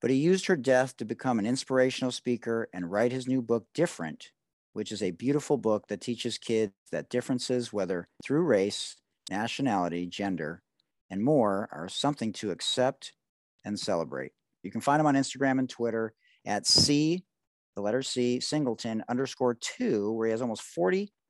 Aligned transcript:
But 0.00 0.10
he 0.10 0.16
used 0.16 0.46
her 0.46 0.56
death 0.56 0.96
to 0.96 1.04
become 1.04 1.38
an 1.38 1.46
inspirational 1.46 2.12
speaker 2.12 2.68
and 2.72 2.90
write 2.90 3.12
his 3.12 3.28
new 3.28 3.42
book, 3.42 3.66
Different, 3.74 4.30
which 4.72 4.92
is 4.92 5.02
a 5.02 5.10
beautiful 5.10 5.58
book 5.58 5.88
that 5.88 6.00
teaches 6.00 6.38
kids 6.38 6.72
that 6.90 7.10
differences, 7.10 7.72
whether 7.72 8.08
through 8.24 8.42
race, 8.42 8.96
nationality, 9.30 10.06
gender, 10.06 10.62
and 11.10 11.22
more, 11.22 11.68
are 11.72 11.88
something 11.88 12.32
to 12.34 12.50
accept 12.50 13.12
and 13.64 13.78
celebrate. 13.78 14.32
You 14.62 14.70
can 14.70 14.80
find 14.80 15.00
him 15.00 15.06
on 15.06 15.16
Instagram 15.16 15.58
and 15.58 15.68
Twitter 15.68 16.14
at 16.46 16.66
C, 16.66 17.24
the 17.76 17.82
letter 17.82 18.02
C, 18.02 18.40
Singleton 18.40 19.04
underscore 19.08 19.54
two, 19.54 20.12
where 20.12 20.28
he 20.28 20.30
has 20.30 20.42
almost 20.42 20.62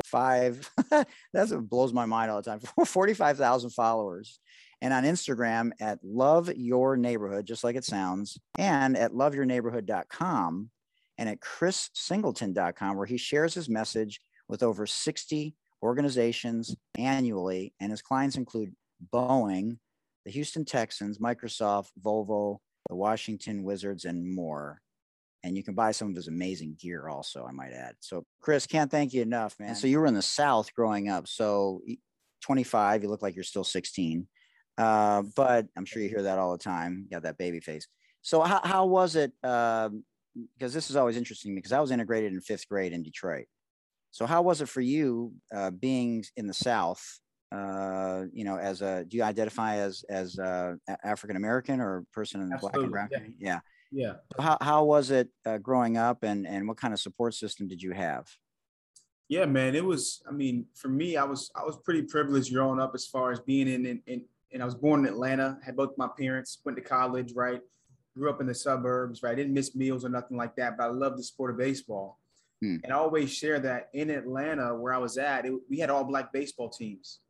45. 0.04 0.70
That's 1.32 1.52
what 1.52 1.68
blows 1.68 1.92
my 1.92 2.06
mind 2.06 2.30
all 2.30 2.42
the 2.42 2.50
time. 2.50 2.60
45,000 2.84 3.70
followers. 3.70 4.40
And 4.82 4.94
on 4.94 5.04
Instagram 5.04 5.72
at 5.80 5.98
Love 6.02 6.50
Your 6.56 6.96
Neighborhood, 6.96 7.46
just 7.46 7.64
like 7.64 7.76
it 7.76 7.84
sounds, 7.84 8.38
and 8.58 8.96
at 8.96 9.12
loveyourneighborhood.com 9.12 10.70
and 11.18 11.28
at 11.28 11.40
chrissingleton.com, 11.40 12.96
where 12.96 13.06
he 13.06 13.18
shares 13.18 13.52
his 13.52 13.68
message 13.68 14.20
with 14.48 14.62
over 14.62 14.86
60 14.86 15.54
organizations 15.82 16.74
annually. 16.96 17.74
And 17.78 17.90
his 17.90 18.00
clients 18.00 18.36
include 18.36 18.74
Boeing, 19.12 19.76
the 20.24 20.30
Houston 20.30 20.64
Texans, 20.64 21.18
Microsoft, 21.18 21.90
Volvo, 22.02 22.58
the 22.88 22.96
Washington 22.96 23.62
Wizards, 23.62 24.06
and 24.06 24.34
more. 24.34 24.80
And 25.42 25.56
you 25.56 25.62
can 25.62 25.74
buy 25.74 25.92
some 25.92 26.10
of 26.10 26.16
his 26.16 26.28
amazing 26.28 26.76
gear 26.78 27.08
also, 27.08 27.46
I 27.46 27.52
might 27.52 27.72
add. 27.72 27.94
So, 28.00 28.24
Chris, 28.40 28.66
can't 28.66 28.90
thank 28.90 29.14
you 29.14 29.22
enough, 29.22 29.58
man. 29.58 29.74
So, 29.74 29.86
you 29.86 29.98
were 29.98 30.06
in 30.06 30.14
the 30.14 30.22
South 30.22 30.74
growing 30.74 31.08
up. 31.08 31.26
So, 31.26 31.80
25, 32.42 33.02
you 33.02 33.08
look 33.08 33.22
like 33.22 33.34
you're 33.34 33.44
still 33.44 33.64
16. 33.64 34.26
Uh, 34.76 35.22
but 35.36 35.66
I'm 35.76 35.84
sure 35.84 36.02
you 36.02 36.08
hear 36.08 36.22
that 36.22 36.38
all 36.38 36.52
the 36.52 36.62
time. 36.62 37.04
You 37.04 37.10
got 37.10 37.22
that 37.22 37.38
baby 37.38 37.60
face. 37.60 37.88
So, 38.22 38.42
how, 38.42 38.60
how 38.62 38.86
was 38.86 39.16
it? 39.16 39.32
Um, 39.42 40.04
because 40.56 40.72
this 40.72 40.90
is 40.90 40.96
always 40.96 41.16
interesting 41.16 41.54
because 41.54 41.72
I 41.72 41.80
was 41.80 41.90
integrated 41.90 42.32
in 42.32 42.40
fifth 42.40 42.68
grade 42.68 42.92
in 42.92 43.02
Detroit. 43.02 43.46
So, 44.10 44.26
how 44.26 44.42
was 44.42 44.60
it 44.60 44.68
for 44.68 44.80
you 44.80 45.32
uh, 45.54 45.70
being 45.70 46.24
in 46.36 46.46
the 46.46 46.54
South 46.54 47.02
uh, 47.52 48.26
you 48.32 48.44
know, 48.44 48.56
as 48.56 48.80
a, 48.80 49.04
do 49.04 49.16
you 49.16 49.22
identify 49.22 49.76
as, 49.76 50.04
as 50.08 50.38
uh, 50.38 50.74
African 51.02 51.36
American 51.36 51.80
or 51.80 52.04
person 52.12 52.40
in 52.40 52.48
the 52.48 52.58
black 52.58 52.76
and 52.76 52.90
brown 52.90 53.08
yeah. 53.10 53.18
Yeah. 53.38 53.60
Yeah. 53.90 54.14
How, 54.38 54.58
how 54.60 54.84
was 54.84 55.10
it 55.10 55.28
uh, 55.44 55.58
growing 55.58 55.96
up 55.96 56.22
and, 56.22 56.46
and 56.46 56.68
what 56.68 56.76
kind 56.76 56.94
of 56.94 57.00
support 57.00 57.34
system 57.34 57.68
did 57.68 57.82
you 57.82 57.92
have? 57.92 58.28
Yeah, 59.28 59.46
man, 59.46 59.74
it 59.74 59.84
was, 59.84 60.22
I 60.28 60.32
mean, 60.32 60.66
for 60.74 60.88
me, 60.88 61.16
I 61.16 61.24
was, 61.24 61.50
I 61.54 61.64
was 61.64 61.76
pretty 61.76 62.02
privileged 62.02 62.52
growing 62.52 62.80
up 62.80 62.92
as 62.94 63.06
far 63.06 63.30
as 63.30 63.40
being 63.40 63.68
in, 63.68 63.86
in, 63.86 64.02
in 64.06 64.24
and 64.52 64.62
I 64.62 64.64
was 64.64 64.74
born 64.74 65.00
in 65.00 65.06
Atlanta, 65.06 65.58
had 65.64 65.76
both 65.76 65.96
my 65.96 66.08
parents, 66.18 66.58
went 66.64 66.76
to 66.76 66.82
college, 66.82 67.32
right? 67.34 67.60
Grew 68.16 68.28
up 68.28 68.40
in 68.40 68.46
the 68.46 68.54
suburbs, 68.54 69.22
right? 69.22 69.36
Didn't 69.36 69.54
miss 69.54 69.74
meals 69.76 70.04
or 70.04 70.08
nothing 70.08 70.36
like 70.36 70.56
that, 70.56 70.76
but 70.76 70.84
I 70.84 70.86
love 70.88 71.16
the 71.16 71.22
sport 71.22 71.52
of 71.52 71.58
baseball. 71.58 72.18
Hmm. 72.60 72.76
And 72.82 72.92
I 72.92 72.96
always 72.96 73.32
share 73.32 73.60
that 73.60 73.88
in 73.94 74.10
Atlanta, 74.10 74.74
where 74.74 74.92
I 74.92 74.98
was 74.98 75.16
at, 75.18 75.46
it, 75.46 75.52
we 75.68 75.78
had 75.78 75.90
all 75.90 76.04
black 76.04 76.32
baseball 76.32 76.68
teams 76.68 77.20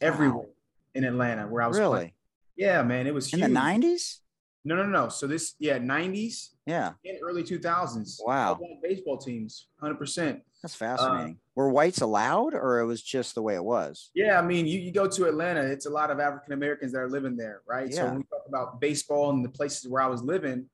everywhere 0.00 0.46
wow. 0.46 0.52
in 0.94 1.04
Atlanta 1.04 1.46
where 1.46 1.62
I 1.62 1.66
was 1.66 1.78
really. 1.78 1.96
Playing. 1.98 2.12
Yeah, 2.56 2.82
man, 2.82 3.06
it 3.06 3.14
was 3.14 3.32
in 3.32 3.40
huge. 3.40 3.50
the 3.50 3.54
'90s. 3.54 4.18
No, 4.64 4.76
no, 4.76 4.84
no. 4.84 5.08
So 5.08 5.26
this, 5.26 5.54
yeah, 5.58 5.78
'90s. 5.78 6.50
Yeah. 6.66 6.92
Early 7.22 7.42
2000s. 7.42 8.18
Wow. 8.26 8.58
Baseball 8.82 9.16
teams, 9.16 9.68
100. 9.78 9.98
percent 9.98 10.42
That's 10.62 10.74
fascinating. 10.74 11.34
Uh, 11.34 11.38
Were 11.54 11.70
whites 11.70 12.02
allowed, 12.02 12.52
or 12.52 12.80
it 12.80 12.84
was 12.84 13.02
just 13.02 13.34
the 13.34 13.40
way 13.40 13.54
it 13.54 13.64
was? 13.64 14.10
Yeah, 14.14 14.38
I 14.38 14.42
mean, 14.42 14.66
you, 14.66 14.78
you 14.78 14.92
go 14.92 15.08
to 15.08 15.28
Atlanta, 15.28 15.62
it's 15.62 15.86
a 15.86 15.90
lot 15.90 16.10
of 16.10 16.20
African 16.20 16.52
Americans 16.52 16.92
that 16.92 16.98
are 16.98 17.08
living 17.08 17.38
there, 17.38 17.62
right? 17.66 17.88
Yeah. 17.88 17.96
So 17.96 18.04
when 18.04 18.16
we 18.18 18.22
talk 18.24 18.44
about 18.46 18.80
baseball 18.82 19.30
and 19.30 19.42
the 19.42 19.48
places 19.48 19.88
where 19.88 20.02
I 20.02 20.08
was 20.08 20.22
living, 20.22 20.66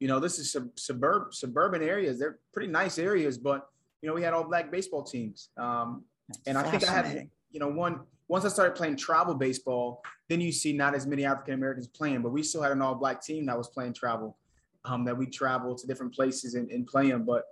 you 0.00 0.08
know, 0.08 0.18
this 0.18 0.38
is 0.40 0.50
sub, 0.52 0.68
suburb 0.76 1.32
suburban 1.32 1.82
areas. 1.82 2.18
They're 2.18 2.38
pretty 2.52 2.72
nice 2.72 2.98
areas, 2.98 3.38
but 3.38 3.68
you 4.02 4.08
know, 4.08 4.14
we 4.14 4.22
had 4.22 4.34
all 4.34 4.44
black 4.44 4.70
baseball 4.70 5.04
teams. 5.04 5.50
Um, 5.56 6.04
and 6.46 6.58
I 6.58 6.62
think 6.70 6.88
I 6.88 6.92
had, 6.92 7.28
you 7.50 7.60
know, 7.60 7.68
one 7.68 8.00
once 8.28 8.44
I 8.44 8.48
started 8.48 8.74
playing 8.74 8.96
travel 8.96 9.34
baseball, 9.34 10.02
then 10.28 10.40
you 10.40 10.50
see 10.52 10.72
not 10.72 10.94
as 10.94 11.06
many 11.06 11.24
African 11.24 11.54
Americans 11.54 11.88
playing, 11.88 12.22
but 12.22 12.30
we 12.30 12.42
still 12.42 12.62
had 12.62 12.72
an 12.72 12.82
all 12.82 12.94
black 12.94 13.22
team 13.22 13.46
that 13.46 13.56
was 13.56 13.68
playing 13.68 13.92
travel, 13.92 14.36
um, 14.84 15.04
that 15.04 15.16
we 15.16 15.26
traveled 15.26 15.78
to 15.78 15.86
different 15.86 16.14
places 16.14 16.54
and, 16.54 16.70
and 16.70 16.86
play 16.86 17.10
them. 17.10 17.24
But 17.24 17.44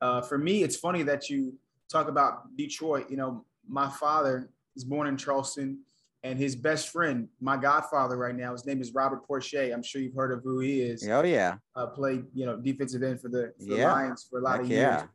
uh, 0.00 0.22
for 0.22 0.38
me, 0.38 0.62
it's 0.62 0.76
funny 0.76 1.02
that 1.02 1.28
you 1.28 1.54
talk 1.90 2.08
about 2.08 2.56
Detroit. 2.56 3.10
You 3.10 3.16
know, 3.16 3.44
my 3.68 3.88
father 3.88 4.50
is 4.76 4.84
born 4.84 5.06
in 5.06 5.16
Charleston, 5.16 5.80
and 6.22 6.38
his 6.38 6.56
best 6.56 6.88
friend, 6.88 7.28
my 7.38 7.58
godfather 7.58 8.16
right 8.16 8.34
now, 8.34 8.52
his 8.52 8.64
name 8.64 8.80
is 8.80 8.94
Robert 8.94 9.26
Porcher. 9.26 9.70
I'm 9.74 9.82
sure 9.82 10.00
you've 10.00 10.14
heard 10.14 10.32
of 10.32 10.42
who 10.42 10.60
he 10.60 10.80
is. 10.80 11.06
Oh 11.06 11.22
yeah. 11.22 11.56
Uh, 11.76 11.86
played 11.88 12.24
you 12.32 12.46
know 12.46 12.56
defensive 12.56 13.02
end 13.02 13.20
for 13.20 13.28
the, 13.28 13.52
for 13.58 13.74
yeah. 13.74 13.76
the 13.76 13.92
Lions 13.92 14.26
for 14.30 14.38
a 14.38 14.42
lot 14.42 14.52
Heck 14.52 14.60
of 14.62 14.70
years. 14.70 14.80
Yeah. 14.80 15.06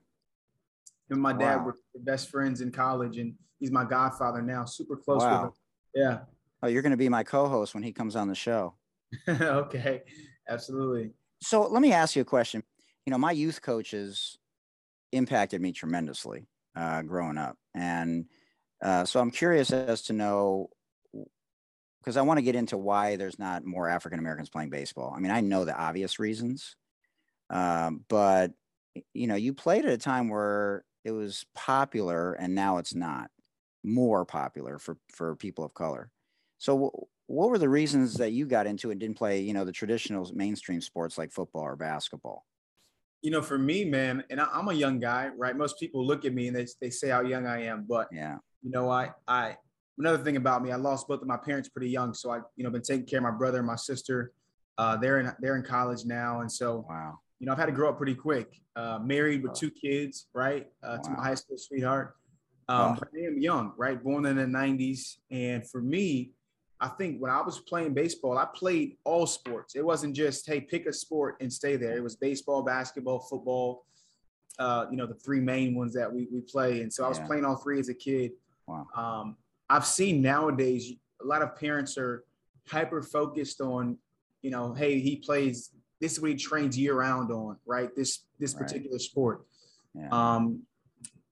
And 1.09 1.19
my 1.19 1.33
dad 1.33 1.57
Wow. 1.57 1.63
were 1.65 1.75
best 2.03 2.29
friends 2.29 2.61
in 2.61 2.71
college, 2.71 3.17
and 3.17 3.35
he's 3.59 3.71
my 3.71 3.85
godfather 3.85 4.41
now. 4.41 4.65
Super 4.65 4.95
close 4.95 5.21
Wow. 5.21 5.41
with 5.43 5.49
him. 5.49 5.53
Yeah. 5.95 6.19
Oh, 6.61 6.67
you're 6.67 6.81
going 6.81 6.91
to 6.91 6.97
be 6.97 7.09
my 7.09 7.23
co-host 7.23 7.73
when 7.73 7.83
he 7.83 7.93
comes 7.93 8.15
on 8.15 8.27
the 8.27 8.35
show. 8.35 8.75
okay, 9.29 10.03
absolutely. 10.47 11.11
So 11.41 11.67
let 11.67 11.81
me 11.81 11.93
ask 11.93 12.15
you 12.15 12.21
a 12.21 12.25
question. 12.25 12.63
You 13.05 13.11
know, 13.11 13.17
my 13.17 13.31
youth 13.31 13.61
coaches 13.61 14.37
impacted 15.11 15.61
me 15.61 15.71
tremendously 15.71 16.47
uh, 16.75 17.01
growing 17.01 17.37
up, 17.37 17.57
and 17.73 18.25
uh, 18.83 19.05
so 19.05 19.19
I'm 19.19 19.31
curious 19.31 19.71
as 19.71 20.03
to 20.03 20.13
know 20.13 20.69
because 22.01 22.17
I 22.17 22.21
want 22.21 22.37
to 22.37 22.43
get 22.43 22.55
into 22.55 22.77
why 22.77 23.15
there's 23.15 23.39
not 23.39 23.65
more 23.65 23.89
African 23.89 24.19
Americans 24.19 24.49
playing 24.49 24.69
baseball. 24.69 25.13
I 25.15 25.19
mean, 25.19 25.31
I 25.31 25.41
know 25.41 25.65
the 25.65 25.75
obvious 25.75 26.19
reasons, 26.19 26.75
um, 27.49 28.05
but 28.09 28.51
you 29.13 29.27
know, 29.27 29.35
you 29.35 29.53
played 29.53 29.85
at 29.85 29.91
a 29.93 29.97
time 29.97 30.29
where 30.29 30.83
it 31.03 31.11
was 31.11 31.45
popular, 31.55 32.33
and 32.33 32.55
now 32.55 32.77
it's 32.77 32.95
not 32.95 33.29
more 33.83 34.25
popular 34.25 34.77
for 34.79 34.97
for 35.13 35.35
people 35.35 35.63
of 35.63 35.73
color. 35.73 36.11
So, 36.57 37.07
what 37.27 37.49
were 37.49 37.57
the 37.57 37.69
reasons 37.69 38.15
that 38.15 38.31
you 38.31 38.45
got 38.45 38.67
into 38.67 38.89
it 38.89 38.93
and 38.93 39.01
didn't 39.01 39.17
play, 39.17 39.41
you 39.41 39.53
know, 39.53 39.65
the 39.65 39.71
traditional 39.71 40.29
mainstream 40.33 40.81
sports 40.81 41.17
like 41.17 41.31
football 41.31 41.63
or 41.63 41.75
basketball? 41.75 42.45
You 43.21 43.31
know, 43.31 43.41
for 43.41 43.57
me, 43.57 43.83
man, 43.83 44.23
and 44.29 44.39
I, 44.39 44.47
I'm 44.53 44.69
a 44.69 44.73
young 44.73 44.99
guy, 44.99 45.29
right? 45.37 45.55
Most 45.55 45.77
people 45.77 46.05
look 46.05 46.23
at 46.23 46.33
me 46.33 46.47
and 46.47 46.55
they, 46.55 46.67
they 46.79 46.89
say 46.89 47.09
how 47.09 47.21
young 47.21 47.45
I 47.45 47.63
am, 47.63 47.85
but 47.87 48.09
Yeah, 48.11 48.37
you 48.63 48.71
know, 48.71 48.89
I 48.89 49.11
I 49.27 49.57
another 49.97 50.23
thing 50.23 50.37
about 50.37 50.63
me, 50.63 50.71
I 50.71 50.77
lost 50.77 51.07
both 51.07 51.21
of 51.21 51.27
my 51.27 51.37
parents 51.37 51.67
pretty 51.67 51.89
young, 51.89 52.13
so 52.13 52.31
I 52.31 52.39
you 52.55 52.63
know 52.63 52.69
been 52.69 52.81
taking 52.81 53.05
care 53.05 53.19
of 53.19 53.23
my 53.23 53.31
brother 53.31 53.57
and 53.57 53.67
my 53.67 53.75
sister. 53.75 54.31
Uh, 54.77 54.95
they're 54.95 55.19
in 55.19 55.31
they're 55.41 55.57
in 55.57 55.63
college 55.63 56.05
now, 56.05 56.39
and 56.41 56.51
so 56.51 56.85
wow, 56.89 57.19
you 57.39 57.45
know 57.45 57.53
I've 57.53 57.57
had 57.57 57.67
to 57.67 57.71
grow 57.71 57.89
up 57.89 57.97
pretty 57.97 58.15
quick. 58.15 58.61
Uh, 58.75 58.99
married 58.99 59.43
with 59.43 59.53
two 59.53 59.71
kids, 59.71 60.27
right? 60.33 60.67
Uh, 60.83 60.97
To 60.99 61.09
my 61.11 61.23
high 61.23 61.35
school 61.35 61.57
sweetheart. 61.57 62.15
Um. 62.67 62.95
But 62.99 63.09
I 63.15 63.25
am 63.25 63.39
young, 63.39 63.73
right? 63.77 64.01
Born 64.01 64.25
in 64.25 64.35
the 64.37 64.43
'90s, 64.45 65.17
and 65.31 65.67
for 65.69 65.81
me, 65.81 66.31
I 66.79 66.87
think 66.89 67.19
when 67.19 67.31
I 67.31 67.41
was 67.41 67.59
playing 67.59 67.93
baseball, 67.93 68.37
I 68.37 68.45
played 68.53 68.97
all 69.03 69.25
sports. 69.25 69.75
It 69.75 69.83
wasn't 69.83 70.15
just 70.15 70.45
hey, 70.47 70.61
pick 70.61 70.85
a 70.85 70.93
sport 70.93 71.37
and 71.41 71.51
stay 71.51 71.75
there. 71.77 71.95
It 71.97 72.03
was 72.03 72.15
baseball, 72.15 72.61
basketball, 72.63 73.19
football. 73.19 73.85
Uh, 74.59 74.85
you 74.91 74.97
know, 74.97 75.07
the 75.07 75.15
three 75.15 75.39
main 75.39 75.73
ones 75.73 75.93
that 75.93 76.11
we 76.13 76.27
we 76.31 76.41
play, 76.41 76.81
and 76.81 76.91
so 76.93 77.05
I 77.05 77.09
was 77.09 77.17
Yeah. 77.19 77.25
playing 77.27 77.45
all 77.45 77.55
three 77.55 77.79
as 77.79 77.89
a 77.89 77.93
kid. 77.93 78.33
wow, 78.67 78.85
Um, 78.95 79.37
I've 79.69 79.85
seen 79.85 80.21
nowadays 80.21 80.93
a 81.21 81.25
lot 81.25 81.41
of 81.41 81.55
parents 81.55 81.97
are 81.97 82.23
hyper 82.67 83.01
focused 83.01 83.61
on, 83.61 83.97
you 84.41 84.51
know, 84.51 84.73
hey, 84.73 84.99
he 84.99 85.15
plays. 85.17 85.71
This 85.99 86.13
is 86.13 86.21
what 86.21 86.31
he 86.31 86.37
trains 86.37 86.77
year 86.77 86.95
round 86.95 87.31
on, 87.31 87.57
right? 87.65 87.93
This 87.95 88.23
this 88.39 88.53
right. 88.53 88.65
particular 88.65 88.99
sport. 88.99 89.45
Yeah. 89.93 90.09
Um, 90.11 90.63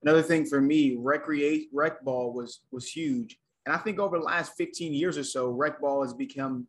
another 0.03 0.21
thing 0.21 0.45
for 0.45 0.61
me, 0.61 0.97
recreate 0.99 1.69
rec 1.73 2.03
ball 2.03 2.33
was 2.33 2.61
was 2.71 2.87
huge, 2.87 3.37
and 3.65 3.75
I 3.75 3.77
think 3.79 3.99
over 3.99 4.17
the 4.17 4.25
last 4.25 4.53
15 4.57 4.93
years 4.93 5.17
or 5.17 5.23
so, 5.23 5.49
rec 5.49 5.79
ball 5.79 6.03
has 6.03 6.13
become, 6.13 6.67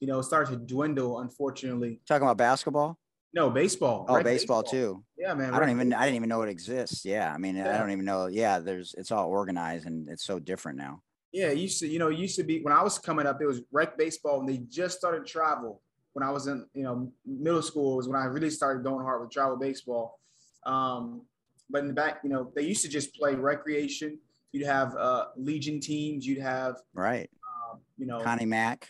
you 0.00 0.06
know, 0.06 0.22
started 0.22 0.52
to 0.52 0.56
dwindle. 0.58 1.20
Unfortunately, 1.20 2.00
talking 2.06 2.22
about 2.22 2.36
basketball. 2.36 2.98
No, 3.32 3.48
baseball. 3.48 4.06
Oh, 4.08 4.22
baseball, 4.22 4.62
baseball, 4.62 4.62
too. 4.64 5.04
Yeah, 5.16 5.34
man. 5.34 5.54
I 5.54 5.60
don't 5.60 5.70
even 5.70 5.92
I 5.92 6.04
didn't 6.04 6.16
even 6.16 6.28
know 6.28 6.42
it 6.42 6.48
exists. 6.48 7.04
Yeah. 7.04 7.32
I 7.32 7.38
mean, 7.38 7.56
yeah. 7.56 7.74
I 7.74 7.78
don't 7.78 7.90
even 7.90 8.04
know. 8.04 8.26
Yeah, 8.26 8.58
there's 8.58 8.94
it's 8.98 9.12
all 9.12 9.28
organized 9.28 9.86
and 9.86 10.08
it's 10.08 10.24
so 10.24 10.38
different 10.38 10.78
now. 10.78 11.02
Yeah, 11.32 11.50
used 11.50 11.78
to, 11.80 11.86
you 11.86 12.00
know, 12.00 12.08
it 12.08 12.18
used 12.18 12.36
to 12.36 12.42
be 12.42 12.60
when 12.60 12.74
I 12.74 12.82
was 12.82 12.98
coming 12.98 13.26
up, 13.26 13.40
it 13.40 13.46
was 13.46 13.62
rec 13.70 13.96
baseball 13.96 14.40
and 14.40 14.48
they 14.48 14.58
just 14.68 14.98
started 14.98 15.26
travel. 15.26 15.80
When 16.12 16.22
I 16.22 16.30
was 16.30 16.46
in, 16.46 16.66
you 16.74 16.82
know, 16.82 17.12
middle 17.24 17.62
school 17.62 17.96
was 17.96 18.08
when 18.08 18.20
I 18.20 18.24
really 18.24 18.50
started 18.50 18.82
going 18.82 19.04
hard 19.04 19.20
with 19.20 19.30
travel 19.30 19.56
baseball. 19.56 20.18
Um, 20.66 21.22
but 21.68 21.82
in 21.82 21.88
the 21.88 21.94
back, 21.94 22.20
you 22.24 22.30
know, 22.30 22.50
they 22.54 22.62
used 22.62 22.82
to 22.82 22.88
just 22.88 23.14
play 23.14 23.34
recreation. 23.34 24.18
You'd 24.52 24.66
have 24.66 24.96
uh 24.96 25.26
Legion 25.36 25.78
teams, 25.78 26.26
you'd 26.26 26.42
have 26.42 26.76
right, 26.92 27.30
um, 27.70 27.78
you 27.96 28.06
know, 28.06 28.20
Connie 28.20 28.46
Mack. 28.46 28.88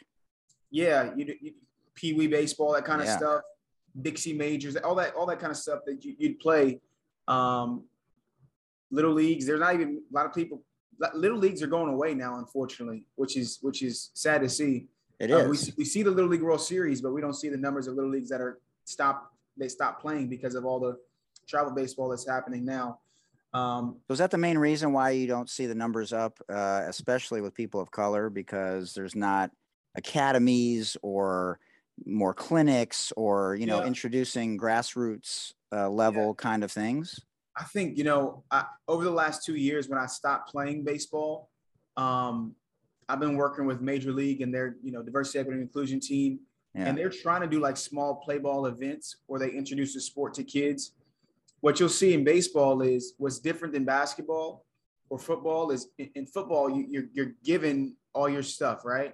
Yeah, 0.70 1.10
you, 1.14 1.34
you 1.40 1.52
Pee 1.94 2.14
Wee 2.14 2.26
baseball, 2.26 2.72
that 2.72 2.84
kind 2.84 3.02
of 3.02 3.06
yeah. 3.06 3.18
stuff. 3.18 3.42
Dixie 4.00 4.32
majors, 4.32 4.76
all 4.76 4.94
that, 4.94 5.14
all 5.14 5.26
that 5.26 5.40
kind 5.40 5.50
of 5.50 5.56
stuff 5.56 5.80
that 5.84 6.04
you, 6.04 6.14
would 6.20 6.38
play. 6.38 6.80
Um, 7.28 7.84
little 8.90 9.12
leagues. 9.12 9.46
There's 9.46 9.60
not 9.60 9.74
even 9.74 10.00
a 10.10 10.14
lot 10.14 10.26
of 10.26 10.34
people. 10.34 10.62
Little 11.14 11.38
leagues 11.38 11.62
are 11.62 11.66
going 11.66 11.92
away 11.92 12.14
now, 12.14 12.38
unfortunately, 12.38 13.04
which 13.16 13.36
is 13.36 13.58
which 13.62 13.82
is 13.82 14.10
sad 14.14 14.42
to 14.42 14.48
see. 14.48 14.86
It 15.20 15.30
uh. 15.30 15.44
We, 15.48 15.58
we 15.76 15.84
see 15.84 16.02
the 16.02 16.10
Little 16.10 16.30
League 16.30 16.42
World 16.42 16.60
Series, 16.60 17.00
but 17.00 17.12
we 17.12 17.20
don't 17.20 17.34
see 17.34 17.48
the 17.48 17.56
numbers 17.56 17.86
of 17.86 17.94
little 17.94 18.10
leagues 18.10 18.30
that 18.30 18.40
are 18.40 18.58
stopped. 18.84 19.34
They 19.56 19.68
stop 19.68 20.00
playing 20.00 20.28
because 20.28 20.54
of 20.54 20.64
all 20.64 20.80
the 20.80 20.98
travel 21.46 21.72
baseball 21.72 22.08
that's 22.08 22.26
happening 22.26 22.64
now. 22.64 22.98
Um, 23.52 23.96
is 24.08 24.18
that 24.18 24.30
the 24.30 24.38
main 24.38 24.56
reason 24.58 24.92
why 24.92 25.10
you 25.10 25.26
don't 25.26 25.50
see 25.50 25.66
the 25.66 25.74
numbers 25.74 26.12
up, 26.12 26.38
uh, 26.48 26.82
especially 26.86 27.40
with 27.40 27.54
people 27.54 27.80
of 27.80 27.90
color, 27.90 28.30
because 28.30 28.94
there's 28.94 29.14
not 29.14 29.50
academies 29.96 30.96
or 31.02 31.58
more 32.06 32.32
clinics 32.32 33.12
or 33.16 33.56
you 33.56 33.66
know 33.66 33.80
yeah. 33.80 33.86
introducing 33.86 34.58
grassroots 34.58 35.52
uh, 35.72 35.88
level 35.88 36.28
yeah. 36.28 36.32
kind 36.42 36.64
of 36.64 36.72
things? 36.72 37.20
I 37.56 37.64
think 37.64 37.98
you 37.98 38.04
know 38.04 38.44
I, 38.50 38.64
over 38.88 39.04
the 39.04 39.10
last 39.10 39.44
two 39.44 39.56
years 39.56 39.88
when 39.88 39.98
I 39.98 40.06
stopped 40.06 40.50
playing 40.50 40.84
baseball, 40.84 41.50
um, 41.96 42.54
I've 43.10 43.20
been 43.20 43.36
working 43.36 43.66
with 43.66 43.80
Major 43.80 44.12
League 44.12 44.40
and 44.40 44.52
their 44.52 44.76
you 44.82 44.92
know 44.92 45.02
diversity, 45.02 45.40
equity, 45.40 45.58
and 45.58 45.62
inclusion 45.62 46.00
team, 46.00 46.40
yeah. 46.74 46.86
and 46.86 46.96
they're 46.96 47.10
trying 47.10 47.42
to 47.42 47.46
do 47.46 47.60
like 47.60 47.76
small 47.76 48.16
play 48.16 48.38
ball 48.38 48.66
events 48.66 49.16
where 49.26 49.40
they 49.40 49.50
introduce 49.50 49.94
the 49.94 50.00
sport 50.00 50.34
to 50.34 50.44
kids. 50.44 50.92
What 51.60 51.78
you'll 51.78 51.88
see 51.88 52.14
in 52.14 52.24
baseball 52.24 52.80
is 52.82 53.14
what's 53.18 53.38
different 53.38 53.74
than 53.74 53.84
basketball 53.84 54.64
or 55.10 55.18
football 55.18 55.70
is 55.70 55.88
in, 55.98 56.10
in 56.14 56.26
football 56.26 56.70
you, 56.70 56.86
you're 56.88 57.04
you're 57.12 57.32
given 57.44 57.96
all 58.14 58.28
your 58.28 58.42
stuff 58.42 58.84
right 58.84 59.12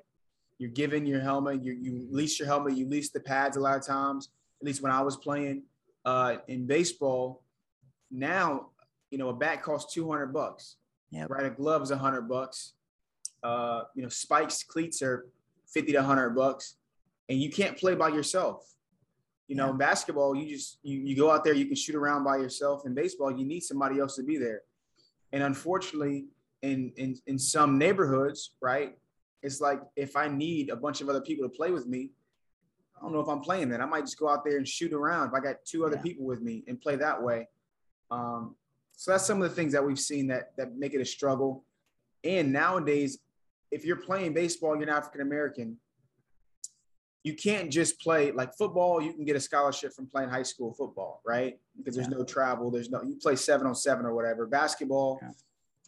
you're 0.59 0.71
given 0.71 1.07
your 1.07 1.21
helmet, 1.21 1.63
you, 1.63 1.73
you 1.73 2.07
lease 2.11 2.39
your 2.39 2.49
helmet, 2.49 2.77
you 2.77 2.89
lease 2.89 3.11
the 3.11 3.21
pads 3.21 3.57
a 3.57 3.61
lot 3.61 3.77
of 3.77 3.87
times, 3.87 4.31
at 4.61 4.67
least 4.67 4.83
when 4.83 4.93
I 4.93 5.03
was 5.03 5.17
playing 5.17 5.65
uh, 6.05 6.37
in 6.49 6.67
baseball. 6.67 7.43
Now, 8.11 8.69
you 9.11 9.19
know, 9.19 9.29
a 9.29 9.35
bat 9.35 9.63
costs 9.63 9.93
200 9.93 10.33
bucks, 10.33 10.77
yep. 11.11 11.29
right? 11.29 11.45
A 11.45 11.51
glove 11.51 11.83
is 11.83 11.91
100 11.91 12.23
bucks. 12.23 12.73
Uh, 13.43 13.83
you 13.95 14.03
know, 14.03 14.09
spikes, 14.09 14.63
cleats 14.63 15.03
are 15.03 15.27
50 15.73 15.93
to 15.93 15.99
100 15.99 16.31
bucks, 16.31 16.77
and 17.29 17.41
you 17.41 17.51
can't 17.51 17.77
play 17.77 17.95
by 17.95 18.09
yourself. 18.09 18.67
You 19.49 19.57
know, 19.57 19.69
yeah. 19.69 19.77
basketball, 19.77 20.35
you 20.35 20.49
just 20.49 20.79
you, 20.83 20.99
you 20.99 21.17
go 21.17 21.31
out 21.31 21.45
there, 21.45 21.55
you 21.55 21.67
can 21.67 21.77
shoot 21.77 21.95
around 21.95 22.25
by 22.25 22.37
yourself. 22.37 22.85
In 22.85 22.95
baseball, 22.95 23.31
you 23.31 23.45
need 23.45 23.61
somebody 23.61 24.01
else 24.01 24.17
to 24.17 24.25
be 24.25 24.39
there. 24.39 24.63
And 25.33 25.43
unfortunately, 25.43 26.27
in 26.63 26.93
in 26.97 27.17
in 27.27 27.39
some 27.39 27.79
neighborhoods, 27.79 28.53
right, 28.61 28.99
it's 29.43 29.61
like 29.61 29.81
if 29.95 30.17
I 30.17 30.29
need 30.29 30.71
a 30.71 30.77
bunch 30.77 31.01
of 31.01 31.09
other 31.09 31.21
people 31.21 31.49
to 31.49 31.55
play 31.55 31.71
with 31.71 31.87
me, 31.87 32.11
I 32.97 33.03
don't 33.03 33.13
know 33.13 33.21
if 33.21 33.29
I'm 33.29 33.41
playing 33.41 33.69
that. 33.71 33.81
I 33.81 33.87
might 33.87 34.03
just 34.03 34.19
go 34.19 34.29
out 34.29 34.45
there 34.45 34.57
and 34.57 34.67
shoot 34.67 34.93
around 34.93 35.29
if 35.29 35.35
I 35.35 35.41
got 35.41 35.57
two 35.65 35.85
other 35.85 35.97
yeah. 35.97 36.03
people 36.03 36.25
with 36.25 36.41
me 36.41 36.65
and 36.67 36.81
play 36.81 36.97
that 36.97 37.23
way. 37.23 37.49
Um, 38.11 38.57
so 38.97 39.11
that's 39.11 39.27
some 39.27 39.43
of 39.43 39.49
the 39.49 39.55
things 39.55 39.73
that 39.75 39.85
we've 39.85 39.99
seen 39.99 40.27
that 40.29 40.57
that 40.57 40.77
make 40.77 40.95
it 40.95 41.01
a 41.01 41.05
struggle. 41.05 41.65
And 42.25 42.53
nowadays, 42.53 43.19
if 43.71 43.85
you're 43.85 43.97
playing 43.97 44.35
baseball, 44.35 44.75
you're 44.75 44.89
an 44.89 44.95
African 44.95 45.21
American. 45.21 45.79
You 47.23 47.35
can't 47.35 47.73
just 47.73 48.01
play 48.01 48.31
like 48.31 48.55
football. 48.55 49.03
You 49.03 49.13
can 49.13 49.25
get 49.25 49.35
a 49.35 49.41
scholarship 49.41 49.93
from 49.93 50.07
playing 50.07 50.29
high 50.29 50.45
school 50.45 50.73
football, 50.73 51.23
right? 51.27 51.59
Because 51.77 51.97
there's 51.97 52.09
yeah. 52.09 52.19
no 52.19 52.25
travel. 52.25 52.71
There's 52.71 52.89
no 52.89 53.03
you 53.03 53.17
play 53.17 53.35
seven 53.35 53.67
on 53.67 53.75
seven 53.75 54.07
or 54.07 54.15
whatever. 54.15 54.47
Basketball, 54.47 55.19
yeah 55.21 55.31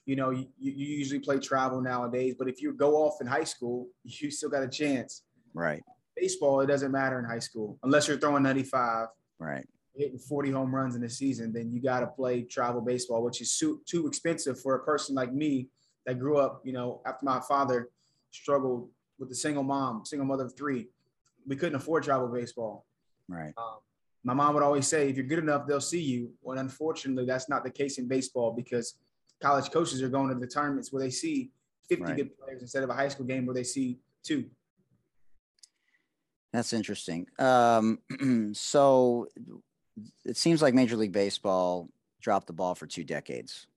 you 0.08 0.16
know, 0.16 0.30
you, 0.30 0.46
you 0.58 0.72
usually 0.72 1.20
play 1.20 1.38
travel 1.38 1.82
nowadays, 1.82 2.34
but 2.38 2.48
if 2.48 2.62
you 2.62 2.72
go 2.72 2.96
off 2.96 3.20
in 3.20 3.26
high 3.26 3.44
school, 3.44 3.88
you 4.04 4.30
still 4.30 4.48
got 4.48 4.62
a 4.62 4.68
chance. 4.68 5.22
Right. 5.52 5.82
Baseball, 6.16 6.62
it 6.62 6.66
doesn't 6.66 6.90
matter 6.90 7.18
in 7.18 7.26
high 7.26 7.38
school 7.38 7.78
unless 7.82 8.08
you're 8.08 8.18
throwing 8.18 8.42
95. 8.42 9.08
Right. 9.38 9.68
Hitting 9.94 10.18
40 10.18 10.50
home 10.50 10.74
runs 10.74 10.96
in 10.96 11.04
a 11.04 11.10
season, 11.10 11.52
then 11.52 11.70
you 11.70 11.82
got 11.82 12.00
to 12.00 12.06
play 12.06 12.42
travel 12.42 12.80
baseball, 12.80 13.22
which 13.22 13.42
is 13.42 13.58
too, 13.58 13.82
too 13.84 14.06
expensive 14.06 14.58
for 14.58 14.76
a 14.76 14.84
person 14.84 15.14
like 15.14 15.32
me 15.32 15.68
that 16.08 16.18
grew 16.18 16.38
up, 16.38 16.62
you 16.64 16.72
know, 16.72 17.02
after 17.04 17.26
my 17.26 17.38
father 17.38 17.90
struggled 18.30 18.88
with 19.18 19.30
a 19.30 19.34
single 19.34 19.62
mom, 19.62 20.06
single 20.06 20.26
mother 20.26 20.46
of 20.46 20.56
three. 20.56 20.88
We 21.46 21.54
couldn't 21.54 21.74
afford 21.74 22.02
travel 22.02 22.28
baseball. 22.28 22.86
Right. 23.28 23.52
Um, 23.58 23.76
my 24.24 24.32
mom 24.32 24.54
would 24.54 24.62
always 24.62 24.86
say, 24.86 25.10
if 25.10 25.16
you're 25.16 25.26
good 25.26 25.38
enough, 25.38 25.66
they'll 25.66 25.82
see 25.82 26.00
you. 26.00 26.32
Well, 26.40 26.58
unfortunately, 26.58 27.26
that's 27.26 27.50
not 27.50 27.62
the 27.62 27.70
case 27.70 27.98
in 27.98 28.08
baseball 28.08 28.52
because 28.52 28.94
college 29.42 29.70
coaches 29.70 30.02
are 30.02 30.08
going 30.08 30.30
to 30.30 30.34
the 30.34 30.46
tournaments 30.46 30.90
where 30.90 31.02
they 31.02 31.10
see 31.10 31.50
50 31.90 32.04
right. 32.04 32.16
good 32.16 32.38
players 32.38 32.62
instead 32.62 32.82
of 32.82 32.88
a 32.88 32.94
high 32.94 33.08
school 33.08 33.26
game 33.26 33.44
where 33.44 33.54
they 33.54 33.62
see 33.62 33.98
two. 34.22 34.46
That's 36.54 36.72
interesting. 36.72 37.26
Um, 37.38 37.98
so 38.54 39.28
it 40.24 40.38
seems 40.38 40.62
like 40.62 40.72
Major 40.72 40.96
League 40.96 41.12
Baseball 41.12 41.90
dropped 42.22 42.46
the 42.46 42.54
ball 42.54 42.74
for 42.74 42.86
two 42.86 43.04
decades, 43.04 43.67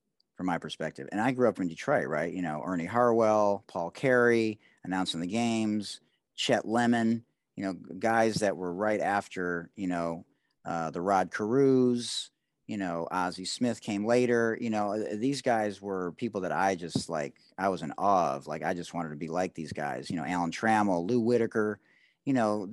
from 0.42 0.48
my 0.48 0.58
perspective. 0.58 1.08
And 1.12 1.22
I 1.22 1.34
grew 1.34 1.48
up 1.48 1.60
in 1.60 1.68
Detroit, 1.68 2.08
right? 2.08 2.34
You 2.34 2.42
know, 2.42 2.64
Ernie 2.66 2.88
Harwell, 2.88 3.64
Paul 3.68 3.92
Carey 3.92 4.60
announcing 4.84 5.20
the 5.20 5.28
games, 5.28 6.02
Chet 6.36 6.68
Lemon, 6.68 7.24
you 7.56 7.64
know, 7.64 7.74
guys 8.00 8.38
that 8.38 8.58
were 8.58 8.74
right 8.74 9.00
after, 9.00 9.70
you 9.76 9.86
know, 9.86 10.26
uh, 10.66 10.90
the 10.90 11.00
Rod 11.00 11.30
Carews, 11.30 12.32
you 12.66 12.78
know, 12.78 13.08
Ozzie 13.12 13.46
Smith 13.46 13.82
came 13.82 14.04
later. 14.04 14.58
You 14.60 14.72
know, 14.72 14.94
uh, 14.94 15.16
these 15.16 15.44
guys 15.44 15.80
were 15.80 16.14
people 16.14 16.42
that 16.42 16.52
I 16.52 16.74
just 16.74 17.08
like, 17.08 17.36
I 17.60 17.70
was 17.70 17.84
in 17.84 17.94
awe 18.00 18.34
of. 18.34 18.48
Like, 18.48 18.64
I 18.64 18.74
just 18.74 18.96
wanted 18.96 19.10
to 19.10 19.18
be 19.18 19.28
like 19.28 19.54
these 19.54 19.74
guys. 19.74 20.10
You 20.10 20.16
know, 20.16 20.26
Alan 20.26 20.50
Trammell, 20.50 21.08
Lou 21.08 21.20
Whitaker, 21.20 21.78
you 22.26 22.34
know, 22.34 22.68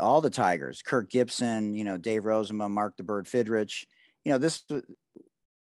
all 0.00 0.22
the 0.22 0.30
Tigers, 0.30 0.80
Kirk 0.80 1.10
Gibson, 1.10 1.74
you 1.74 1.84
know, 1.84 1.98
Dave 1.98 2.22
Rozema, 2.22 2.70
Mark 2.70 2.96
the 2.96 3.02
Bird 3.02 3.26
Fidrych. 3.26 3.84
You 4.24 4.32
know, 4.32 4.38
this, 4.38 4.64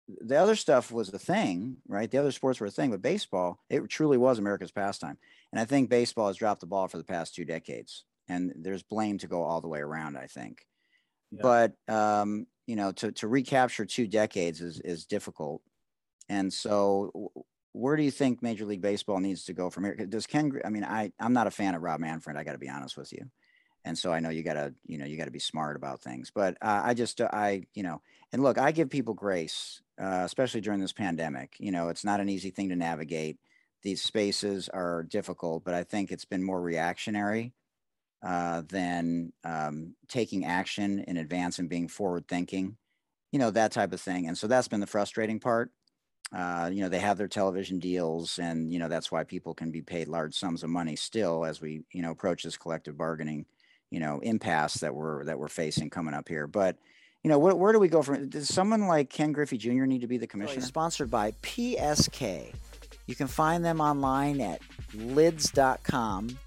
the 0.09 0.37
other 0.37 0.57
stuff 0.57 0.93
was 0.93 1.13
a 1.13 1.19
thing, 1.19 1.79
right? 1.89 2.11
The 2.11 2.19
other 2.19 2.33
sports 2.33 2.61
were 2.61 2.67
a 2.67 2.71
thing, 2.71 2.91
but 2.91 3.03
baseball, 3.03 3.59
it 3.71 3.89
truly 3.89 4.19
was 4.19 4.39
America's 4.39 4.73
pastime. 4.73 5.19
And 5.53 5.61
I 5.61 5.65
think 5.65 5.89
baseball 5.89 6.27
has 6.27 6.37
dropped 6.37 6.61
the 6.61 6.67
ball 6.67 6.89
for 6.89 6.99
the 6.99 7.05
past 7.05 7.35
two 7.35 7.45
decades. 7.45 8.05
And 8.29 8.53
there's 8.57 8.83
blame 8.83 9.19
to 9.19 9.27
go 9.27 9.43
all 9.43 9.61
the 9.61 9.69
way 9.69 9.81
around, 9.81 10.17
I 10.17 10.27
think. 10.27 10.67
Yeah. 11.31 11.41
But 11.43 11.93
um, 11.95 12.47
you 12.67 12.77
know 12.77 12.93
to 12.93 13.13
to 13.13 13.29
recapture 13.29 13.85
two 13.85 14.07
decades 14.07 14.61
is 14.61 14.81
is 14.81 15.07
difficult 15.07 15.63
and 16.29 16.53
so 16.53 17.31
where 17.73 17.97
do 17.97 18.03
you 18.03 18.11
think 18.11 18.43
major 18.43 18.65
league 18.65 18.81
baseball 18.81 19.21
needs 19.21 19.45
to 19.45 19.53
go 19.53 19.71
from 19.71 19.85
here 19.85 19.95
does 19.97 20.27
ken 20.27 20.61
i 20.65 20.71
mean 20.71 20.85
i 20.85 21.13
i'm 21.21 21.33
not 21.33 21.47
a 21.47 21.51
fan 21.51 21.75
of 21.75 21.83
rob 21.83 22.01
manfred 22.01 22.37
i 22.37 22.45
got 22.45 22.53
to 22.53 22.59
be 22.59 22.69
honest 22.69 22.97
with 22.97 23.13
you 23.13 23.25
and 23.85 23.97
so 23.97 24.13
i 24.13 24.21
know 24.21 24.31
you 24.31 24.43
got 24.43 24.55
to 24.55 24.75
you 24.87 24.99
know 24.99 25.05
you 25.05 25.17
got 25.17 25.25
to 25.27 25.31
be 25.31 25.39
smart 25.39 25.77
about 25.77 26.01
things 26.01 26.31
but 26.35 26.57
uh, 26.63 26.83
i 26.85 26.95
just 26.95 27.21
uh, 27.21 27.29
i 27.33 27.63
you 27.75 27.83
know 27.83 28.01
and 28.33 28.43
look 28.43 28.59
i 28.59 28.73
give 28.73 28.91
people 28.91 29.15
grace 29.15 29.81
uh, 30.01 30.23
especially 30.25 30.61
during 30.61 30.81
this 30.81 30.93
pandemic 30.93 31.55
you 31.59 31.71
know 31.71 31.89
it's 31.89 32.05
not 32.05 32.21
an 32.21 32.29
easy 32.29 32.51
thing 32.51 32.69
to 32.69 32.77
navigate 32.77 33.39
these 33.83 34.03
spaces 34.03 34.69
are 34.71 35.03
difficult 35.03 35.65
but 35.65 35.75
i 35.75 35.83
think 35.83 36.11
it's 36.11 36.25
been 36.25 36.43
more 36.43 36.61
reactionary 36.61 37.53
uh, 38.25 38.63
than 38.69 39.33
um, 39.45 39.95
taking 40.09 40.47
action 40.47 41.01
in 41.01 41.19
advance 41.19 41.59
and 41.59 41.69
being 41.69 41.87
forward 41.87 42.27
thinking, 42.27 42.77
you 43.33 43.39
know, 43.39 43.51
that 43.51 43.71
type 43.71 43.93
of 43.93 44.01
thing. 44.01 44.27
And 44.27 44.37
so 44.39 44.47
that's 44.47 44.69
been 44.69 44.81
the 44.81 44.87
frustrating 44.87 45.39
part. 45.39 45.71
Uh, 46.35 46.71
you 46.73 46.81
know, 46.81 46.89
they 46.89 47.01
have 47.01 47.19
their 47.19 47.29
television 47.29 47.79
deals, 47.79 48.39
and 48.39 48.73
you 48.73 48.79
know 48.79 48.89
that's 48.89 49.13
why 49.13 49.23
people 49.23 49.55
can 49.55 49.71
be 49.71 49.83
paid 49.83 50.09
large 50.09 50.35
sums 50.35 50.63
of 50.63 50.71
money 50.71 50.97
still 50.97 51.45
as 51.45 51.61
we 51.61 51.83
you 51.93 52.01
know 52.01 52.11
approach 52.11 52.43
this 52.43 52.57
collective 52.57 52.97
bargaining, 52.97 53.45
you 53.95 54.01
know, 54.01 54.19
impasse 54.21 54.75
that 54.75 54.95
we're 54.95 55.25
that 55.25 55.39
we're 55.39 55.49
facing 55.49 55.89
coming 55.89 56.15
up 56.15 56.29
here. 56.29 56.47
But 56.47 56.77
you 57.23 57.31
know, 57.31 57.39
where, 57.39 57.55
where 57.55 57.73
do 57.73 57.79
we 57.79 57.89
go 57.89 58.03
from? 58.03 58.29
Does 58.29 58.49
someone 58.49 58.89
like 58.89 59.09
Ken 59.09 59.33
Griffey 59.33 59.57
Jr. 59.57 59.85
need 59.85 60.01
to 60.01 60.09
be 60.09 60.19
the 60.19 60.27
oh, 60.27 60.29
commissioner? 60.29 60.63
Sponsored 60.63 61.11
by 61.11 61.31
PSK. 61.43 62.53
You 63.07 63.15
can 63.15 63.29
find 63.29 63.65
them 63.65 63.81
online 63.81 64.41
at 64.41 64.61
lids.com 64.95 66.39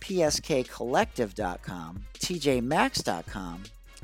pskcollective.com, 0.00 2.04
tjmax.com, 2.18 3.62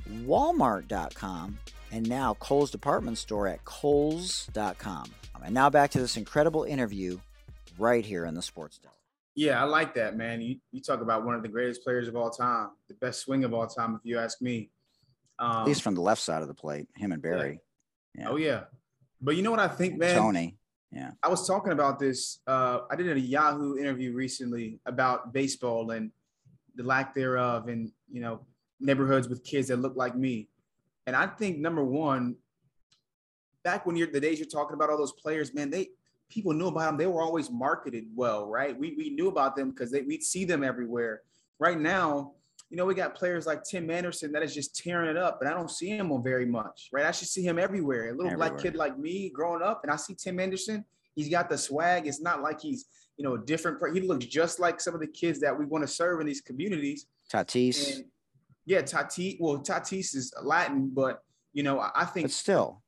walmart.com, 0.08 1.58
and 1.90 2.08
now 2.08 2.34
Kohl's 2.34 2.70
department 2.70 3.18
store 3.18 3.48
at 3.48 3.64
kohls.com. 3.64 5.10
And 5.44 5.54
now 5.54 5.70
back 5.70 5.90
to 5.92 6.00
this 6.00 6.16
incredible 6.16 6.64
interview 6.64 7.18
right 7.78 8.04
here 8.04 8.24
in 8.24 8.34
the 8.34 8.42
Sports 8.42 8.78
Deli. 8.78 8.95
Yeah, 9.36 9.60
I 9.62 9.66
like 9.66 9.94
that, 9.94 10.16
man. 10.16 10.40
You, 10.40 10.56
you 10.72 10.80
talk 10.80 11.02
about 11.02 11.24
one 11.24 11.34
of 11.34 11.42
the 11.42 11.48
greatest 11.48 11.84
players 11.84 12.08
of 12.08 12.16
all 12.16 12.30
time, 12.30 12.70
the 12.88 12.94
best 12.94 13.20
swing 13.20 13.44
of 13.44 13.52
all 13.52 13.66
time, 13.66 13.94
if 13.94 14.00
you 14.02 14.18
ask 14.18 14.40
me. 14.40 14.70
Um, 15.38 15.58
At 15.58 15.66
least 15.66 15.82
from 15.82 15.94
the 15.94 16.00
left 16.00 16.22
side 16.22 16.40
of 16.40 16.48
the 16.48 16.54
plate, 16.54 16.88
him 16.96 17.12
and 17.12 17.20
Barry. 17.20 17.60
Yeah. 18.14 18.22
yeah. 18.22 18.28
Oh, 18.30 18.36
yeah. 18.36 18.60
But 19.20 19.36
you 19.36 19.42
know 19.42 19.50
what 19.50 19.60
I 19.60 19.68
think, 19.68 19.98
man? 19.98 20.16
Tony. 20.16 20.56
Yeah. 20.90 21.10
I 21.22 21.28
was 21.28 21.46
talking 21.46 21.72
about 21.72 21.98
this. 21.98 22.38
Uh, 22.46 22.80
I 22.90 22.96
did 22.96 23.14
a 23.14 23.20
Yahoo 23.20 23.76
interview 23.76 24.14
recently 24.14 24.80
about 24.86 25.34
baseball 25.34 25.90
and 25.90 26.10
the 26.74 26.82
lack 26.82 27.14
thereof 27.14 27.68
and, 27.68 27.92
you 28.10 28.22
know, 28.22 28.40
neighborhoods 28.80 29.28
with 29.28 29.44
kids 29.44 29.68
that 29.68 29.76
look 29.76 29.96
like 29.96 30.16
me. 30.16 30.48
And 31.06 31.14
I 31.14 31.26
think 31.26 31.58
number 31.58 31.84
one, 31.84 32.36
back 33.64 33.84
when 33.84 33.96
you're 33.96 34.06
the 34.06 34.20
days 34.20 34.38
you're 34.38 34.48
talking 34.48 34.74
about 34.74 34.88
all 34.88 34.96
those 34.96 35.12
players, 35.12 35.52
man, 35.52 35.70
they 35.70 35.90
people 36.28 36.52
knew 36.52 36.68
about 36.68 36.86
them. 36.86 36.96
They 36.96 37.06
were 37.06 37.22
always 37.22 37.50
marketed 37.50 38.04
well, 38.14 38.46
right? 38.46 38.78
We 38.78 38.94
we 38.96 39.10
knew 39.10 39.28
about 39.28 39.56
them 39.56 39.70
because 39.70 39.92
we'd 39.92 40.22
see 40.22 40.44
them 40.44 40.64
everywhere. 40.64 41.22
Right 41.58 41.78
now, 41.78 42.32
you 42.70 42.76
know, 42.76 42.84
we 42.84 42.94
got 42.94 43.14
players 43.14 43.46
like 43.46 43.62
Tim 43.62 43.90
Anderson 43.90 44.32
that 44.32 44.42
is 44.42 44.54
just 44.54 44.76
tearing 44.76 45.08
it 45.08 45.16
up, 45.16 45.38
but 45.40 45.48
I 45.48 45.54
don't 45.54 45.70
see 45.70 45.88
him 45.88 46.10
on 46.10 46.22
very 46.22 46.46
much, 46.46 46.88
right? 46.92 47.06
I 47.06 47.12
should 47.12 47.28
see 47.28 47.42
him 47.42 47.58
everywhere. 47.58 48.08
A 48.08 48.10
little 48.10 48.26
everywhere. 48.26 48.50
black 48.50 48.62
kid 48.62 48.74
like 48.74 48.98
me 48.98 49.30
growing 49.30 49.62
up, 49.62 49.80
and 49.82 49.92
I 49.92 49.96
see 49.96 50.14
Tim 50.14 50.40
Anderson. 50.40 50.84
He's 51.14 51.28
got 51.28 51.48
the 51.48 51.56
swag. 51.56 52.06
It's 52.06 52.20
not 52.20 52.42
like 52.42 52.60
he's, 52.60 52.86
you 53.16 53.24
know, 53.24 53.34
a 53.34 53.38
different. 53.38 53.78
He 53.94 54.02
looks 54.02 54.26
just 54.26 54.58
like 54.58 54.80
some 54.80 54.94
of 54.94 55.00
the 55.00 55.06
kids 55.06 55.40
that 55.40 55.56
we 55.56 55.64
want 55.64 55.82
to 55.82 55.88
serve 55.88 56.20
in 56.20 56.26
these 56.26 56.40
communities. 56.40 57.06
Tatis. 57.32 57.96
And 57.96 58.04
yeah, 58.66 58.82
Tatis. 58.82 59.36
Well, 59.40 59.58
Tatis 59.58 60.14
is 60.14 60.34
Latin, 60.42 60.90
but 60.92 61.22
you 61.52 61.62
know, 61.62 61.80
I 61.94 62.04
think. 62.04 62.26
But 62.26 62.32
still. 62.32 62.82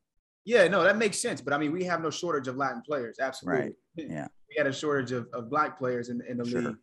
Yeah, 0.49 0.67
no, 0.67 0.83
that 0.83 0.97
makes 0.97 1.19
sense. 1.19 1.43
But 1.43 1.53
I 1.53 1.59
mean, 1.59 1.73
we 1.73 1.85
have 1.85 2.01
no 2.01 2.09
shortage 2.09 2.49
of 2.49 2.57
Latin 2.57 2.81
players. 2.81 3.19
Absolutely. 3.21 3.61
Right. 3.61 3.75
Yeah. 4.09 4.29
We 4.49 4.55
had 4.57 4.67
a 4.67 4.73
shortage 4.73 5.13
of, 5.13 5.27
of 5.35 5.51
black 5.51 5.77
players 5.77 6.09
in, 6.09 6.23
in 6.27 6.39
the 6.39 6.45
sure. 6.49 6.63
league. 6.63 6.77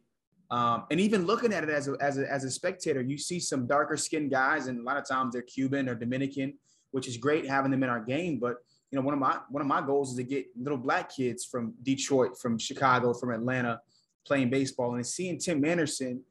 Um, 0.51 0.84
and 0.91 1.00
even 1.00 1.25
looking 1.25 1.51
at 1.51 1.63
it 1.63 1.69
as 1.69 1.88
a, 1.88 1.95
as 2.00 2.19
a, 2.19 2.31
as 2.31 2.43
a 2.43 2.51
spectator, 2.51 3.01
you 3.01 3.17
see 3.17 3.39
some 3.39 3.65
darker 3.65 3.98
skinned 3.98 4.29
guys, 4.29 4.67
and 4.67 4.79
a 4.79 4.84
lot 4.84 4.98
of 4.98 5.07
times 5.07 5.34
they're 5.34 5.41
Cuban 5.41 5.89
or 5.89 5.95
Dominican, 5.95 6.53
which 6.91 7.07
is 7.07 7.17
great 7.17 7.48
having 7.48 7.72
them 7.72 7.81
in 7.81 7.89
our 7.89 8.01
game. 8.01 8.38
But 8.38 8.57
you 8.91 9.00
know, 9.00 9.01
one 9.01 9.15
of 9.15 9.19
my 9.19 9.39
one 9.50 9.62
of 9.62 9.67
my 9.67 9.81
goals 9.81 10.12
is 10.12 10.17
to 10.17 10.24
get 10.24 10.45
little 10.55 10.77
black 10.77 11.10
kids 11.10 11.43
from 11.45 11.74
Detroit, 11.81 12.38
from 12.38 12.60
Chicago, 12.60 13.13
from 13.13 13.31
Atlanta, 13.31 13.81
playing 14.27 14.51
baseball, 14.51 14.93
and 14.93 15.07
seeing 15.07 15.39
Tim 15.39 15.65
Anderson 15.65 16.22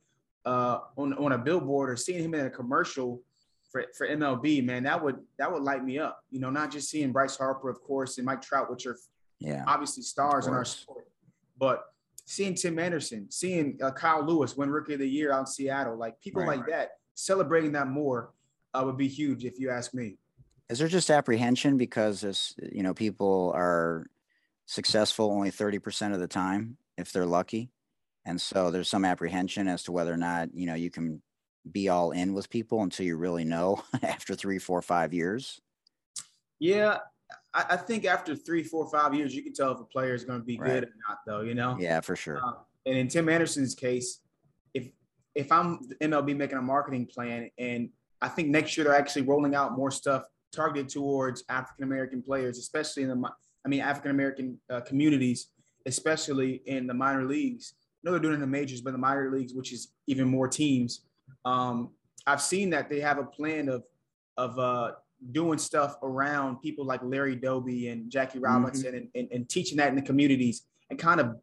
uh, 0.44 0.78
on 0.96 1.14
on 1.14 1.32
a 1.32 1.38
billboard 1.38 1.90
or 1.90 1.96
seeing 1.96 2.22
him 2.22 2.34
in 2.34 2.46
a 2.46 2.50
commercial 2.50 3.22
for, 3.74 3.86
for 3.98 4.06
MLB, 4.06 4.64
man, 4.64 4.84
that 4.84 5.02
would 5.02 5.16
that 5.36 5.52
would 5.52 5.64
light 5.64 5.84
me 5.84 5.98
up. 5.98 6.22
You 6.30 6.38
know, 6.38 6.48
not 6.48 6.70
just 6.70 6.88
seeing 6.88 7.10
Bryce 7.10 7.36
Harper, 7.36 7.68
of 7.68 7.82
course, 7.82 8.18
and 8.18 8.24
Mike 8.24 8.40
Trout, 8.40 8.70
which 8.70 8.86
are 8.86 8.96
yeah 9.40 9.64
obviously 9.66 10.04
stars 10.04 10.46
in 10.46 10.54
our 10.54 10.64
sport, 10.64 11.08
but 11.58 11.86
seeing 12.24 12.54
Tim 12.54 12.78
Anderson, 12.78 13.26
seeing 13.32 13.76
uh, 13.82 13.90
Kyle 13.90 14.24
Lewis 14.24 14.56
win 14.56 14.70
Rookie 14.70 14.94
of 14.94 15.00
the 15.00 15.08
Year 15.08 15.32
out 15.32 15.40
in 15.40 15.46
Seattle, 15.46 15.98
like 15.98 16.20
people 16.20 16.42
right. 16.42 16.58
like 16.58 16.68
that, 16.68 16.90
celebrating 17.16 17.72
that 17.72 17.88
more 17.88 18.30
uh, 18.74 18.82
would 18.84 18.96
be 18.96 19.08
huge 19.08 19.44
if 19.44 19.58
you 19.58 19.70
ask 19.70 19.92
me. 19.92 20.18
Is 20.70 20.78
there 20.78 20.86
just 20.86 21.10
apprehension 21.10 21.76
because 21.76 22.20
this, 22.20 22.54
you 22.70 22.84
know, 22.84 22.94
people 22.94 23.52
are 23.56 24.06
successful 24.66 25.32
only 25.32 25.50
30% 25.50 26.14
of 26.14 26.20
the 26.20 26.28
time 26.28 26.76
if 26.96 27.12
they're 27.12 27.26
lucky? 27.26 27.70
And 28.24 28.40
so 28.40 28.70
there's 28.70 28.88
some 28.88 29.04
apprehension 29.04 29.66
as 29.66 29.82
to 29.82 29.92
whether 29.92 30.14
or 30.14 30.16
not, 30.16 30.48
you 30.54 30.64
know, 30.64 30.74
you 30.74 30.90
can 30.90 31.20
be 31.70 31.88
all 31.88 32.10
in 32.12 32.34
with 32.34 32.50
people 32.50 32.82
until 32.82 33.06
you 33.06 33.16
really 33.16 33.44
know 33.44 33.82
after 34.02 34.34
three, 34.34 34.58
four, 34.58 34.82
five 34.82 35.14
years. 35.14 35.60
Yeah, 36.58 36.98
I, 37.52 37.64
I, 37.70 37.76
think 37.76 38.04
after 38.04 38.34
three, 38.34 38.62
four, 38.62 38.88
five 38.90 39.14
years, 39.14 39.34
you 39.34 39.42
can 39.42 39.52
tell 39.52 39.72
if 39.72 39.80
a 39.80 39.84
player 39.84 40.14
is 40.14 40.24
going 40.24 40.40
to 40.40 40.44
be 40.44 40.58
right. 40.58 40.68
good 40.68 40.84
or 40.84 40.92
not, 41.08 41.18
though. 41.26 41.40
You 41.40 41.54
know. 41.54 41.76
Yeah, 41.78 42.00
for 42.00 42.16
sure. 42.16 42.40
Uh, 42.44 42.52
and 42.86 42.96
in 42.96 43.08
Tim 43.08 43.28
Anderson's 43.28 43.74
case, 43.74 44.20
if 44.74 44.88
if 45.34 45.50
I'm 45.50 45.80
MLB 46.00 46.36
making 46.36 46.58
a 46.58 46.62
marketing 46.62 47.06
plan, 47.06 47.50
and 47.58 47.88
I 48.20 48.28
think 48.28 48.48
next 48.48 48.76
year 48.76 48.84
they're 48.84 48.96
actually 48.96 49.22
rolling 49.22 49.54
out 49.54 49.76
more 49.76 49.90
stuff 49.90 50.24
targeted 50.52 50.88
towards 50.88 51.44
African 51.48 51.84
American 51.84 52.22
players, 52.22 52.58
especially 52.58 53.02
in 53.04 53.08
the 53.08 53.30
I 53.64 53.68
mean 53.68 53.80
African 53.80 54.10
American 54.10 54.58
uh, 54.70 54.80
communities, 54.80 55.48
especially 55.86 56.62
in 56.66 56.86
the 56.86 56.94
minor 56.94 57.24
leagues. 57.24 57.74
I 57.80 58.00
know 58.04 58.12
they're 58.12 58.20
doing 58.20 58.34
it 58.34 58.36
in 58.36 58.40
the 58.42 58.46
majors, 58.46 58.80
but 58.80 58.92
the 58.92 58.98
minor 58.98 59.30
leagues, 59.30 59.54
which 59.54 59.72
is 59.72 59.92
even 60.06 60.28
more 60.28 60.48
teams. 60.48 61.06
Um, 61.44 61.90
I've 62.26 62.40
seen 62.40 62.70
that 62.70 62.88
they 62.88 63.00
have 63.00 63.18
a 63.18 63.24
plan 63.24 63.68
of 63.68 63.84
of 64.36 64.58
uh, 64.58 64.92
doing 65.32 65.58
stuff 65.58 65.96
around 66.02 66.60
people 66.60 66.84
like 66.84 67.00
Larry 67.02 67.36
Doby 67.36 67.88
and 67.88 68.10
Jackie 68.10 68.38
mm-hmm. 68.38 68.46
Robinson 68.46 68.86
mm-hmm. 68.92 68.96
and, 68.96 69.08
and, 69.14 69.28
and, 69.32 69.48
teaching 69.48 69.76
that 69.78 69.88
in 69.88 69.94
the 69.94 70.02
communities 70.02 70.66
and 70.90 70.98
kind 70.98 71.20
of, 71.20 71.36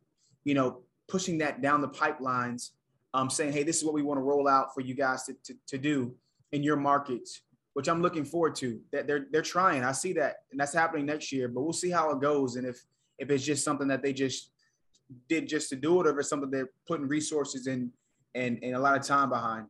you 0.44 0.54
know, 0.54 0.82
pushing 1.08 1.38
that 1.40 1.62
down 1.62 1.82
the 1.82 1.90
pipelines, 1.90 2.72
um, 3.14 3.30
saying, 3.30 3.54
hey, 3.54 3.64
this 3.64 3.78
is 3.78 3.84
what 3.84 3.94
we 3.94 4.02
want 4.02 4.18
to 4.18 4.22
roll 4.22 4.48
out 4.48 4.74
for 4.74 4.82
you 4.82 4.94
guys 4.94 5.24
to, 5.24 5.34
to, 5.44 5.54
to 5.68 5.78
do 5.78 6.14
in 6.52 6.64
your 6.64 6.76
markets, 6.76 7.42
which 7.74 7.88
I'm 7.88 8.02
looking 8.02 8.26
forward 8.26 8.56
to. 8.56 8.80
That 8.92 9.08
they're 9.08 9.26
they're 9.32 9.42
trying. 9.42 9.84
I 9.84 9.92
see 9.92 10.14
that, 10.14 10.44
and 10.52 10.60
that's 10.60 10.74
happening 10.74 11.06
next 11.06 11.32
year. 11.32 11.48
But 11.48 11.62
we'll 11.62 11.74
see 11.74 11.90
how 11.90 12.12
it 12.12 12.22
goes, 12.22 12.56
and 12.56 12.66
if 12.66 12.82
if 13.18 13.30
it's 13.30 13.44
just 13.44 13.66
something 13.66 13.88
that 13.90 14.02
they 14.02 14.14
just 14.14 14.52
did 15.28 15.48
just 15.48 15.70
to 15.70 15.76
do 15.76 16.00
it, 16.00 16.08
or 16.08 16.12
if 16.12 16.20
it's 16.20 16.30
something 16.30 16.50
they're 16.50 16.72
putting 16.88 17.08
resources 17.08 17.68
in 17.68 17.92
and 18.36 18.60
and 18.62 18.76
a 18.76 18.80
lot 18.80 18.98
of 18.98 19.06
time 19.06 19.30
behind. 19.30 19.68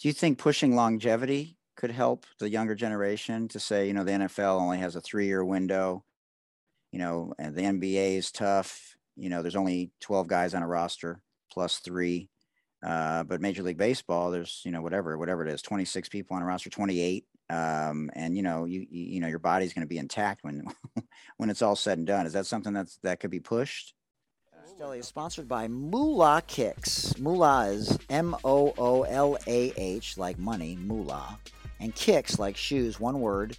Do 0.00 0.08
you 0.08 0.12
think 0.12 0.38
pushing 0.38 0.76
longevity 0.76 1.56
could 1.76 1.90
help 1.90 2.26
the 2.38 2.50
younger 2.50 2.74
generation 2.74 3.48
to 3.48 3.60
say, 3.60 3.86
you 3.86 3.94
know, 3.94 4.04
the 4.04 4.12
NFL 4.12 4.60
only 4.60 4.78
has 4.78 4.96
a 4.96 5.00
three 5.00 5.26
year 5.26 5.44
window, 5.44 6.04
you 6.92 6.98
know, 6.98 7.32
and 7.38 7.54
the 7.54 7.62
NBA 7.62 8.16
is 8.16 8.30
tough. 8.30 8.96
You 9.16 9.30
know, 9.30 9.42
there's 9.42 9.56
only 9.56 9.90
12 10.00 10.26
guys 10.26 10.54
on 10.54 10.62
a 10.62 10.66
roster 10.66 11.20
plus 11.50 11.78
three. 11.78 12.28
Uh, 12.84 13.24
but 13.24 13.40
Major 13.40 13.62
League 13.62 13.78
Baseball, 13.78 14.30
there's, 14.30 14.60
you 14.64 14.70
know, 14.70 14.82
whatever, 14.82 15.16
whatever 15.16 15.46
it 15.46 15.52
is, 15.52 15.62
26 15.62 16.08
people 16.10 16.36
on 16.36 16.42
a 16.42 16.46
roster, 16.46 16.70
28. 16.70 17.24
Um, 17.48 18.10
and 18.14 18.36
you 18.36 18.42
know, 18.42 18.64
you, 18.64 18.80
you, 18.90 19.04
you 19.14 19.20
know, 19.20 19.28
your 19.28 19.38
body's 19.38 19.72
going 19.72 19.84
to 19.84 19.88
be 19.88 19.98
intact 19.98 20.44
when, 20.44 20.64
when 21.36 21.48
it's 21.48 21.62
all 21.62 21.76
said 21.76 21.98
and 21.98 22.06
done. 22.06 22.26
Is 22.26 22.34
that 22.34 22.46
something 22.46 22.72
that's, 22.72 22.98
that 23.02 23.20
could 23.20 23.30
be 23.30 23.40
pushed? 23.40 23.94
Deli 24.78 24.98
is 24.98 25.08
sponsored 25.08 25.48
by 25.48 25.68
Moolah 25.68 26.42
Kicks. 26.46 27.16
Moolah 27.18 27.68
is 27.68 27.98
M 28.10 28.36
O 28.44 28.74
O 28.76 29.04
L 29.04 29.38
A 29.46 29.72
H, 29.76 30.18
like 30.18 30.38
money, 30.38 30.76
moolah 30.76 31.38
and 31.80 31.94
kicks 31.94 32.38
like 32.38 32.56
shoes, 32.56 32.98
one 32.98 33.20
word. 33.20 33.58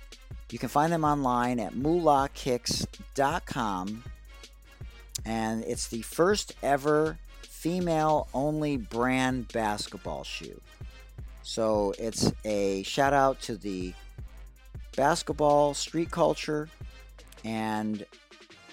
You 0.50 0.58
can 0.60 0.70
find 0.70 0.94
them 0.94 1.04
online 1.04 1.60
at 1.60 1.74
moolahkicks.com. 1.74 4.04
And 5.26 5.64
it's 5.66 5.88
the 5.88 6.04
first 6.04 6.56
ever 6.64 7.20
female 7.42 8.30
only 8.34 8.78
brand 8.78 9.50
basketball 9.50 10.24
shoe. 10.24 10.62
So 11.42 11.94
it's 11.98 12.32
a 12.46 12.84
shout 12.84 13.12
out 13.14 13.42
to 13.42 13.58
the 13.58 13.94
basketball 14.96 15.74
street 15.74 16.12
culture, 16.12 16.70
and 17.44 18.06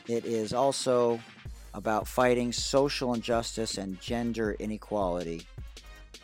it 0.06 0.24
is 0.24 0.52
also 0.52 1.18
about 1.74 2.08
fighting 2.08 2.52
social 2.52 3.14
injustice 3.14 3.76
and 3.76 4.00
gender 4.00 4.56
inequality 4.58 5.46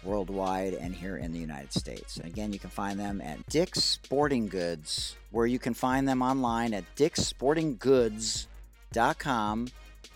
worldwide 0.05 0.75
and 0.75 0.95
here 0.95 1.17
in 1.17 1.33
the 1.33 1.39
United 1.39 1.73
States. 1.73 2.17
And 2.17 2.27
again, 2.27 2.53
you 2.53 2.59
can 2.59 2.71
find 2.71 2.99
them 2.99 3.21
at 3.21 3.47
Dick's 3.49 3.85
Sporting 3.85 4.49
Goods, 4.49 5.17
where 5.31 5.47
you 5.47 5.59
can 5.59 5.75
find 5.75 6.09
them 6.09 6.23
online 6.23 6.73
at 6.73 6.85
dicksportinggoods.com 6.97 9.69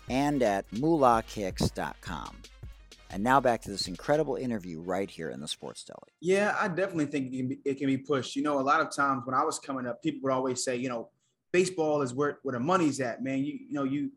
and 0.09 0.43
at 0.43 0.69
moolahkicks.com. 0.71 2.37
And 3.11 3.23
now 3.23 3.39
back 3.39 3.61
to 3.61 3.71
this 3.71 3.87
incredible 3.87 4.35
interview 4.35 4.81
right 4.81 5.09
here 5.09 5.29
in 5.29 5.39
the 5.39 5.47
Sports 5.47 5.83
Deli. 5.83 5.99
Yeah, 6.19 6.55
I 6.59 6.67
definitely 6.67 7.05
think 7.05 7.31
it 7.31 7.37
can 7.37 7.47
be, 7.47 7.59
it 7.63 7.77
can 7.77 7.87
be 7.87 7.97
pushed. 7.97 8.35
You 8.35 8.41
know, 8.41 8.59
a 8.59 8.61
lot 8.61 8.81
of 8.81 8.93
times 8.93 9.21
when 9.25 9.35
I 9.35 9.43
was 9.43 9.59
coming 9.59 9.85
up, 9.85 10.01
people 10.01 10.21
would 10.23 10.33
always 10.33 10.63
say, 10.63 10.75
you 10.75 10.89
know, 10.89 11.09
baseball 11.51 12.01
is 12.01 12.13
where, 12.13 12.39
where 12.43 12.53
the 12.53 12.59
money's 12.59 12.99
at, 12.99 13.23
man. 13.23 13.45
You, 13.45 13.53
you 13.53 13.73
know, 13.73 13.83
you, 13.83 14.11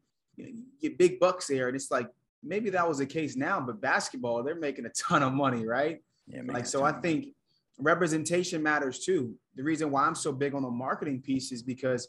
you 0.47 0.65
get 0.81 0.99
big 0.99 1.21
bucks 1.21 1.47
there. 1.47 1.69
And 1.69 1.77
it's 1.77 1.91
like, 1.91 2.09
maybe 2.43 2.71
that 2.71 2.87
was 2.87 2.99
the 2.99 3.07
case 3.07 3.37
now, 3.37 3.61
but 3.61 3.81
basketball, 3.81 4.43
they're 4.43 4.55
making 4.55 4.87
a 4.87 4.91
ton 4.91 5.23
of 5.23 5.33
money, 5.33 5.67
right? 5.67 6.01
Yeah, 6.29 6.43
like 6.47 6.67
so 6.67 6.85
I 6.85 6.93
think 6.93 7.35
representation 7.79 8.63
matters 8.63 9.01
too. 9.01 9.35
The 9.57 9.63
reason 9.63 9.91
why 9.91 10.05
I'm 10.05 10.15
so 10.15 10.33
big 10.33 10.55
on 10.55 10.63
the 10.63 10.71
marketing 10.71 11.23
piece 11.23 11.53
is 11.53 11.63
because 11.63 12.07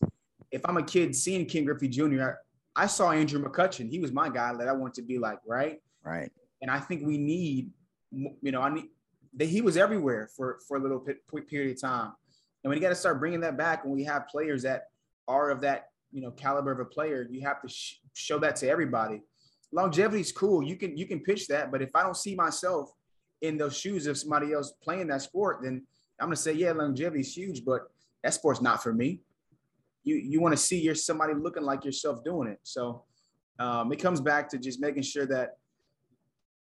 if 0.52 0.62
I'm 0.66 0.78
a 0.78 0.84
kid 0.84 1.16
seeing 1.16 1.46
Ken 1.46 1.66
Griffey 1.66 1.88
Jr., 1.88 2.32
I 2.76 2.88
saw 2.88 3.12
Andrew 3.12 3.44
McCutchen. 3.44 3.90
He 3.90 4.00
was 4.00 4.12
my 4.12 4.30
guy 4.30 4.54
that 4.56 4.68
I 4.68 4.72
want 4.72 4.94
to 4.96 5.02
be 5.02 5.18
like, 5.18 5.40
right? 5.48 5.82
Right. 6.04 6.32
And 6.62 6.70
I 6.70 6.80
think 6.80 7.06
we 7.06 7.18
need, 7.18 7.72
you 8.12 8.52
know, 8.52 8.62
I 8.62 8.74
need 8.74 8.90
that 9.36 9.46
he 9.46 9.62
was 9.62 9.78
everywhere 9.78 10.30
for 10.36 10.60
for 10.68 10.78
a 10.78 10.80
little 10.80 11.06
period 11.48 11.76
of 11.76 11.82
time. 11.82 12.14
And 12.64 12.74
we 12.74 12.80
got 12.80 12.90
to 12.90 12.96
start 12.96 13.20
bringing 13.20 13.42
that 13.42 13.58
back 13.58 13.84
when 13.84 13.94
we 13.94 14.04
have 14.04 14.28
players 14.28 14.64
that 14.64 14.86
are 15.28 15.50
of 15.50 15.62
that, 15.62 15.89
you 16.12 16.22
know, 16.22 16.32
caliber 16.32 16.72
of 16.72 16.80
a 16.80 16.86
player. 16.86 17.28
You 17.30 17.42
have 17.42 17.62
to 17.62 17.70
sh- 17.70 18.00
show 18.14 18.40
that 18.40 18.56
to 18.58 18.70
everybody 18.70 19.22
longevity 19.72 20.22
is 20.22 20.32
cool. 20.32 20.64
You 20.64 20.76
can 20.76 20.98
you 20.98 21.06
can 21.06 21.20
pitch 21.20 21.48
that, 21.48 21.72
but 21.72 21.82
if 21.82 21.96
I 21.96 22.04
don't 22.04 22.18
see 22.18 22.36
myself 22.36 22.92
in 23.42 23.58
those 23.58 23.78
shoes 23.78 24.08
of 24.08 24.18
somebody 24.18 24.54
else 24.54 24.74
playing 24.82 25.08
that 25.08 25.22
sport, 25.22 25.60
then 25.64 25.86
I'm 26.20 26.28
gonna 26.28 26.36
say, 26.36 26.54
yeah, 26.54 26.72
longevity 26.72 27.22
is 27.22 27.36
huge, 27.36 27.64
but 27.64 27.82
that 28.24 28.34
sport's 28.34 28.62
not 28.62 28.84
for 28.84 28.94
me. 28.94 29.22
You 30.04 30.16
you 30.16 30.42
want 30.42 30.54
to 30.54 30.58
see 30.58 30.80
your 30.80 30.96
somebody 30.96 31.34
looking 31.34 31.64
like 31.64 31.86
yourself 31.86 32.24
doing 32.24 32.50
it. 32.50 32.60
So 32.64 33.04
um, 33.60 33.92
it 33.92 33.98
comes 33.98 34.22
back 34.22 34.50
to 34.50 34.58
just 34.58 34.82
making 34.82 35.04
sure 35.04 35.26
that 35.28 35.58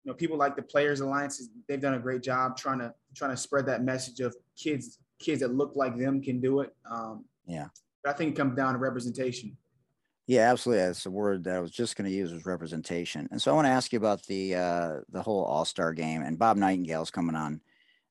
you 0.03 0.11
know 0.11 0.15
people 0.15 0.37
like 0.37 0.55
the 0.55 0.63
Players 0.63 1.01
Alliances 1.01 1.49
they've 1.67 1.81
done 1.81 1.95
a 1.95 1.99
great 1.99 2.23
job 2.23 2.57
trying 2.57 2.79
to 2.79 2.93
trying 3.15 3.31
to 3.31 3.37
spread 3.37 3.65
that 3.67 3.83
message 3.83 4.19
of 4.19 4.35
kids 4.57 4.99
kids 5.19 5.39
that 5.41 5.53
look 5.53 5.73
like 5.75 5.97
them 5.97 6.21
can 6.21 6.41
do 6.41 6.61
it. 6.61 6.73
Um, 6.89 7.25
yeah, 7.45 7.67
I 8.05 8.13
think 8.13 8.33
it 8.33 8.37
comes 8.37 8.55
down 8.55 8.73
to 8.73 8.79
representation. 8.79 9.57
Yeah, 10.27 10.51
absolutely. 10.51 10.85
That's 10.85 11.05
a 11.05 11.11
word 11.11 11.43
that 11.43 11.55
I 11.55 11.59
was 11.59 11.71
just 11.71 11.95
going 11.95 12.09
to 12.09 12.15
use 12.15 12.31
was 12.31 12.45
representation. 12.45 13.27
And 13.31 13.39
so 13.39 13.51
I 13.51 13.55
want 13.55 13.65
to 13.65 13.71
ask 13.71 13.93
you 13.93 13.99
about 13.99 14.23
the 14.23 14.55
uh, 14.55 14.99
the 15.09 15.21
whole 15.21 15.43
All 15.43 15.65
Star 15.65 15.93
game. 15.93 16.23
And 16.23 16.39
Bob 16.39 16.57
Nightingale's 16.57 17.11
coming 17.11 17.35
on 17.35 17.61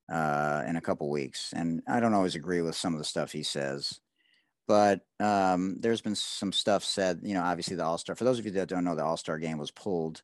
uh, 0.09 0.63
in 0.65 0.77
a 0.77 0.81
couple 0.81 1.09
weeks, 1.09 1.53
and 1.53 1.81
I 1.87 1.99
don't 1.99 2.13
always 2.13 2.35
agree 2.35 2.61
with 2.61 2.75
some 2.75 2.93
of 2.93 2.99
the 2.99 3.05
stuff 3.05 3.31
he 3.31 3.43
says, 3.43 3.99
but 4.67 5.01
um, 5.19 5.77
there's 5.81 6.01
been 6.01 6.15
some 6.15 6.53
stuff 6.53 6.85
said. 6.85 7.19
You 7.21 7.33
know, 7.33 7.43
obviously 7.43 7.75
the 7.75 7.83
All 7.83 7.97
Star. 7.97 8.15
For 8.15 8.23
those 8.23 8.39
of 8.39 8.45
you 8.45 8.51
that 8.51 8.69
don't 8.69 8.85
know, 8.85 8.95
the 8.95 9.03
All 9.03 9.17
Star 9.17 9.37
game 9.37 9.57
was 9.57 9.71
pulled 9.71 10.21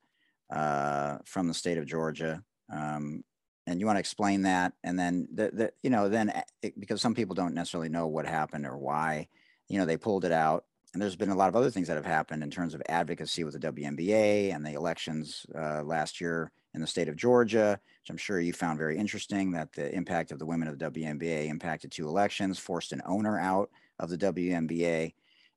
uh, 0.50 1.18
from 1.25 1.48
the 1.48 1.54
state 1.54 1.78
of 1.78 1.86
Georgia. 1.86 2.42
Um, 2.72 3.24
and 3.68 3.80
you 3.80 3.86
want 3.86 3.98
to 3.98 4.01
explain 4.01 4.44
that, 4.44 4.74
and 4.84 4.98
then 4.98 5.28
the, 5.34 5.51
the 5.54 5.74
you 5.84 5.90
know 5.90 6.10
then 6.10 6.30
it, 6.30 6.46
eh, 6.63 6.70
because 6.80 7.01
some 7.01 7.16
people 7.16 7.36
don't 7.36 7.54
necessarily 7.54 7.90
know 7.90 8.08
what 8.08 8.25
happened 8.25 8.66
or 8.66 8.78
why, 8.78 9.28
you 9.72 9.80
know, 9.80 9.86
they 9.86 9.98
pulled 9.98 10.25
it 10.25 10.32
out 10.32 10.66
and 10.94 11.01
there's 11.01 11.16
been 11.16 11.30
a 11.30 11.36
lot 11.36 11.48
of 11.48 11.56
other 11.56 11.70
things 11.70 11.88
that 11.88 11.96
have 11.96 12.06
happened 12.06 12.44
in 12.44 12.51
terms 12.51 12.74
of 12.74 12.82
advocacy 12.90 13.46
with 13.46 13.54
the 13.54 13.72
WNBA 13.72 14.54
and 14.54 14.66
the 14.66 14.74
elections 14.74 15.46
uh, 15.58 15.82
last 15.84 16.20
year 16.20 16.51
in 16.74 16.82
the 16.82 16.88
state 16.88 17.08
of 17.08 17.16
Georgia, 17.16 17.80
which 18.01 18.10
I'm 18.10 18.18
sure 18.18 18.42
you 18.42 18.51
found 18.51 18.78
very 18.78 18.98
interesting 18.98 19.51
that 19.54 19.72
the 19.72 19.94
impact 19.96 20.32
of 20.32 20.40
the 20.40 20.46
women 20.46 20.68
of 20.68 20.78
the 20.78 20.92
WNBA 20.92 21.48
impacted 21.48 21.92
two 21.92 22.10
elections, 22.10 22.60
forced 22.60 22.92
an 22.92 23.01
owner 23.06 23.40
out 23.40 23.70
of 24.00 24.10
the 24.10 24.18
WNBA. 24.18 25.13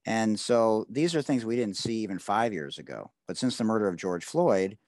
And 0.07 0.39
so 0.39 0.87
these 0.89 1.17
are 1.17 1.23
things 1.23 1.45
we 1.45 1.57
didn't 1.57 1.77
see 1.77 1.97
even 1.97 2.19
five 2.21 2.53
years 2.53 2.79
ago. 2.79 3.11
But 3.27 3.37
since 3.37 3.57
the 3.57 3.65
murder 3.65 3.89
of 3.89 3.97
George 3.97 4.25
Floyd, 4.25 4.79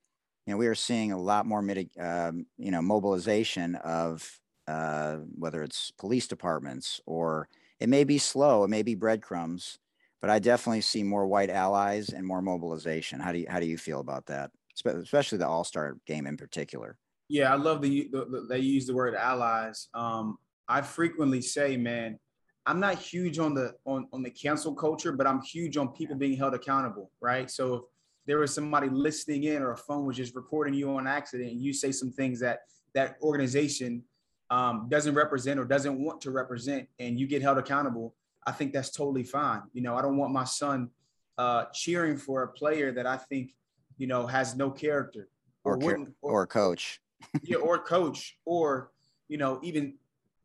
you 0.46 0.52
know, 0.52 0.58
we 0.58 0.68
are 0.68 0.74
seeing 0.76 1.10
a 1.10 1.20
lot 1.20 1.46
more, 1.46 1.62
mitig- 1.62 2.00
um, 2.00 2.46
you 2.56 2.70
know, 2.70 2.82
mobilization 2.82 3.74
of 3.76 4.38
uh, 4.68 5.16
whether 5.34 5.64
it's 5.64 5.90
police 5.92 6.28
departments 6.28 7.00
or 7.06 7.48
it 7.80 7.88
may 7.88 8.04
be 8.04 8.18
slow, 8.18 8.64
it 8.64 8.68
may 8.68 8.82
be 8.82 8.94
breadcrumbs, 8.94 9.78
but 10.20 10.30
I 10.30 10.38
definitely 10.38 10.80
see 10.80 11.02
more 11.02 11.26
white 11.26 11.50
allies 11.50 12.10
and 12.10 12.26
more 12.26 12.42
mobilization. 12.42 13.20
How 13.20 13.32
do 13.32 13.38
you 13.38 13.46
how 13.48 13.60
do 13.60 13.66
you 13.66 13.78
feel 13.78 14.00
about 14.00 14.26
that, 14.26 14.50
especially 14.84 15.38
the 15.38 15.48
All 15.48 15.64
Star 15.64 15.96
game 16.06 16.26
in 16.26 16.36
particular? 16.36 16.96
Yeah, 17.28 17.52
I 17.52 17.56
love 17.56 17.82
the, 17.82 18.08
the, 18.12 18.24
the 18.24 18.46
they 18.48 18.60
use 18.60 18.86
the 18.86 18.94
word 18.94 19.14
allies. 19.14 19.88
Um, 19.94 20.38
I 20.68 20.82
frequently 20.82 21.40
say, 21.40 21.76
man, 21.76 22.18
I'm 22.64 22.80
not 22.80 22.98
huge 22.98 23.38
on 23.38 23.54
the 23.54 23.74
on 23.84 24.08
on 24.12 24.22
the 24.22 24.30
cancel 24.30 24.74
culture, 24.74 25.12
but 25.12 25.26
I'm 25.26 25.42
huge 25.42 25.76
on 25.76 25.88
people 25.88 26.16
being 26.16 26.36
held 26.36 26.54
accountable, 26.54 27.10
right? 27.20 27.50
So 27.50 27.74
if 27.74 27.82
there 28.26 28.38
was 28.38 28.54
somebody 28.54 28.88
listening 28.88 29.44
in 29.44 29.62
or 29.62 29.72
a 29.72 29.76
phone 29.76 30.06
was 30.06 30.16
just 30.16 30.34
recording 30.34 30.74
you 30.74 30.90
on 30.96 31.06
accident 31.06 31.52
and 31.52 31.60
you 31.60 31.72
say 31.72 31.92
some 31.92 32.10
things 32.10 32.40
that 32.40 32.60
that 32.94 33.16
organization 33.22 34.02
um, 34.50 34.88
doesn't 34.88 35.14
represent 35.14 35.58
or 35.58 35.64
doesn't 35.64 35.98
want 35.98 36.20
to 36.20 36.30
represent 36.30 36.88
and 36.98 37.18
you 37.18 37.26
get 37.26 37.42
held 37.42 37.58
accountable 37.58 38.14
I 38.46 38.52
think 38.52 38.72
that's 38.72 38.90
totally 38.90 39.24
fine. 39.24 39.62
You 39.72 39.82
know, 39.82 39.96
I 39.96 40.02
don't 40.02 40.16
want 40.16 40.32
my 40.32 40.44
son 40.44 40.90
uh, 41.36 41.64
cheering 41.74 42.16
for 42.16 42.44
a 42.44 42.48
player 42.48 42.92
that 42.92 43.06
I 43.06 43.16
think, 43.16 43.54
you 43.98 44.06
know, 44.06 44.26
has 44.26 44.54
no 44.54 44.70
character 44.70 45.28
or 45.64 45.76
or, 45.82 45.98
or, 46.22 46.42
or 46.42 46.46
coach. 46.46 47.00
yeah, 47.42 47.56
or 47.56 47.78
coach, 47.78 48.38
or 48.44 48.92
you 49.28 49.36
know, 49.36 49.58
even 49.62 49.94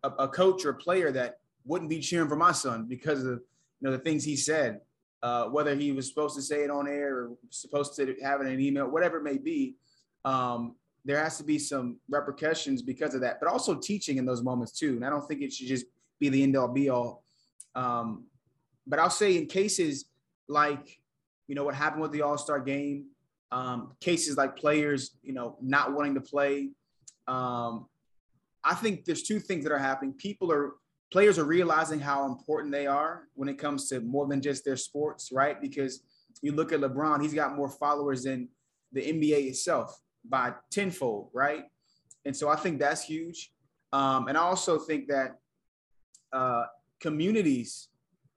a, 0.04 0.10
a, 0.10 0.28
coach 0.28 0.66
or 0.66 0.74
player 0.74 1.12
that 1.12 1.40
wouldn't 1.66 1.90
be 1.90 2.00
cheering 2.00 2.28
for 2.28 2.36
my 2.36 2.52
son 2.52 2.88
because 2.88 3.20
of 3.20 3.34
you 3.34 3.42
know 3.82 3.92
the 3.92 4.00
things 4.00 4.24
he 4.24 4.36
said, 4.36 4.82
uh, 5.22 5.46
whether 5.46 5.76
he 5.76 5.92
was 5.92 6.08
supposed 6.08 6.36
to 6.36 6.42
say 6.42 6.64
it 6.64 6.72
on 6.72 6.88
air 6.88 7.18
or 7.18 7.32
supposed 7.50 7.96
to 7.98 8.16
have 8.24 8.42
it 8.42 8.48
in 8.48 8.54
an 8.54 8.60
email, 8.62 8.88
whatever 8.88 9.18
it 9.18 9.24
may 9.24 9.38
be. 9.38 9.76
Um, 10.26 10.76
there 11.04 11.22
has 11.22 11.38
to 11.38 11.44
be 11.44 11.58
some 11.58 11.98
repercussions 12.10 12.82
because 12.82 13.16
of 13.16 13.22
that, 13.22 13.40
but 13.40 13.50
also 13.50 13.76
teaching 13.76 14.18
in 14.18 14.26
those 14.26 14.44
moments 14.44 14.72
too. 14.72 14.96
And 14.96 15.06
I 15.06 15.10
don't 15.10 15.28
think 15.28 15.42
it 15.42 15.52
should 15.52 15.68
just 15.68 15.86
be 16.20 16.30
the 16.30 16.44
end 16.44 16.56
all 16.56 16.68
be 16.68 16.90
all 16.90 17.24
um, 17.76 18.26
but 18.88 19.00
I'll 19.00 19.10
say 19.10 19.38
in 19.38 19.46
cases 19.48 20.06
like, 20.48 21.00
you 21.48 21.56
know, 21.56 21.64
what 21.64 21.76
happened 21.76 22.02
with 22.02 22.12
the 22.12 22.22
All 22.22 22.38
Star 22.38 22.60
game, 22.60 23.08
um, 23.52 23.94
cases 24.00 24.38
like 24.38 24.56
players, 24.56 25.18
you 25.22 25.34
know, 25.34 25.58
not 25.62 25.94
wanting 25.94 26.16
to 26.16 26.22
play. 26.22 26.70
Um, 27.28 27.88
I 28.64 28.76
think 28.76 29.06
there's 29.06 29.24
two 29.24 29.40
things 29.40 29.64
that 29.64 29.74
are 29.74 29.80
happening. 29.80 30.14
People 30.14 30.52
are, 30.52 30.74
players 31.12 31.38
are 31.40 31.46
realizing 31.46 32.00
how 32.00 32.26
important 32.26 32.72
they 32.72 32.88
are 32.88 33.24
when 33.34 33.50
it 33.50 33.58
comes 33.58 33.90
to 33.90 34.00
more 34.02 34.28
than 34.28 34.42
just 34.42 34.64
their 34.64 34.78
sports, 34.78 35.32
right? 35.32 35.60
Because 35.60 36.04
you 36.42 36.54
look 36.54 36.72
at 36.72 36.80
LeBron, 36.80 37.22
he's 37.22 37.34
got 37.34 37.56
more 37.56 37.70
followers 37.70 38.24
than 38.24 38.50
the 38.94 39.02
NBA 39.02 39.48
itself 39.50 40.00
by 40.28 40.54
tenfold, 40.70 41.30
right? 41.34 41.66
And 42.26 42.36
so 42.36 42.50
I 42.50 42.56
think 42.56 42.80
that's 42.80 43.04
huge. 43.04 43.52
Um, 43.94 44.28
and 44.28 44.38
I 44.38 44.42
also 44.42 44.80
think 44.80 45.08
that 45.08 45.38
uh, 46.32 46.66
communities 47.00 47.90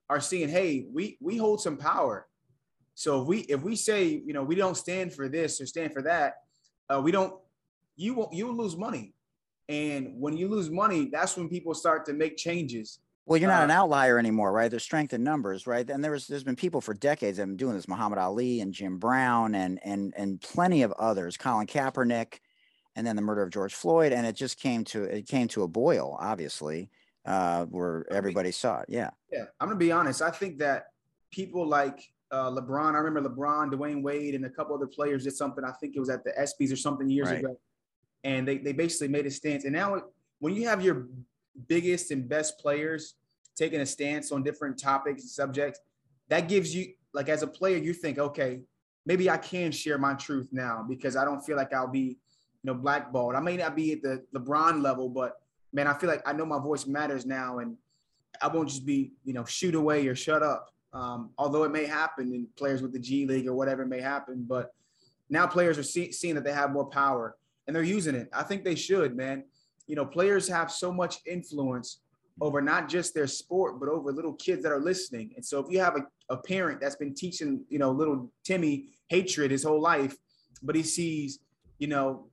are 0.09 0.19
seeing, 0.19 0.49
hey, 0.49 0.87
we 0.93 1.17
we 1.21 1.37
hold 1.37 1.61
some 1.61 1.77
power. 1.77 2.27
So 2.95 3.21
if 3.21 3.27
we 3.27 3.39
if 3.41 3.61
we 3.61 3.75
say, 3.75 4.21
you 4.25 4.33
know, 4.33 4.43
we 4.43 4.55
don't 4.55 4.77
stand 4.77 5.13
for 5.13 5.29
this 5.29 5.61
or 5.61 5.65
stand 5.65 5.93
for 5.93 6.01
that, 6.03 6.35
uh, 6.89 7.01
we 7.03 7.11
don't. 7.11 7.33
You 7.97 8.13
won't. 8.13 8.33
you 8.33 8.47
will 8.47 8.57
lose 8.57 8.75
money, 8.75 9.13
and 9.69 10.13
when 10.19 10.35
you 10.35 10.47
lose 10.49 10.69
money, 10.69 11.09
that's 11.11 11.37
when 11.37 11.47
people 11.49 11.73
start 11.73 12.05
to 12.07 12.13
make 12.13 12.37
changes. 12.37 12.99
Well, 13.25 13.39
you're 13.39 13.49
not 13.49 13.61
uh, 13.61 13.65
an 13.65 13.71
outlier 13.71 14.19
anymore, 14.19 14.51
right? 14.51 14.69
There's 14.69 14.83
strength 14.83 15.13
in 15.13 15.23
numbers, 15.23 15.65
right? 15.65 15.89
And 15.89 16.03
there's 16.03 16.27
there's 16.27 16.43
been 16.43 16.55
people 16.55 16.79
for 16.79 16.93
decades 16.93 17.37
that 17.37 17.43
have 17.43 17.49
been 17.49 17.57
doing 17.57 17.75
this, 17.75 17.87
Muhammad 17.87 18.19
Ali 18.19 18.61
and 18.61 18.71
Jim 18.73 18.97
Brown 18.97 19.55
and 19.55 19.79
and 19.83 20.13
and 20.15 20.39
plenty 20.41 20.83
of 20.83 20.91
others, 20.93 21.35
Colin 21.35 21.65
Kaepernick, 21.65 22.39
and 22.95 23.05
then 23.05 23.15
the 23.15 23.21
murder 23.23 23.41
of 23.41 23.49
George 23.49 23.73
Floyd, 23.73 24.11
and 24.11 24.27
it 24.27 24.35
just 24.35 24.59
came 24.59 24.83
to 24.85 25.03
it 25.03 25.27
came 25.27 25.47
to 25.49 25.63
a 25.63 25.67
boil, 25.67 26.15
obviously 26.19 26.89
uh, 27.25 27.65
where 27.65 28.05
everybody 28.11 28.51
saw 28.51 28.79
it. 28.81 28.85
Yeah. 28.89 29.09
Yeah. 29.31 29.45
I'm 29.59 29.67
going 29.67 29.79
to 29.79 29.83
be 29.83 29.91
honest. 29.91 30.21
I 30.21 30.31
think 30.31 30.59
that 30.59 30.87
people 31.31 31.67
like 31.67 31.99
uh, 32.31 32.51
LeBron, 32.51 32.93
I 32.93 32.99
remember 32.99 33.29
LeBron, 33.29 33.71
Dwyane 33.71 34.03
Wade, 34.03 34.35
and 34.35 34.45
a 34.45 34.49
couple 34.49 34.75
other 34.75 34.87
players 34.87 35.23
did 35.23 35.35
something. 35.35 35.63
I 35.63 35.71
think 35.71 35.95
it 35.95 35.99
was 35.99 36.09
at 36.09 36.23
the 36.23 36.31
ESPYs 36.39 36.71
or 36.71 36.75
something 36.75 37.09
years 37.09 37.29
right. 37.29 37.39
ago. 37.39 37.59
And 38.23 38.47
they, 38.47 38.57
they 38.57 38.73
basically 38.73 39.07
made 39.07 39.25
a 39.25 39.31
stance. 39.31 39.65
And 39.65 39.73
now, 39.73 40.01
when 40.39 40.55
you 40.55 40.67
have 40.67 40.83
your 40.83 41.07
biggest 41.67 42.11
and 42.11 42.27
best 42.27 42.59
players 42.59 43.15
taking 43.55 43.81
a 43.81 43.85
stance 43.85 44.31
on 44.31 44.43
different 44.43 44.77
topics 44.77 45.21
and 45.21 45.29
subjects, 45.29 45.79
that 46.27 46.47
gives 46.47 46.75
you, 46.75 46.93
like, 47.13 47.29
as 47.29 47.43
a 47.43 47.47
player, 47.47 47.77
you 47.77 47.93
think, 47.93 48.19
okay, 48.19 48.61
maybe 49.05 49.29
I 49.29 49.37
can 49.37 49.71
share 49.71 49.97
my 49.97 50.13
truth 50.13 50.49
now 50.51 50.85
because 50.87 51.15
I 51.15 51.23
don't 51.23 51.41
feel 51.41 51.55
like 51.55 51.73
I'll 51.73 51.87
be, 51.87 52.17
you 52.63 52.63
know, 52.63 52.73
blackballed. 52.73 53.35
I 53.35 53.39
may 53.39 53.57
not 53.57 53.75
be 53.75 53.93
at 53.93 54.01
the 54.01 54.23
LeBron 54.35 54.81
level, 54.81 55.07
but 55.07 55.39
man, 55.71 55.87
I 55.87 55.93
feel 55.93 56.09
like 56.09 56.21
I 56.25 56.33
know 56.33 56.45
my 56.45 56.59
voice 56.59 56.85
matters 56.85 57.25
now, 57.25 57.59
and 57.59 57.77
I 58.41 58.47
won't 58.47 58.69
just 58.69 58.85
be, 58.85 59.13
you 59.23 59.33
know, 59.33 59.45
shoot 59.45 59.75
away 59.75 60.07
or 60.07 60.15
shut 60.15 60.43
up. 60.43 60.71
Um, 60.93 61.31
although 61.37 61.63
it 61.63 61.71
may 61.71 61.85
happen 61.85 62.33
in 62.33 62.47
players 62.57 62.81
with 62.81 62.93
the 62.93 62.99
G 62.99 63.25
League 63.25 63.47
or 63.47 63.53
whatever 63.53 63.85
may 63.85 63.99
happen, 64.01 64.45
but 64.47 64.73
now 65.29 65.45
players 65.45 65.77
are 65.77 65.83
see, 65.83 66.11
seeing 66.11 66.35
that 66.35 66.43
they 66.43 66.53
have 66.53 66.71
more 66.71 66.85
power 66.85 67.35
and 67.67 67.75
they're 67.75 67.83
using 67.83 68.15
it. 68.15 68.29
I 68.31 68.43
think 68.43 68.63
they 68.63 68.75
should, 68.75 69.15
man. 69.15 69.43
You 69.87 69.95
know, 69.95 70.05
players 70.05 70.47
have 70.47 70.71
so 70.71 70.91
much 70.91 71.17
influence 71.25 71.99
over 72.41 72.61
not 72.61 72.89
just 72.89 73.13
their 73.13 73.27
sport, 73.27 73.79
but 73.79 73.87
over 73.87 74.11
little 74.11 74.33
kids 74.33 74.63
that 74.63 74.71
are 74.71 74.79
listening. 74.79 75.31
And 75.35 75.45
so 75.45 75.59
if 75.59 75.71
you 75.71 75.79
have 75.79 75.95
a, 75.95 76.33
a 76.33 76.37
parent 76.37 76.81
that's 76.81 76.95
been 76.95 77.13
teaching, 77.13 77.63
you 77.69 77.79
know, 77.79 77.91
little 77.91 78.31
Timmy 78.43 78.87
hatred 79.07 79.51
his 79.51 79.63
whole 79.63 79.81
life, 79.81 80.15
but 80.61 80.75
he 80.75 80.83
sees, 80.83 81.39
you 81.79 81.87
know, 81.87 82.27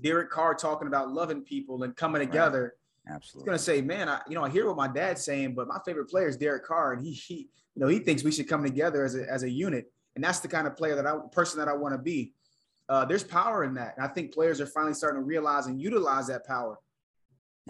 Derek 0.00 0.30
Carr 0.30 0.54
talking 0.54 0.86
about 0.86 1.10
loving 1.10 1.42
people 1.42 1.82
and 1.82 1.96
coming 1.96 2.20
together. 2.20 2.62
Right. 2.62 3.14
Absolutely. 3.14 3.40
He's 3.40 3.46
gonna 3.46 3.58
say, 3.58 3.80
man, 3.80 4.08
I, 4.08 4.20
you 4.28 4.34
know, 4.34 4.44
I 4.44 4.50
hear 4.50 4.66
what 4.66 4.76
my 4.76 4.88
dad's 4.88 5.24
saying, 5.24 5.54
but 5.54 5.66
my 5.66 5.78
favorite 5.84 6.10
player 6.10 6.28
is 6.28 6.36
Derek 6.36 6.64
Carr, 6.64 6.92
and 6.92 7.04
he, 7.04 7.12
he, 7.12 7.48
you 7.74 7.80
know, 7.80 7.88
he 7.88 8.00
thinks 8.00 8.22
we 8.22 8.30
should 8.30 8.48
come 8.48 8.62
together 8.62 9.04
as 9.04 9.14
a 9.14 9.26
as 9.30 9.44
a 9.44 9.50
unit, 9.50 9.90
and 10.14 10.22
that's 10.22 10.40
the 10.40 10.48
kind 10.48 10.66
of 10.66 10.76
player 10.76 10.94
that 10.94 11.06
I 11.06 11.16
person 11.32 11.58
that 11.58 11.68
I 11.68 11.72
want 11.72 11.94
to 11.94 11.98
be. 11.98 12.32
Uh, 12.88 13.04
there's 13.04 13.24
power 13.24 13.64
in 13.64 13.74
that, 13.74 13.94
and 13.96 14.04
I 14.04 14.08
think 14.08 14.32
players 14.32 14.60
are 14.60 14.66
finally 14.66 14.94
starting 14.94 15.20
to 15.20 15.24
realize 15.24 15.66
and 15.66 15.80
utilize 15.80 16.26
that 16.28 16.46
power. 16.46 16.78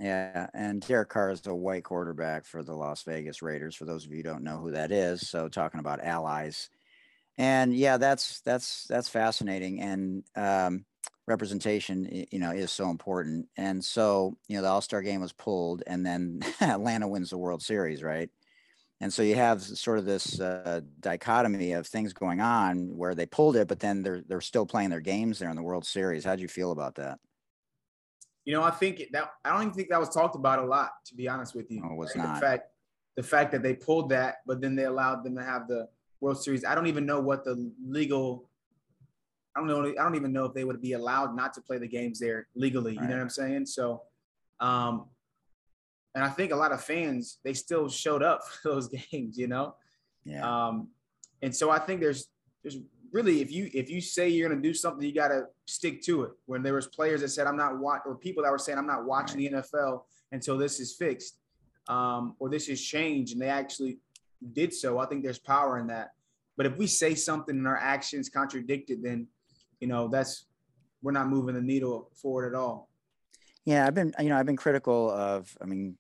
Yeah, 0.01 0.47
and 0.55 0.81
Derek 0.81 1.09
Carr 1.09 1.31
is 1.31 1.45
a 1.47 1.55
white 1.55 1.83
quarterback 1.83 2.45
for 2.45 2.63
the 2.63 2.75
Las 2.75 3.03
Vegas 3.03 3.43
Raiders. 3.43 3.75
For 3.75 3.85
those 3.85 4.07
of 4.07 4.13
you 4.13 4.23
don't 4.23 4.45
know 4.45 4.59
who 4.59 4.71
that 4.71 4.93
is, 4.93 5.29
so 5.29 5.49
talking 5.49 5.81
about 5.81 6.05
allies, 6.05 6.71
and 7.37 7.75
yeah, 7.75 7.97
that's 7.97 8.41
that's 8.43 8.85
that's 8.85 9.09
fascinating. 9.09 9.81
And 9.81 10.23
um, 10.37 10.85
representation 11.29 12.27
you 12.33 12.39
know 12.39 12.51
is 12.51 12.73
so 12.73 12.91
important 12.91 13.47
and 13.59 13.85
so 13.85 14.35
you 14.49 14.57
know 14.57 14.63
the 14.63 14.69
all-star 14.69 15.03
game 15.03 15.21
was 15.21 15.33
pulled 15.33 15.83
and 15.87 16.05
then 16.05 16.41
atlanta 16.63 17.07
wins 17.07 17.29
the 17.31 17.37
world 17.37 17.63
series 17.63 18.03
right 18.03 18.31
and 19.01 19.13
so 19.13 19.23
you 19.23 19.37
have 19.37 19.63
sort 19.63 19.99
of 19.99 20.05
this 20.05 20.41
uh, 20.41 20.81
dichotomy 21.01 21.73
of 21.73 21.87
things 21.87 22.13
going 22.13 22.41
on 22.41 22.97
where 22.97 23.15
they 23.15 23.27
pulled 23.27 23.57
it 23.57 23.69
but 23.69 23.81
then 23.81 24.03
they're 24.03 24.23
they're 24.27 24.41
still 24.41 24.67
playing 24.67 24.91
their 24.91 25.01
games 25.01 25.39
there 25.39 25.51
in 25.51 25.57
the 25.57 25.63
world 25.63 25.85
series 25.85 26.25
how 26.25 26.35
do 26.35 26.43
you 26.43 26.49
feel 26.49 26.73
about 26.73 26.95
that 26.97 27.19
You 28.45 28.55
know, 28.55 28.63
I 28.63 28.71
think 28.71 29.03
that 29.13 29.33
I 29.45 29.51
don't 29.51 29.63
even 29.63 29.75
think 29.75 29.91
that 29.91 30.01
was 30.01 30.09
talked 30.09 30.35
about 30.35 30.59
a 30.59 30.65
lot, 30.65 30.91
to 31.09 31.15
be 31.15 31.29
honest 31.29 31.55
with 31.55 31.71
you. 31.71 31.83
No, 31.83 31.93
it 31.93 31.97
was 31.97 32.17
right? 32.17 32.25
not. 32.25 32.35
The 32.37 32.41
fact, 32.41 32.71
the 33.17 33.23
fact 33.23 33.53
that 33.53 33.63
they 33.63 33.75
pulled 33.75 34.09
that, 34.09 34.37
but 34.47 34.63
then 34.63 34.75
they 34.75 34.85
allowed 34.85 35.23
them 35.23 35.37
to 35.37 35.43
have 35.43 35.69
the 35.69 35.87
World 36.23 36.43
Series. 36.43 36.65
I 36.65 36.75
don't 36.75 36.87
even 36.87 37.05
know 37.05 37.21
what 37.21 37.45
the 37.45 37.71
legal. 37.87 38.49
I 39.55 39.61
don't 39.61 39.69
know. 39.69 39.85
I 39.87 40.03
don't 40.03 40.15
even 40.15 40.33
know 40.33 40.47
if 40.47 40.55
they 40.55 40.65
would 40.65 40.81
be 40.81 40.95
allowed 40.95 41.37
not 41.37 41.53
to 41.55 41.61
play 41.61 41.77
the 41.77 41.89
games 41.89 42.19
there 42.21 42.49
legally. 42.55 42.97
Right. 42.97 43.03
You 43.03 43.09
know 43.09 43.17
what 43.17 43.23
I'm 43.23 43.29
saying? 43.29 43.67
So, 43.67 44.03
um, 44.61 45.11
and 46.15 46.25
I 46.25 46.29
think 46.29 46.53
a 46.53 46.57
lot 46.57 46.73
of 46.73 46.83
fans 46.83 47.39
they 47.45 47.55
still 47.55 47.89
showed 47.89 48.23
up 48.23 48.47
for 48.63 48.71
those 48.71 48.89
games. 48.89 49.39
You 49.39 49.49
know. 49.49 49.75
Yeah. 50.25 50.67
Um, 50.67 50.89
and 51.43 51.55
so 51.55 51.71
I 51.71 51.79
think 51.79 52.01
there's 52.01 52.29
there's 52.63 52.79
really 53.13 53.41
if 53.41 53.51
you 53.51 53.71
if 53.73 53.91
you 53.91 54.01
say 54.01 54.29
you're 54.29 54.49
going 54.49 54.61
to 54.61 54.69
do 54.69 54.75
something 54.75 55.05
you 55.05 55.15
got 55.15 55.29
to 55.29 55.45
stick 55.67 56.03
to 56.03 56.25
it 56.25 56.33
when 56.47 56.63
there 56.63 56.75
was 56.75 56.87
players 56.87 57.21
that 57.21 57.29
said 57.29 57.47
i'm 57.47 57.57
not 57.57 57.79
watch 57.79 58.03
or 58.05 58.15
people 58.15 58.43
that 58.43 58.51
were 58.51 58.59
saying 58.59 58.79
i'm 58.79 58.87
not 58.87 59.05
watching 59.05 59.39
right. 59.39 59.53
the 59.53 59.79
nfl 59.79 60.03
until 60.33 60.59
this 60.59 60.81
is 60.81 60.95
fixed 60.95 61.39
um, 61.89 62.35
or 62.39 62.51
this 62.51 62.69
is 62.69 62.83
changed 62.83 63.33
and 63.33 63.41
they 63.41 63.49
actually 63.49 63.99
did 64.53 64.73
so 64.75 64.99
i 64.99 65.07
think 65.07 65.23
there's 65.23 65.39
power 65.39 65.79
in 65.79 65.87
that 65.87 66.11
but 66.57 66.67
if 66.67 66.77
we 66.77 66.87
say 66.87 67.15
something 67.15 67.57
and 67.57 67.67
our 67.67 67.77
actions 67.77 68.29
contradicted 68.29 69.03
then 69.03 69.27
you 69.81 69.89
know 69.89 70.09
that's 70.09 70.47
we're 71.03 71.13
not 71.13 71.29
moving 71.29 71.55
the 71.55 71.63
needle 71.63 72.11
forward 72.15 72.53
at 72.53 72.59
all 72.59 72.89
yeah 73.69 73.87
i've 73.87 73.95
been 73.95 74.13
you 74.19 74.29
know 74.29 74.37
i've 74.37 74.47
been 74.47 74.57
critical 74.57 75.11
of 75.11 75.57
i 75.61 75.65
mean 75.65 75.97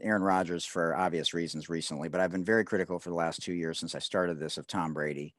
Aaron 0.00 0.22
Rodgers 0.22 0.64
for 0.64 0.96
obvious 0.96 1.34
reasons 1.34 1.68
recently, 1.68 2.08
but 2.08 2.18
I've 2.18 2.30
been 2.30 2.46
very 2.46 2.64
critical 2.64 2.98
for 2.98 3.10
the 3.10 3.14
last 3.14 3.42
two 3.42 3.52
years 3.52 3.78
since 3.78 3.94
I 3.94 3.98
started 3.98 4.38
this 4.38 4.56
of 4.56 4.66
Tom 4.66 4.94
Brady 4.94 5.34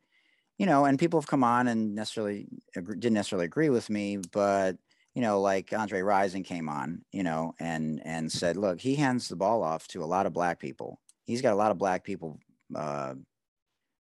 you 0.62 0.68
know, 0.68 0.86
and 0.86 1.00
people 1.00 1.20
have 1.20 1.28
come 1.28 1.44
on 1.44 1.68
and 1.68 1.96
necessarily 1.96 2.48
didn't 2.76 3.14
necessarily 3.14 3.46
agree 3.46 3.72
with 3.72 3.90
me, 3.90 4.18
but 4.32 4.78
you 5.16 5.22
know, 5.24 5.42
like 5.42 5.74
Andre 5.74 6.02
Rison 6.02 6.46
came 6.46 6.70
on, 6.70 7.04
you 7.12 7.24
know, 7.24 7.56
and 7.60 8.00
and 8.06 8.32
said, 8.32 8.58
look, 8.58 8.80
he 8.80 8.94
hands 8.94 9.28
the 9.28 9.36
ball 9.36 9.64
off 9.64 9.88
to 9.88 10.04
a 10.04 10.06
lot 10.06 10.28
of 10.28 10.34
black 10.34 10.60
people. 10.60 11.02
He's 11.26 11.42
got 11.42 11.54
a 11.54 11.56
lot 11.56 11.72
of 11.72 11.80
black 11.80 12.04
people 12.04 12.38
uh, 12.76 13.16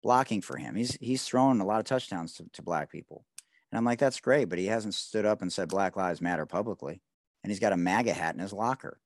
blocking 0.03 0.41
for 0.41 0.57
him. 0.57 0.75
He's 0.75 0.97
he's 0.99 1.23
thrown 1.23 1.61
a 1.61 1.65
lot 1.65 1.79
of 1.79 1.85
touchdowns 1.85 2.33
to, 2.33 2.45
to 2.51 2.61
black 2.61 2.91
people, 2.91 3.23
and 3.71 3.77
I'm 3.77 3.85
like, 3.85 3.99
that's 3.99 4.19
great, 4.19 4.49
but 4.49 4.59
he 4.59 4.65
hasn't 4.65 4.95
stood 4.95 5.25
up 5.25 5.41
and 5.41 5.53
said 5.53 5.69
Black 5.69 5.95
Lives 5.95 6.19
Matter 6.19 6.45
publicly, 6.45 7.01
and 7.43 7.51
he's 7.51 7.59
got 7.59 7.73
a 7.73 7.77
MAGA 7.77 8.13
hat 8.13 8.35
in 8.35 8.41
his 8.41 8.53
locker, 8.53 8.99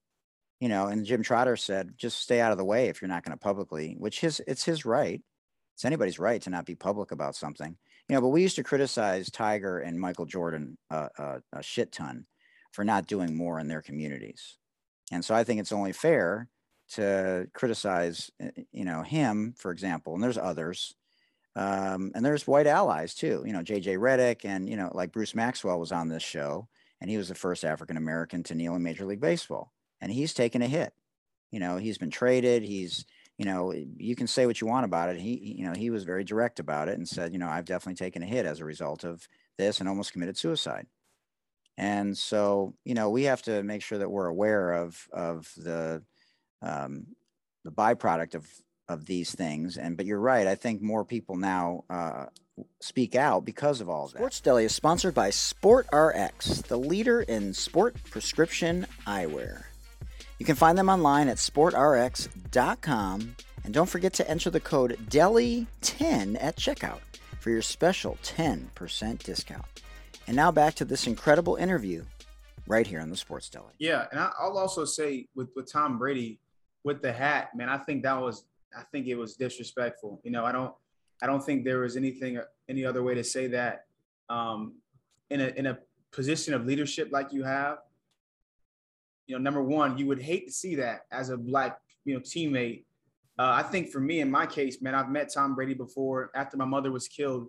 you 0.59 0.69
know. 0.69 0.87
And 0.87 1.05
Jim 1.05 1.23
Trotter 1.23 1.55
said, 1.55 1.93
just 1.97 2.21
stay 2.21 2.39
out 2.41 2.51
of 2.51 2.57
the 2.57 2.65
way 2.65 2.87
if 2.87 3.01
you're 3.01 3.09
not 3.09 3.23
going 3.23 3.37
to 3.37 3.41
publicly, 3.41 3.95
which 3.97 4.19
his 4.19 4.41
it's 4.47 4.63
his 4.63 4.85
right 4.85 5.21
it's 5.73 5.85
anybody's 5.85 6.19
right 6.19 6.41
to 6.41 6.49
not 6.49 6.65
be 6.65 6.75
public 6.75 7.11
about 7.11 7.35
something, 7.35 7.75
you 8.07 8.15
know. 8.15 8.21
But 8.21 8.29
we 8.29 8.41
used 8.41 8.55
to 8.57 8.63
criticize 8.63 9.31
Tiger 9.31 9.79
and 9.79 9.99
Michael 9.99 10.25
Jordan 10.25 10.77
uh, 10.89 11.09
uh, 11.17 11.39
a 11.51 11.63
shit 11.63 11.91
ton 11.91 12.25
for 12.71 12.83
not 12.83 13.07
doing 13.07 13.35
more 13.35 13.59
in 13.59 13.67
their 13.67 13.81
communities, 13.81 14.57
and 15.11 15.23
so 15.25 15.33
I 15.33 15.43
think 15.43 15.59
it's 15.59 15.71
only 15.71 15.93
fair 15.93 16.47
to 16.91 17.47
criticize, 17.53 18.29
uh, 18.43 18.49
you 18.71 18.85
know, 18.85 19.01
him, 19.01 19.55
for 19.57 19.71
example. 19.71 20.13
And 20.13 20.23
there's 20.23 20.37
others, 20.37 20.93
um, 21.55 22.11
and 22.13 22.23
there's 22.23 22.45
white 22.45 22.67
allies 22.67 23.15
too. 23.15 23.43
You 23.45 23.53
know, 23.53 23.61
JJ 23.61 23.97
Redick, 23.97 24.45
and 24.45 24.69
you 24.69 24.77
know, 24.77 24.91
like 24.93 25.11
Bruce 25.11 25.33
Maxwell 25.33 25.79
was 25.79 25.91
on 25.91 26.07
this 26.07 26.23
show, 26.23 26.67
and 27.03 27.11
he 27.11 27.17
was 27.17 27.27
the 27.27 27.35
first 27.35 27.65
African 27.65 27.97
American 27.97 28.43
to 28.43 28.55
kneel 28.55 28.75
in 28.75 28.81
Major 28.81 29.03
League 29.05 29.19
Baseball, 29.19 29.73
and 29.99 30.09
he's 30.09 30.33
taken 30.33 30.61
a 30.61 30.67
hit. 30.67 30.93
You 31.51 31.59
know, 31.59 31.75
he's 31.75 31.97
been 31.97 32.09
traded. 32.09 32.63
He's 32.63 33.05
you 33.37 33.43
know, 33.43 33.73
you 33.97 34.15
can 34.15 34.27
say 34.27 34.45
what 34.45 34.61
you 34.61 34.67
want 34.67 34.85
about 34.85 35.09
it. 35.09 35.19
He, 35.19 35.55
you 35.57 35.65
know, 35.65 35.73
he 35.73 35.89
was 35.89 36.05
very 36.05 36.23
direct 36.23 36.59
about 36.59 36.87
it 36.87 36.97
and 36.97 37.05
said, 37.07 37.33
you 37.33 37.39
know, 37.39 37.49
I've 37.49 37.65
definitely 37.65 37.95
taken 37.95 38.23
a 38.23 38.27
hit 38.27 38.45
as 38.45 38.59
a 38.61 38.65
result 38.65 39.03
of 39.03 39.27
this 39.57 39.79
and 39.79 39.89
almost 39.89 40.13
committed 40.13 40.37
suicide. 40.37 40.85
And 41.77 42.17
so, 42.17 42.75
you 42.85 42.93
know, 42.93 43.09
we 43.09 43.23
have 43.23 43.41
to 43.43 43.63
make 43.63 43.81
sure 43.81 43.97
that 43.97 44.09
we're 44.09 44.27
aware 44.27 44.71
of 44.71 45.07
of 45.11 45.51
the 45.57 46.03
um, 46.61 47.07
the 47.65 47.71
byproduct 47.71 48.35
of 48.35 48.47
of 48.87 49.05
these 49.05 49.35
things. 49.35 49.77
And 49.77 49.97
but 49.97 50.05
you're 50.05 50.19
right. 50.19 50.47
I 50.47 50.55
think 50.55 50.81
more 50.81 51.03
people 51.03 51.35
now 51.35 51.83
uh, 51.89 52.25
speak 52.79 53.15
out 53.15 53.45
because 53.45 53.81
of 53.81 53.89
all 53.89 54.05
of 54.05 54.11
that. 54.11 54.19
Sports 54.19 54.41
Deli 54.41 54.65
is 54.65 54.75
sponsored 54.75 55.13
by 55.13 55.29
Sport 55.29 55.87
RX, 55.93 56.61
the 56.63 56.77
leader 56.77 57.21
in 57.21 57.53
sport 57.53 57.95
prescription 58.09 58.85
eyewear. 59.07 59.63
You 60.39 60.45
can 60.45 60.55
find 60.55 60.77
them 60.77 60.89
online 60.89 61.29
at 61.29 61.37
sportrx.com. 61.37 63.35
And 63.65 63.73
don't 63.73 63.89
forget 63.89 64.13
to 64.15 64.29
enter 64.29 64.49
the 64.49 64.59
code 64.59 64.97
DELI10 65.09 66.37
at 66.41 66.57
checkout 66.57 66.99
for 67.39 67.49
your 67.49 67.61
special 67.61 68.17
10% 68.23 69.23
discount. 69.23 69.65
And 70.27 70.35
now 70.35 70.51
back 70.51 70.73
to 70.75 70.85
this 70.85 71.07
incredible 71.07 71.55
interview 71.55 72.03
right 72.67 72.85
here 72.85 72.99
on 72.99 73.09
the 73.09 73.15
Sports 73.15 73.49
Deli. 73.49 73.73
Yeah, 73.79 74.07
and 74.11 74.19
I'll 74.19 74.57
also 74.57 74.83
say 74.85 75.27
with, 75.35 75.49
with 75.55 75.71
Tom 75.71 75.97
Brady 75.97 76.39
with 76.83 77.01
the 77.01 77.13
hat, 77.13 77.55
man, 77.55 77.69
I 77.69 77.77
think 77.77 78.03
that 78.03 78.19
was 78.19 78.45
I 78.77 78.83
think 78.91 79.07
it 79.07 79.15
was 79.15 79.35
disrespectful. 79.35 80.19
You 80.23 80.31
know, 80.31 80.45
I 80.45 80.51
don't 80.51 80.73
I 81.21 81.27
don't 81.27 81.43
think 81.43 81.63
there 81.63 81.79
was 81.79 81.95
anything 81.95 82.39
any 82.69 82.85
other 82.85 83.03
way 83.03 83.15
to 83.15 83.23
say 83.23 83.47
that 83.47 83.85
um, 84.29 84.75
in 85.29 85.41
a 85.41 85.47
in 85.47 85.65
a 85.67 85.77
position 86.11 86.53
of 86.53 86.65
leadership 86.65 87.09
like 87.11 87.33
you 87.33 87.43
have 87.43 87.79
you 89.27 89.35
know, 89.35 89.41
number 89.41 89.63
one, 89.63 89.97
you 89.97 90.05
would 90.07 90.21
hate 90.21 90.47
to 90.47 90.53
see 90.53 90.75
that 90.75 91.05
as 91.11 91.29
a 91.29 91.37
black, 91.37 91.79
you 92.05 92.13
know, 92.13 92.19
teammate. 92.19 92.83
Uh, 93.39 93.51
I 93.55 93.63
think 93.63 93.89
for 93.89 93.99
me, 93.99 94.19
in 94.19 94.29
my 94.29 94.45
case, 94.45 94.81
man, 94.81 94.93
I've 94.93 95.09
met 95.09 95.33
Tom 95.33 95.55
Brady 95.55 95.73
before. 95.73 96.29
After 96.35 96.57
my 96.57 96.65
mother 96.65 96.91
was 96.91 97.07
killed, 97.07 97.47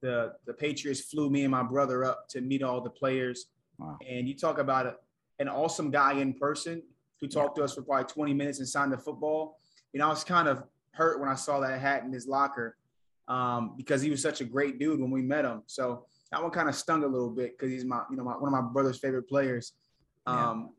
the 0.00 0.34
the 0.46 0.54
Patriots 0.54 1.00
flew 1.00 1.28
me 1.28 1.42
and 1.42 1.50
my 1.50 1.62
brother 1.62 2.04
up 2.04 2.28
to 2.30 2.40
meet 2.40 2.62
all 2.62 2.80
the 2.80 2.90
players. 2.90 3.46
Wow. 3.78 3.98
And 4.08 4.28
you 4.28 4.34
talk 4.34 4.58
about 4.58 4.86
a, 4.86 4.94
an 5.38 5.48
awesome 5.48 5.90
guy 5.90 6.14
in 6.14 6.34
person 6.34 6.82
who 7.20 7.26
talked 7.26 7.58
yeah. 7.58 7.62
to 7.62 7.64
us 7.64 7.74
for 7.74 7.82
probably 7.82 8.04
20 8.04 8.32
minutes 8.32 8.58
and 8.60 8.68
signed 8.68 8.92
the 8.92 8.98
football. 8.98 9.58
You 9.92 9.98
know, 9.98 10.06
I 10.06 10.10
was 10.10 10.24
kind 10.24 10.48
of 10.48 10.62
hurt 10.92 11.20
when 11.20 11.28
I 11.28 11.34
saw 11.34 11.60
that 11.60 11.80
hat 11.80 12.04
in 12.04 12.12
his 12.12 12.26
locker 12.26 12.76
um, 13.28 13.74
because 13.76 14.02
he 14.02 14.10
was 14.10 14.22
such 14.22 14.40
a 14.40 14.44
great 14.44 14.78
dude 14.78 15.00
when 15.00 15.10
we 15.10 15.22
met 15.22 15.44
him. 15.44 15.62
So 15.66 16.06
that 16.32 16.42
one 16.42 16.50
kind 16.50 16.68
of 16.68 16.74
stung 16.74 17.04
a 17.04 17.06
little 17.06 17.30
bit 17.30 17.56
because 17.56 17.70
he's 17.70 17.84
my, 17.84 18.02
you 18.10 18.16
know, 18.16 18.24
my, 18.24 18.32
one 18.32 18.52
of 18.52 18.64
my 18.64 18.72
brother's 18.72 18.98
favorite 18.98 19.28
players. 19.28 19.72
Um, 20.26 20.70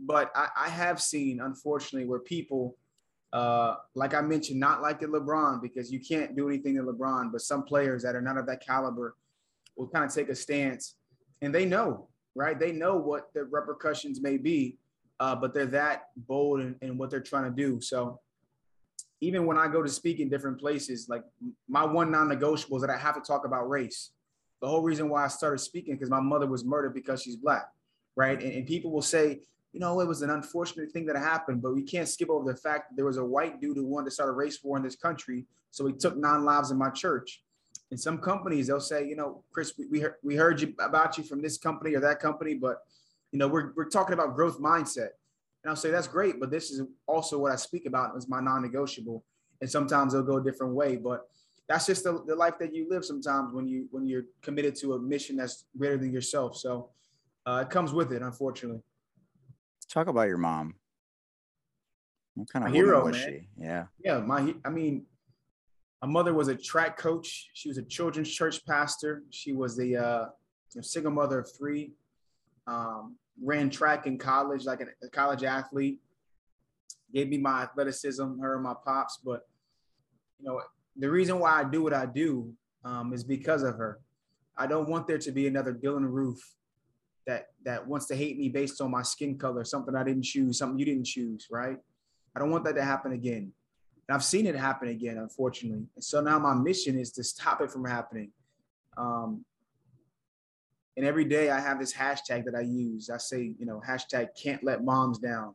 but 0.00 0.32
I, 0.34 0.48
I 0.56 0.68
have 0.68 1.00
seen, 1.00 1.40
unfortunately, 1.40 2.08
where 2.08 2.20
people, 2.20 2.76
uh, 3.32 3.76
like 3.94 4.14
I 4.14 4.20
mentioned, 4.20 4.58
not 4.58 4.82
like 4.82 5.00
the 5.00 5.06
LeBron, 5.06 5.60
because 5.62 5.92
you 5.92 6.00
can't 6.00 6.36
do 6.36 6.48
anything 6.48 6.76
to 6.76 6.82
LeBron, 6.82 7.30
but 7.30 7.40
some 7.40 7.62
players 7.64 8.02
that 8.02 8.16
are 8.16 8.20
not 8.20 8.38
of 8.38 8.46
that 8.46 8.64
caliber 8.64 9.14
will 9.76 9.88
kind 9.88 10.04
of 10.04 10.12
take 10.12 10.28
a 10.28 10.34
stance 10.34 10.96
and 11.42 11.54
they 11.54 11.64
know, 11.64 12.08
right? 12.34 12.58
They 12.58 12.72
know 12.72 12.96
what 12.96 13.32
the 13.34 13.44
repercussions 13.44 14.20
may 14.20 14.36
be, 14.36 14.78
uh, 15.20 15.36
but 15.36 15.54
they're 15.54 15.66
that 15.66 16.04
bold 16.16 16.60
in, 16.60 16.76
in 16.82 16.98
what 16.98 17.10
they're 17.10 17.20
trying 17.20 17.44
to 17.44 17.50
do. 17.50 17.80
So 17.80 18.20
even 19.20 19.46
when 19.46 19.58
I 19.58 19.68
go 19.68 19.82
to 19.82 19.88
speak 19.88 20.18
in 20.18 20.28
different 20.28 20.58
places, 20.58 21.08
like 21.08 21.24
my 21.68 21.84
one 21.84 22.10
non-negotiable 22.10 22.78
is 22.78 22.82
that 22.82 22.90
I 22.90 22.96
have 22.96 23.14
to 23.14 23.20
talk 23.20 23.44
about 23.44 23.68
race. 23.68 24.10
The 24.60 24.68
whole 24.68 24.82
reason 24.82 25.08
why 25.08 25.24
I 25.24 25.28
started 25.28 25.58
speaking 25.58 25.94
because 25.94 26.10
my 26.10 26.20
mother 26.20 26.46
was 26.46 26.64
murdered 26.64 26.94
because 26.94 27.22
she's 27.22 27.36
black, 27.36 27.68
right? 28.16 28.40
And, 28.42 28.52
and, 28.52 28.66
people 28.66 28.90
will 28.90 29.02
say, 29.02 29.40
you 29.72 29.80
know, 29.80 30.00
it 30.00 30.08
was 30.08 30.22
an 30.22 30.30
unfortunate 30.30 30.90
thing 30.90 31.06
that 31.06 31.16
happened, 31.16 31.62
but 31.62 31.74
we 31.74 31.82
can't 31.82 32.08
skip 32.08 32.30
over 32.30 32.50
the 32.50 32.58
fact 32.58 32.90
that 32.90 32.96
there 32.96 33.04
was 33.04 33.18
a 33.18 33.24
white 33.24 33.60
dude 33.60 33.76
who 33.76 33.86
wanted 33.86 34.06
to 34.06 34.10
start 34.10 34.28
a 34.28 34.32
race 34.32 34.62
war 34.62 34.76
in 34.76 34.82
this 34.82 34.96
country. 34.96 35.46
So 35.70 35.86
he 35.86 35.92
took 35.92 36.16
nine 36.16 36.44
lives 36.44 36.70
in 36.70 36.78
my 36.78 36.90
church. 36.90 37.42
In 37.90 37.98
some 37.98 38.18
companies, 38.18 38.66
they'll 38.66 38.80
say, 38.80 39.06
you 39.06 39.16
know, 39.16 39.42
Chris, 39.52 39.74
we, 39.78 39.86
we, 39.86 40.00
heard, 40.00 40.14
we 40.22 40.36
heard 40.36 40.60
you 40.60 40.74
about 40.78 41.18
you 41.18 41.24
from 41.24 41.42
this 41.42 41.58
company 41.58 41.94
or 41.94 42.00
that 42.00 42.20
company, 42.20 42.54
but, 42.54 42.82
you 43.32 43.38
know, 43.38 43.48
we're, 43.48 43.72
we're 43.76 43.88
talking 43.88 44.14
about 44.14 44.34
growth 44.34 44.60
mindset. 44.60 45.10
And 45.62 45.70
I'll 45.70 45.76
say, 45.76 45.90
that's 45.90 46.08
great, 46.08 46.40
but 46.40 46.50
this 46.50 46.70
is 46.70 46.82
also 47.06 47.38
what 47.38 47.52
I 47.52 47.56
speak 47.56 47.86
about 47.86 48.16
is 48.16 48.28
my 48.28 48.40
non-negotiable. 48.40 49.24
And 49.60 49.70
sometimes 49.70 50.14
it'll 50.14 50.26
go 50.26 50.38
a 50.38 50.42
different 50.42 50.74
way, 50.74 50.96
but 50.96 51.28
that's 51.68 51.86
just 51.86 52.04
the, 52.04 52.24
the 52.26 52.34
life 52.34 52.58
that 52.58 52.74
you 52.74 52.88
live 52.88 53.04
sometimes 53.04 53.52
when 53.52 53.68
you, 53.68 53.86
when 53.90 54.06
you're 54.06 54.24
committed 54.42 54.74
to 54.76 54.94
a 54.94 54.98
mission 54.98 55.36
that's 55.36 55.66
greater 55.76 55.98
than 55.98 56.12
yourself. 56.12 56.56
So 56.56 56.90
uh, 57.46 57.64
it 57.66 57.70
comes 57.70 57.92
with 57.92 58.12
it, 58.12 58.22
unfortunately. 58.22 58.80
Talk 59.88 60.06
about 60.06 60.28
your 60.28 60.38
mom. 60.38 60.74
What 62.34 62.48
kind 62.48 62.64
of 62.64 62.72
hero 62.72 63.04
was 63.04 63.16
man. 63.16 63.26
she? 63.26 63.48
Yeah. 63.58 63.86
Yeah, 64.02 64.18
my 64.18 64.54
I 64.64 64.70
mean, 64.70 65.04
my 66.00 66.08
mother 66.08 66.32
was 66.32 66.48
a 66.48 66.54
track 66.54 66.96
coach. 66.96 67.50
She 67.52 67.68
was 67.68 67.76
a 67.76 67.82
children's 67.82 68.30
church 68.30 68.64
pastor. 68.64 69.24
She 69.30 69.52
was 69.52 69.76
the 69.76 69.96
uh, 69.96 70.24
you 70.72 70.76
know, 70.76 70.82
single 70.82 71.12
mother 71.12 71.40
of 71.40 71.50
three. 71.56 71.92
Um, 72.66 73.16
ran 73.42 73.70
track 73.70 74.06
in 74.06 74.18
college, 74.18 74.64
like 74.64 74.80
a, 74.80 75.08
college 75.08 75.44
athlete. 75.44 75.98
Gave 77.12 77.28
me 77.28 77.38
my 77.38 77.62
athleticism, 77.62 78.38
her 78.40 78.54
and 78.54 78.62
my 78.62 78.74
pops. 78.84 79.18
But 79.24 79.48
you 80.38 80.46
know, 80.46 80.60
the 80.96 81.10
reason 81.10 81.38
why 81.38 81.60
I 81.60 81.64
do 81.64 81.82
what 81.82 81.94
I 81.94 82.06
do 82.06 82.52
um, 82.84 83.12
is 83.12 83.24
because 83.24 83.62
of 83.62 83.76
her. 83.76 84.00
I 84.56 84.66
don't 84.66 84.88
want 84.88 85.06
there 85.06 85.18
to 85.18 85.32
be 85.32 85.46
another 85.46 85.72
Dylann 85.72 86.08
Roof 86.08 86.38
that 87.26 87.48
that 87.64 87.86
wants 87.86 88.06
to 88.06 88.16
hate 88.16 88.38
me 88.38 88.48
based 88.48 88.80
on 88.80 88.90
my 88.90 89.02
skin 89.02 89.38
color, 89.38 89.64
something 89.64 89.94
I 89.94 90.04
didn't 90.04 90.24
choose, 90.24 90.58
something 90.58 90.78
you 90.78 90.84
didn't 90.84 91.06
choose, 91.06 91.48
right? 91.50 91.78
I 92.34 92.38
don't 92.38 92.50
want 92.50 92.64
that 92.64 92.76
to 92.76 92.84
happen 92.84 93.12
again. 93.12 93.52
And 94.08 94.14
I've 94.14 94.24
seen 94.24 94.46
it 94.46 94.56
happen 94.56 94.88
again, 94.88 95.18
unfortunately. 95.18 95.86
And 95.94 96.04
so 96.04 96.20
now 96.20 96.38
my 96.38 96.54
mission 96.54 96.98
is 96.98 97.12
to 97.12 97.24
stop 97.24 97.60
it 97.60 97.70
from 97.70 97.84
happening. 97.84 98.32
Um, 98.96 99.44
and 100.96 101.06
every 101.06 101.24
day 101.24 101.50
I 101.50 101.60
have 101.60 101.78
this 101.78 101.92
hashtag 101.92 102.44
that 102.44 102.54
I 102.54 102.60
use. 102.60 103.10
I 103.10 103.16
say, 103.16 103.54
you 103.58 103.66
know, 103.66 103.80
hashtag 103.86 104.28
can't 104.40 104.62
let 104.64 104.84
moms 104.84 105.18
down. 105.18 105.54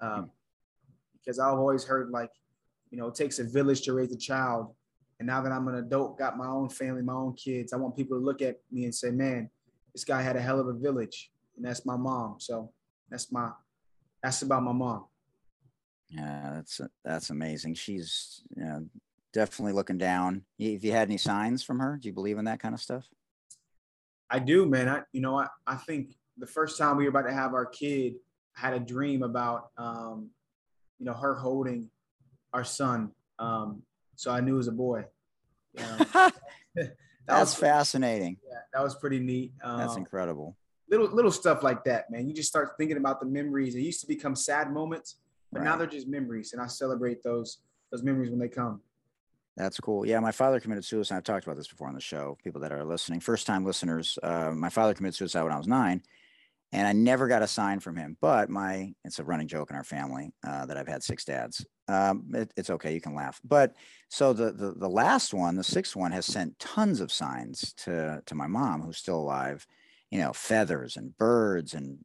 Um, 0.00 0.30
because 1.14 1.38
I've 1.38 1.58
always 1.58 1.84
heard 1.84 2.10
like, 2.10 2.30
you 2.90 2.98
know, 2.98 3.08
it 3.08 3.14
takes 3.14 3.38
a 3.38 3.44
village 3.44 3.82
to 3.82 3.92
raise 3.92 4.12
a 4.12 4.16
child. 4.18 4.74
And 5.18 5.26
now 5.26 5.42
that 5.42 5.52
I'm 5.52 5.68
an 5.68 5.76
adult, 5.76 6.18
got 6.18 6.38
my 6.38 6.46
own 6.46 6.70
family, 6.70 7.02
my 7.02 7.12
own 7.12 7.34
kids, 7.34 7.72
I 7.72 7.76
want 7.76 7.96
people 7.96 8.18
to 8.18 8.24
look 8.24 8.40
at 8.40 8.56
me 8.70 8.84
and 8.84 8.94
say, 8.94 9.10
man, 9.10 9.50
this 9.92 10.04
guy 10.04 10.22
had 10.22 10.36
a 10.36 10.40
hell 10.40 10.58
of 10.58 10.68
a 10.68 10.72
village. 10.72 11.30
And 11.56 11.64
that's 11.64 11.84
my 11.84 11.96
mom. 11.96 12.36
So 12.38 12.72
that's 13.10 13.30
my, 13.30 13.50
that's 14.22 14.40
about 14.42 14.62
my 14.62 14.72
mom. 14.72 15.04
Yeah, 16.08 16.52
that's 16.54 16.80
that's 17.04 17.30
amazing. 17.30 17.74
She's 17.74 18.42
you 18.56 18.64
know, 18.64 18.86
definitely 19.32 19.74
looking 19.74 19.98
down. 19.98 20.44
Have 20.58 20.84
you 20.84 20.92
had 20.92 21.08
any 21.08 21.18
signs 21.18 21.62
from 21.62 21.78
her? 21.78 21.98
Do 22.00 22.08
you 22.08 22.14
believe 22.14 22.38
in 22.38 22.46
that 22.46 22.60
kind 22.60 22.74
of 22.74 22.80
stuff? 22.80 23.06
I 24.30 24.38
do, 24.38 24.66
man. 24.66 24.88
I 24.88 25.02
you 25.12 25.20
know 25.20 25.38
I 25.38 25.48
I 25.66 25.76
think 25.76 26.14
the 26.38 26.46
first 26.46 26.78
time 26.78 26.96
we 26.96 27.04
were 27.04 27.10
about 27.10 27.28
to 27.28 27.34
have 27.34 27.54
our 27.54 27.66
kid, 27.66 28.14
I 28.56 28.60
had 28.60 28.74
a 28.74 28.80
dream 28.80 29.22
about 29.22 29.70
um, 29.76 30.30
you 30.98 31.06
know 31.06 31.14
her 31.14 31.34
holding 31.34 31.90
our 32.52 32.64
son. 32.64 33.12
Um, 33.38 33.82
so 34.16 34.30
I 34.30 34.40
knew 34.40 34.54
it 34.54 34.58
was 34.58 34.68
a 34.68 34.72
boy. 34.72 35.04
You 35.74 35.82
know? 35.82 35.96
that 36.74 36.96
That's 37.26 37.52
was, 37.52 37.54
fascinating. 37.54 38.36
Yeah, 38.46 38.58
that 38.72 38.82
was 38.82 38.94
pretty 38.94 39.18
neat. 39.18 39.52
Um, 39.62 39.78
That's 39.78 39.96
incredible. 39.96 40.56
Little 40.88 41.08
little 41.08 41.30
stuff 41.30 41.62
like 41.62 41.84
that, 41.84 42.10
man. 42.10 42.28
You 42.28 42.34
just 42.34 42.48
start 42.48 42.72
thinking 42.78 42.96
about 42.96 43.20
the 43.20 43.26
memories. 43.26 43.74
It 43.74 43.80
used 43.80 44.00
to 44.00 44.06
become 44.06 44.34
sad 44.34 44.72
moments, 44.72 45.16
but 45.52 45.60
right. 45.60 45.64
now 45.64 45.76
they're 45.76 45.86
just 45.86 46.08
memories, 46.08 46.52
and 46.52 46.60
I 46.60 46.66
celebrate 46.66 47.22
those 47.22 47.58
those 47.92 48.02
memories 48.02 48.30
when 48.30 48.38
they 48.38 48.48
come. 48.48 48.80
That's 49.60 49.78
cool. 49.78 50.06
Yeah, 50.06 50.20
my 50.20 50.32
father 50.32 50.58
committed 50.58 50.84
suicide. 50.84 51.18
I've 51.18 51.24
talked 51.24 51.44
about 51.44 51.56
this 51.56 51.68
before 51.68 51.88
on 51.88 51.94
the 51.94 52.00
show. 52.00 52.38
People 52.42 52.62
that 52.62 52.72
are 52.72 52.84
listening, 52.84 53.20
first 53.20 53.46
time 53.46 53.64
listeners. 53.64 54.18
Uh, 54.22 54.52
my 54.52 54.70
father 54.70 54.94
committed 54.94 55.16
suicide 55.16 55.42
when 55.42 55.52
I 55.52 55.58
was 55.58 55.66
nine, 55.66 56.02
and 56.72 56.88
I 56.88 56.92
never 56.92 57.28
got 57.28 57.42
a 57.42 57.46
sign 57.46 57.78
from 57.80 57.96
him. 57.96 58.16
But 58.22 58.48
my 58.48 58.94
it's 59.04 59.18
a 59.18 59.24
running 59.24 59.48
joke 59.48 59.70
in 59.70 59.76
our 59.76 59.84
family 59.84 60.32
uh, 60.46 60.64
that 60.64 60.78
I've 60.78 60.88
had 60.88 61.02
six 61.02 61.26
dads. 61.26 61.66
Um, 61.88 62.30
it, 62.32 62.52
it's 62.56 62.70
okay, 62.70 62.94
you 62.94 63.02
can 63.02 63.14
laugh. 63.14 63.38
But 63.44 63.74
so 64.08 64.32
the, 64.32 64.52
the 64.52 64.72
the 64.72 64.88
last 64.88 65.34
one, 65.34 65.56
the 65.56 65.64
sixth 65.64 65.94
one, 65.94 66.12
has 66.12 66.24
sent 66.24 66.58
tons 66.58 67.00
of 67.00 67.12
signs 67.12 67.74
to 67.84 68.22
to 68.24 68.34
my 68.34 68.46
mom, 68.46 68.80
who's 68.80 68.96
still 68.96 69.18
alive. 69.18 69.66
You 70.10 70.20
know, 70.20 70.32
feathers 70.32 70.96
and 70.96 71.16
birds 71.18 71.74
and 71.74 71.98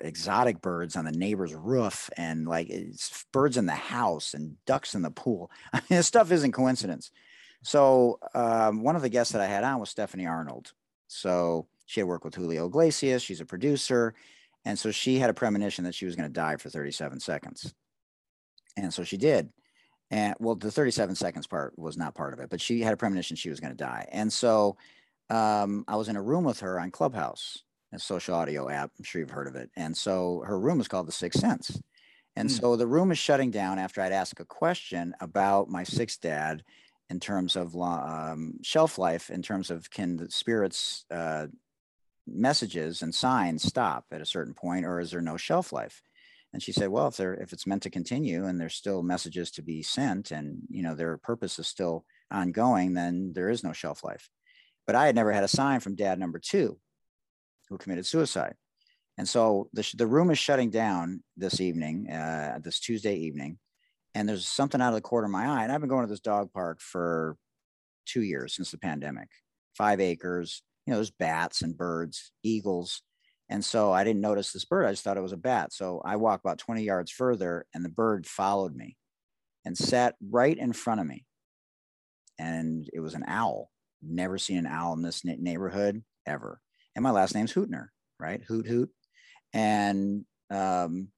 exotic 0.00 0.60
birds 0.60 0.96
on 0.96 1.04
the 1.04 1.12
neighbor's 1.12 1.54
roof 1.54 2.10
and 2.16 2.46
like 2.46 2.72
birds 3.32 3.56
in 3.56 3.66
the 3.66 3.72
house 3.72 4.34
and 4.34 4.56
ducks 4.66 4.94
in 4.94 5.02
the 5.02 5.10
pool. 5.10 5.50
I 5.72 5.78
mean, 5.78 5.98
this 5.98 6.06
stuff 6.06 6.32
isn't 6.32 6.52
coincidence. 6.52 7.10
So 7.62 8.18
um, 8.34 8.82
one 8.82 8.96
of 8.96 9.02
the 9.02 9.08
guests 9.08 9.32
that 9.32 9.42
I 9.42 9.46
had 9.46 9.64
on 9.64 9.80
was 9.80 9.90
Stephanie 9.90 10.26
Arnold. 10.26 10.72
So 11.08 11.66
she 11.86 12.00
had 12.00 12.08
worked 12.08 12.24
with 12.24 12.34
Julio 12.34 12.66
Iglesias. 12.66 13.22
She's 13.22 13.40
a 13.40 13.46
producer. 13.46 14.14
And 14.64 14.78
so 14.78 14.90
she 14.90 15.18
had 15.18 15.30
a 15.30 15.34
premonition 15.34 15.84
that 15.84 15.94
she 15.94 16.06
was 16.06 16.16
going 16.16 16.28
to 16.28 16.32
die 16.32 16.56
for 16.56 16.68
37 16.70 17.20
seconds. 17.20 17.74
And 18.76 18.92
so 18.92 19.02
she 19.04 19.16
did. 19.16 19.50
And 20.10 20.34
well, 20.38 20.54
the 20.54 20.70
37 20.70 21.14
seconds 21.14 21.46
part 21.46 21.78
was 21.78 21.96
not 21.96 22.14
part 22.14 22.32
of 22.32 22.40
it, 22.40 22.50
but 22.50 22.60
she 22.60 22.80
had 22.80 22.94
a 22.94 22.96
premonition 22.96 23.36
she 23.36 23.50
was 23.50 23.60
going 23.60 23.72
to 23.72 23.76
die. 23.76 24.06
And 24.10 24.32
so 24.32 24.76
um, 25.30 25.84
I 25.86 25.96
was 25.96 26.08
in 26.08 26.16
a 26.16 26.22
room 26.22 26.44
with 26.44 26.60
her 26.60 26.80
on 26.80 26.90
Clubhouse 26.90 27.62
a 27.92 27.98
social 27.98 28.34
audio 28.34 28.68
app. 28.68 28.90
I'm 28.98 29.04
sure 29.04 29.20
you've 29.20 29.30
heard 29.30 29.48
of 29.48 29.56
it. 29.56 29.70
And 29.76 29.96
so 29.96 30.42
her 30.46 30.58
room 30.58 30.80
is 30.80 30.88
called 30.88 31.08
the 31.08 31.12
Sixth 31.12 31.40
Sense. 31.40 31.80
And 32.36 32.48
mm. 32.48 32.60
so 32.60 32.76
the 32.76 32.86
room 32.86 33.10
is 33.10 33.18
shutting 33.18 33.50
down 33.50 33.78
after 33.78 34.00
I'd 34.00 34.12
ask 34.12 34.38
a 34.40 34.44
question 34.44 35.14
about 35.20 35.68
my 35.68 35.82
sixth 35.82 36.20
dad 36.20 36.62
in 37.10 37.18
terms 37.20 37.56
of 37.56 37.74
um, 37.76 38.54
shelf 38.62 38.98
life, 38.98 39.30
in 39.30 39.42
terms 39.42 39.70
of 39.70 39.90
can 39.90 40.16
the 40.16 40.30
spirits 40.30 41.04
uh, 41.10 41.46
messages 42.26 43.02
and 43.02 43.14
signs 43.14 43.62
stop 43.62 44.04
at 44.12 44.20
a 44.20 44.26
certain 44.26 44.54
point, 44.54 44.84
or 44.84 45.00
is 45.00 45.10
there 45.10 45.22
no 45.22 45.36
shelf 45.36 45.72
life? 45.72 46.02
And 46.52 46.62
she 46.62 46.72
said, 46.72 46.90
well, 46.90 47.08
if 47.08 47.16
they're 47.16 47.34
if 47.34 47.52
it's 47.52 47.66
meant 47.66 47.82
to 47.82 47.90
continue 47.90 48.46
and 48.46 48.60
there's 48.60 48.74
still 48.74 49.02
messages 49.02 49.50
to 49.52 49.62
be 49.62 49.82
sent, 49.82 50.30
and 50.30 50.60
you 50.68 50.82
know 50.82 50.94
their 50.94 51.16
purpose 51.16 51.58
is 51.58 51.66
still 51.66 52.04
ongoing, 52.30 52.92
then 52.94 53.32
there 53.34 53.48
is 53.50 53.64
no 53.64 53.72
shelf 53.72 54.04
life. 54.04 54.28
But 54.86 54.94
I 54.94 55.06
had 55.06 55.14
never 55.14 55.32
had 55.32 55.44
a 55.44 55.48
sign 55.48 55.80
from 55.80 55.96
dad 55.96 56.18
number 56.18 56.38
two 56.38 56.78
who 57.68 57.78
committed 57.78 58.06
suicide. 58.06 58.54
And 59.18 59.28
so 59.28 59.68
the, 59.72 59.88
the 59.96 60.06
room 60.06 60.30
is 60.30 60.38
shutting 60.38 60.70
down 60.70 61.22
this 61.36 61.60
evening, 61.60 62.08
uh, 62.10 62.60
this 62.62 62.78
Tuesday 62.78 63.16
evening. 63.16 63.58
And 64.14 64.28
there's 64.28 64.48
something 64.48 64.80
out 64.80 64.90
of 64.90 64.94
the 64.94 65.00
corner 65.00 65.26
of 65.26 65.32
my 65.32 65.46
eye. 65.46 65.64
And 65.64 65.72
I've 65.72 65.80
been 65.80 65.88
going 65.88 66.04
to 66.04 66.10
this 66.10 66.20
dog 66.20 66.52
park 66.52 66.80
for 66.80 67.36
two 68.06 68.22
years 68.22 68.54
since 68.54 68.70
the 68.70 68.78
pandemic, 68.78 69.28
five 69.76 70.00
acres. 70.00 70.62
You 70.86 70.92
know, 70.92 70.98
there's 70.98 71.10
bats 71.10 71.62
and 71.62 71.76
birds, 71.76 72.30
eagles. 72.44 73.02
And 73.50 73.64
so 73.64 73.92
I 73.92 74.04
didn't 74.04 74.20
notice 74.20 74.52
this 74.52 74.64
bird. 74.64 74.86
I 74.86 74.92
just 74.92 75.02
thought 75.02 75.16
it 75.16 75.22
was 75.22 75.32
a 75.32 75.36
bat. 75.36 75.72
So 75.72 76.00
I 76.04 76.16
walked 76.16 76.44
about 76.44 76.58
20 76.58 76.82
yards 76.82 77.10
further 77.10 77.66
and 77.74 77.84
the 77.84 77.90
bird 77.90 78.26
followed 78.26 78.74
me 78.74 78.96
and 79.64 79.76
sat 79.76 80.14
right 80.30 80.56
in 80.56 80.72
front 80.72 81.00
of 81.00 81.06
me. 81.06 81.24
And 82.38 82.88
it 82.92 83.00
was 83.00 83.14
an 83.14 83.24
owl. 83.26 83.70
Never 84.00 84.38
seen 84.38 84.58
an 84.58 84.66
owl 84.66 84.92
in 84.92 85.02
this 85.02 85.24
neighborhood 85.24 86.04
ever 86.24 86.60
and 86.98 87.04
my 87.04 87.12
last 87.12 87.32
name's 87.32 87.52
Hootner, 87.52 87.90
right? 88.18 88.42
Hoot 88.48 88.66
Hoot. 88.66 88.90
And 89.52 90.24
um, 90.50 91.10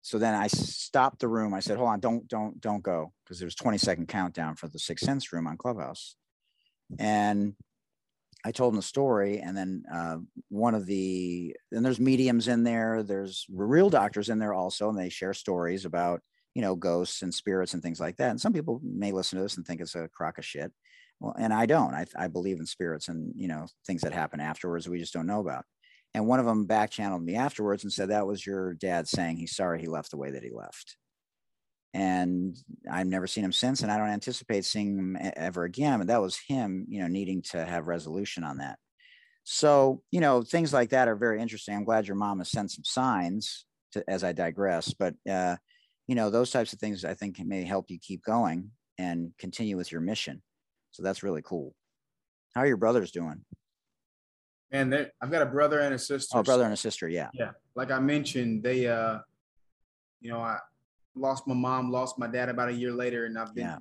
so 0.00 0.16
then 0.16 0.34
I 0.34 0.46
stopped 0.46 1.20
the 1.20 1.28
room. 1.28 1.52
I 1.52 1.60
said, 1.60 1.76
hold 1.76 1.90
on, 1.90 2.00
don't, 2.00 2.26
don't, 2.26 2.58
don't 2.58 2.82
go. 2.82 3.12
Because 3.22 3.38
there 3.38 3.46
was 3.46 3.54
20 3.54 3.76
second 3.76 4.08
countdown 4.08 4.56
for 4.56 4.68
the 4.68 4.78
Sixth 4.78 5.04
Sense 5.04 5.34
room 5.34 5.46
on 5.46 5.58
Clubhouse. 5.58 6.16
And 6.98 7.56
I 8.42 8.52
told 8.52 8.72
him 8.72 8.76
the 8.76 8.82
story. 8.82 9.40
And 9.40 9.54
then 9.54 9.82
uh, 9.92 10.16
one 10.48 10.74
of 10.74 10.86
the, 10.86 11.54
and 11.70 11.84
there's 11.84 12.00
mediums 12.00 12.48
in 12.48 12.64
there, 12.64 13.02
there's 13.02 13.44
real 13.52 13.90
doctors 13.90 14.30
in 14.30 14.38
there 14.38 14.54
also, 14.54 14.88
and 14.88 14.98
they 14.98 15.10
share 15.10 15.34
stories 15.34 15.84
about, 15.84 16.22
you 16.54 16.62
know, 16.62 16.74
ghosts 16.74 17.20
and 17.20 17.34
spirits 17.34 17.74
and 17.74 17.82
things 17.82 18.00
like 18.00 18.16
that. 18.16 18.30
And 18.30 18.40
some 18.40 18.54
people 18.54 18.80
may 18.82 19.12
listen 19.12 19.36
to 19.36 19.42
this 19.42 19.58
and 19.58 19.66
think 19.66 19.82
it's 19.82 19.94
a 19.94 20.08
crock 20.08 20.38
of 20.38 20.44
shit. 20.46 20.72
Well, 21.20 21.34
and 21.38 21.52
I 21.52 21.66
don't. 21.66 21.94
I, 21.94 22.06
I 22.16 22.28
believe 22.28 22.58
in 22.58 22.66
spirits 22.66 23.08
and 23.08 23.32
you 23.36 23.48
know 23.48 23.66
things 23.86 24.02
that 24.02 24.12
happen 24.12 24.40
afterwards 24.40 24.88
we 24.88 24.98
just 24.98 25.12
don't 25.12 25.26
know 25.26 25.40
about. 25.40 25.64
And 26.14 26.26
one 26.26 26.40
of 26.40 26.46
them 26.46 26.64
back 26.66 26.90
channeled 26.90 27.22
me 27.22 27.34
afterwards 27.34 27.84
and 27.84 27.92
said 27.92 28.08
that 28.08 28.26
was 28.26 28.46
your 28.46 28.74
dad 28.74 29.06
saying 29.06 29.36
he's 29.36 29.54
sorry 29.54 29.80
he 29.80 29.86
left 29.86 30.10
the 30.10 30.16
way 30.16 30.30
that 30.30 30.42
he 30.42 30.50
left. 30.50 30.96
And 31.92 32.56
I've 32.90 33.06
never 33.06 33.26
seen 33.26 33.44
him 33.44 33.52
since, 33.52 33.82
and 33.82 33.90
I 33.90 33.96
don't 33.96 34.08
anticipate 34.08 34.64
seeing 34.64 34.98
him 34.98 35.18
ever 35.36 35.64
again. 35.64 35.98
But 35.98 36.08
that 36.08 36.20
was 36.20 36.38
him, 36.48 36.86
you 36.88 37.00
know, 37.00 37.06
needing 37.06 37.42
to 37.50 37.64
have 37.64 37.86
resolution 37.86 38.44
on 38.44 38.58
that. 38.58 38.78
So, 39.44 40.02
you 40.10 40.20
know, 40.20 40.42
things 40.42 40.72
like 40.72 40.90
that 40.90 41.08
are 41.08 41.16
very 41.16 41.40
interesting. 41.40 41.74
I'm 41.74 41.84
glad 41.84 42.06
your 42.06 42.16
mom 42.16 42.38
has 42.38 42.50
sent 42.50 42.70
some 42.72 42.84
signs 42.84 43.64
to, 43.92 44.04
as 44.08 44.24
I 44.24 44.32
digress, 44.32 44.92
but 44.92 45.14
uh, 45.30 45.56
you 46.06 46.14
know, 46.14 46.30
those 46.30 46.50
types 46.50 46.72
of 46.72 46.78
things 46.78 47.04
I 47.04 47.14
think 47.14 47.38
may 47.44 47.64
help 47.64 47.90
you 47.90 47.98
keep 48.00 48.22
going 48.24 48.70
and 48.98 49.32
continue 49.38 49.76
with 49.76 49.92
your 49.92 50.00
mission. 50.00 50.42
So 50.96 51.02
that's 51.02 51.22
really 51.22 51.42
cool. 51.42 51.74
How 52.54 52.62
are 52.62 52.66
your 52.66 52.78
brothers 52.78 53.10
doing? 53.10 53.44
And 54.72 55.10
I've 55.20 55.30
got 55.30 55.42
a 55.42 55.46
brother 55.46 55.80
and 55.80 55.94
a 55.94 55.98
sister. 55.98 56.38
Oh, 56.38 56.42
brother 56.42 56.64
and 56.64 56.72
a 56.72 56.76
sister, 56.76 57.06
yeah. 57.06 57.28
Yeah. 57.34 57.50
Like 57.74 57.90
I 57.90 57.98
mentioned, 57.98 58.62
they 58.62 58.88
uh 58.88 59.18
you 60.22 60.30
know, 60.30 60.40
I 60.40 60.56
lost 61.14 61.46
my 61.46 61.54
mom, 61.54 61.92
lost 61.92 62.18
my 62.18 62.26
dad 62.26 62.48
about 62.48 62.70
a 62.70 62.72
year 62.72 62.92
later, 62.92 63.26
and 63.26 63.38
I've 63.38 63.54
been 63.54 63.66
yeah. 63.66 63.78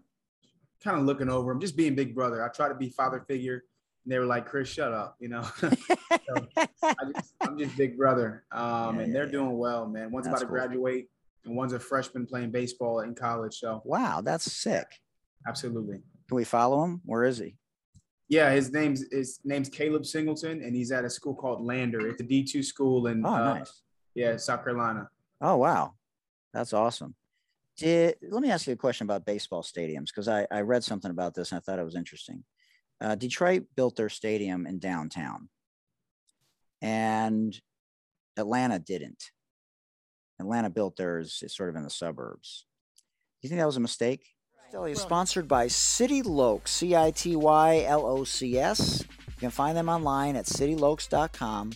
kind 0.84 1.00
of 1.00 1.06
looking 1.06 1.30
over 1.30 1.54
them, 1.54 1.62
just 1.62 1.78
being 1.78 1.96
big 1.96 2.14
brother. 2.14 2.44
I 2.44 2.50
try 2.50 2.68
to 2.68 2.76
be 2.76 2.90
father 2.90 3.24
figure. 3.30 3.64
And 4.04 4.12
they 4.12 4.20
were 4.20 4.26
like, 4.26 4.46
Chris, 4.46 4.68
shut 4.68 4.92
up, 4.92 5.16
you 5.22 5.30
know. 5.30 5.42
so 5.58 5.72
I 6.84 6.96
am 7.44 7.58
just 7.58 7.78
big 7.78 7.98
brother. 7.98 8.44
Um, 8.52 8.98
yeah, 8.98 9.04
and 9.04 9.16
they're 9.16 9.32
doing 9.32 9.58
well, 9.58 9.88
man. 9.88 10.12
One's 10.12 10.26
that's 10.26 10.42
about 10.42 10.42
to 10.42 10.46
cool. 10.48 10.68
graduate 10.68 11.10
and 11.46 11.56
one's 11.56 11.72
a 11.72 11.80
freshman 11.80 12.26
playing 12.26 12.52
baseball 12.52 13.00
in 13.00 13.16
college. 13.16 13.58
So 13.58 13.82
wow, 13.86 14.20
that's 14.20 14.52
sick. 14.52 14.86
Absolutely. 15.48 16.02
Can 16.28 16.36
we 16.36 16.44
follow 16.44 16.84
him? 16.84 17.02
Where 17.06 17.24
is 17.24 17.38
he? 17.38 17.58
Yeah, 18.28 18.52
his 18.52 18.72
name's 18.72 19.06
his 19.12 19.40
name's 19.44 19.70
Caleb 19.70 20.06
Singleton, 20.06 20.64
and 20.64 20.76
he's 20.76 20.92
at 20.92 21.06
a 21.06 21.10
school 21.10 21.36
called 21.36 21.64
Lander. 21.64 22.08
It's 22.08 22.22
a 22.22 22.24
D 22.24 22.44
two 22.44 22.64
school 22.64 23.08
in 23.08 23.26
oh, 23.26 23.30
uh, 23.30 23.54
nice. 23.56 23.82
yeah, 24.16 24.36
South 24.38 24.64
Carolina. 24.64 25.08
Oh 25.42 25.58
wow, 25.58 25.94
that's 26.54 26.74
awesome. 26.74 27.14
Did 27.78 28.16
let 28.24 28.42
me 28.42 28.50
ask 28.50 28.66
you 28.66 28.74
a 28.74 28.78
question 28.78 29.06
about 29.06 29.26
baseball 29.26 29.62
stadiums 29.62 30.08
because 30.08 30.28
I, 30.28 30.48
I 30.50 30.62
read 30.62 30.84
something 30.84 31.12
about 31.12 31.36
this 31.36 31.52
and 31.52 31.58
I 31.58 31.62
thought 31.62 31.78
it 31.78 31.86
was 31.86 31.96
interesting. 31.96 32.44
Uh, 33.00 33.14
Detroit 33.14 33.66
built 33.76 33.96
their 33.96 34.10
stadium 34.10 34.66
in 34.66 34.80
downtown, 34.80 35.50
and 36.82 37.56
Atlanta 38.38 38.80
didn't. 38.80 39.32
Atlanta 40.40 40.70
built 40.70 40.98
theirs 40.98 41.44
sort 41.48 41.70
of 41.70 41.76
in 41.76 41.84
the 41.84 41.90
suburbs. 41.90 42.66
Do 42.96 43.48
you 43.48 43.50
think 43.50 43.60
that 43.60 43.68
was 43.68 43.78
a 43.78 43.82
mistake? 43.82 44.35
Deli 44.72 44.92
is 44.92 45.02
sponsored 45.02 45.48
by 45.48 45.68
City 45.68 46.22
Locs, 46.22 46.72
C 46.72 46.96
I 46.96 47.12
T 47.12 47.36
Y 47.36 47.84
L 47.88 48.06
O 48.06 48.24
C 48.24 48.58
S. 48.58 49.04
You 49.28 49.34
can 49.38 49.52
find 49.52 49.78
them 49.78 49.90
online 49.90 50.36
at 50.36 50.46
citylocs.com 50.46 51.74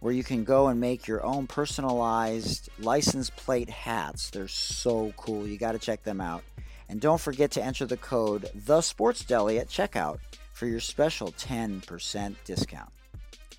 where 0.00 0.12
you 0.12 0.24
can 0.24 0.44
go 0.44 0.68
and 0.68 0.80
make 0.80 1.06
your 1.06 1.24
own 1.24 1.46
personalized 1.46 2.68
license 2.78 3.30
plate 3.30 3.70
hats. 3.70 4.30
They're 4.30 4.48
so 4.48 5.12
cool. 5.16 5.46
You 5.46 5.58
got 5.58 5.72
to 5.72 5.78
check 5.78 6.02
them 6.02 6.20
out. 6.20 6.42
And 6.88 7.00
don't 7.00 7.20
forget 7.20 7.50
to 7.52 7.62
enter 7.62 7.86
the 7.86 7.96
code 7.96 8.50
The 8.54 8.80
Sports 8.80 9.24
Deli 9.24 9.58
at 9.58 9.68
checkout 9.68 10.18
for 10.52 10.66
your 10.66 10.80
special 10.80 11.32
10% 11.32 12.34
discount. 12.44 12.90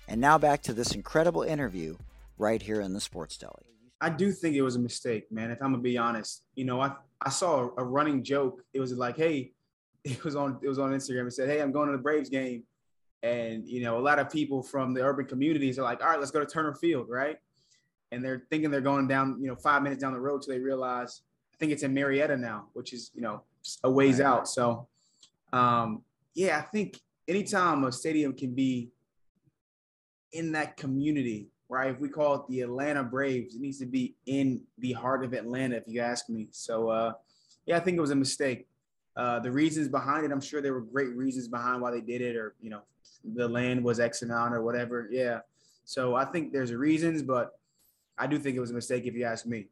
And 0.08 0.20
now 0.20 0.36
back 0.36 0.62
to 0.62 0.74
this 0.74 0.94
incredible 0.94 1.42
interview 1.42 1.96
right 2.38 2.60
here 2.60 2.80
in 2.80 2.92
the 2.92 3.00
Sports 3.00 3.36
Deli. 3.38 3.64
I 4.00 4.10
do 4.10 4.32
think 4.32 4.56
it 4.56 4.62
was 4.62 4.74
a 4.74 4.80
mistake, 4.80 5.30
man. 5.30 5.52
If 5.52 5.62
I'm 5.62 5.70
gonna 5.70 5.82
be 5.82 5.96
honest, 5.96 6.42
you 6.56 6.64
know, 6.64 6.80
I 6.80 6.92
I 7.24 7.30
saw 7.30 7.70
a 7.76 7.84
running 7.84 8.22
joke. 8.22 8.62
It 8.72 8.80
was 8.80 8.92
like, 8.92 9.16
hey, 9.16 9.52
it 10.04 10.22
was 10.24 10.36
on 10.36 10.58
it 10.62 10.68
was 10.68 10.78
on 10.78 10.90
Instagram. 10.90 11.26
It 11.26 11.32
said, 11.32 11.48
hey, 11.48 11.60
I'm 11.60 11.72
going 11.72 11.86
to 11.86 11.96
the 11.96 12.02
Braves 12.02 12.28
game, 12.28 12.64
and 13.22 13.66
you 13.66 13.82
know, 13.82 13.98
a 13.98 14.00
lot 14.00 14.18
of 14.18 14.30
people 14.30 14.62
from 14.62 14.94
the 14.94 15.02
urban 15.02 15.26
communities 15.26 15.78
are 15.78 15.82
like, 15.82 16.02
all 16.02 16.08
right, 16.08 16.18
let's 16.18 16.30
go 16.30 16.40
to 16.40 16.46
Turner 16.46 16.74
Field, 16.74 17.08
right? 17.08 17.38
And 18.10 18.24
they're 18.24 18.44
thinking 18.50 18.70
they're 18.70 18.80
going 18.80 19.08
down, 19.08 19.38
you 19.40 19.48
know, 19.48 19.56
five 19.56 19.82
minutes 19.82 20.02
down 20.02 20.12
the 20.12 20.20
road, 20.20 20.44
so 20.44 20.52
they 20.52 20.58
realize 20.58 21.22
I 21.54 21.56
think 21.58 21.72
it's 21.72 21.82
in 21.82 21.94
Marietta 21.94 22.36
now, 22.36 22.66
which 22.72 22.92
is 22.92 23.10
you 23.14 23.22
know 23.22 23.42
a 23.84 23.90
ways 23.90 24.18
right. 24.18 24.26
out. 24.26 24.48
So, 24.48 24.88
um, 25.52 26.02
yeah, 26.34 26.58
I 26.58 26.62
think 26.62 27.00
anytime 27.28 27.84
a 27.84 27.92
stadium 27.92 28.34
can 28.34 28.54
be 28.54 28.90
in 30.32 30.52
that 30.52 30.76
community, 30.76 31.51
right? 31.72 31.90
If 31.90 32.00
we 32.00 32.10
call 32.10 32.34
it 32.34 32.42
the 32.48 32.60
Atlanta 32.60 33.02
Braves, 33.02 33.54
it 33.54 33.62
needs 33.62 33.78
to 33.78 33.86
be 33.86 34.14
in 34.26 34.60
the 34.76 34.92
heart 34.92 35.24
of 35.24 35.32
Atlanta, 35.32 35.76
if 35.76 35.84
you 35.86 36.02
ask 36.02 36.28
me. 36.28 36.48
So, 36.50 36.90
uh, 36.90 37.12
yeah, 37.64 37.78
I 37.78 37.80
think 37.80 37.96
it 37.96 38.00
was 38.00 38.10
a 38.10 38.14
mistake. 38.14 38.68
Uh, 39.16 39.40
the 39.40 39.50
reasons 39.50 39.88
behind 39.88 40.26
it, 40.26 40.32
I'm 40.32 40.40
sure 40.40 40.60
there 40.60 40.74
were 40.74 40.82
great 40.82 41.16
reasons 41.16 41.48
behind 41.48 41.80
why 41.80 41.90
they 41.90 42.02
did 42.02 42.20
it, 42.20 42.36
or 42.36 42.54
you 42.60 42.68
know, 42.68 42.82
the 43.24 43.48
land 43.48 43.82
was 43.82 44.00
X 44.00 44.20
amount 44.20 44.52
or 44.52 44.62
whatever. 44.62 45.08
Yeah. 45.10 45.40
So 45.86 46.14
I 46.14 46.26
think 46.26 46.52
there's 46.52 46.74
reasons, 46.74 47.22
but 47.22 47.52
I 48.18 48.26
do 48.26 48.38
think 48.38 48.54
it 48.54 48.60
was 48.60 48.70
a 48.70 48.74
mistake 48.74 49.06
if 49.06 49.14
you 49.14 49.24
ask 49.24 49.46
me. 49.46 49.68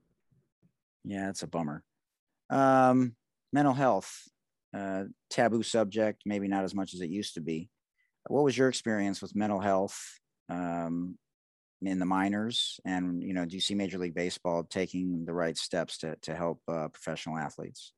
Yeah, 1.05 1.29
it's 1.29 1.43
a 1.43 1.47
bummer. 1.47 1.83
Um, 2.49 3.15
mental 3.53 3.75
health, 3.75 4.23
uh, 4.75 5.05
taboo 5.29 5.63
subject, 5.63 6.23
maybe 6.25 6.49
not 6.49 6.65
as 6.65 6.75
much 6.75 6.95
as 6.95 7.03
it 7.03 7.11
used 7.11 7.35
to 7.35 7.43
be. 7.43 7.69
What 8.27 8.45
was 8.45 8.57
your 8.57 8.69
experience 8.69 9.21
with 9.21 9.37
mental 9.37 9.61
health 9.61 10.01
um, 10.49 11.19
in 11.83 11.99
the 11.99 12.07
minors? 12.07 12.81
And 12.85 13.23
you 13.23 13.33
know, 13.33 13.45
do 13.45 13.57
you 13.57 13.61
see 13.61 13.75
Major 13.75 13.99
League 13.99 14.15
Baseball 14.15 14.65
taking 14.65 15.25
the 15.25 15.33
right 15.33 15.57
steps 15.57 15.99
to 15.99 16.17
to 16.23 16.35
help 16.35 16.61
uh, 16.69 16.89
professional 16.89 17.39
athletes? 17.39 17.93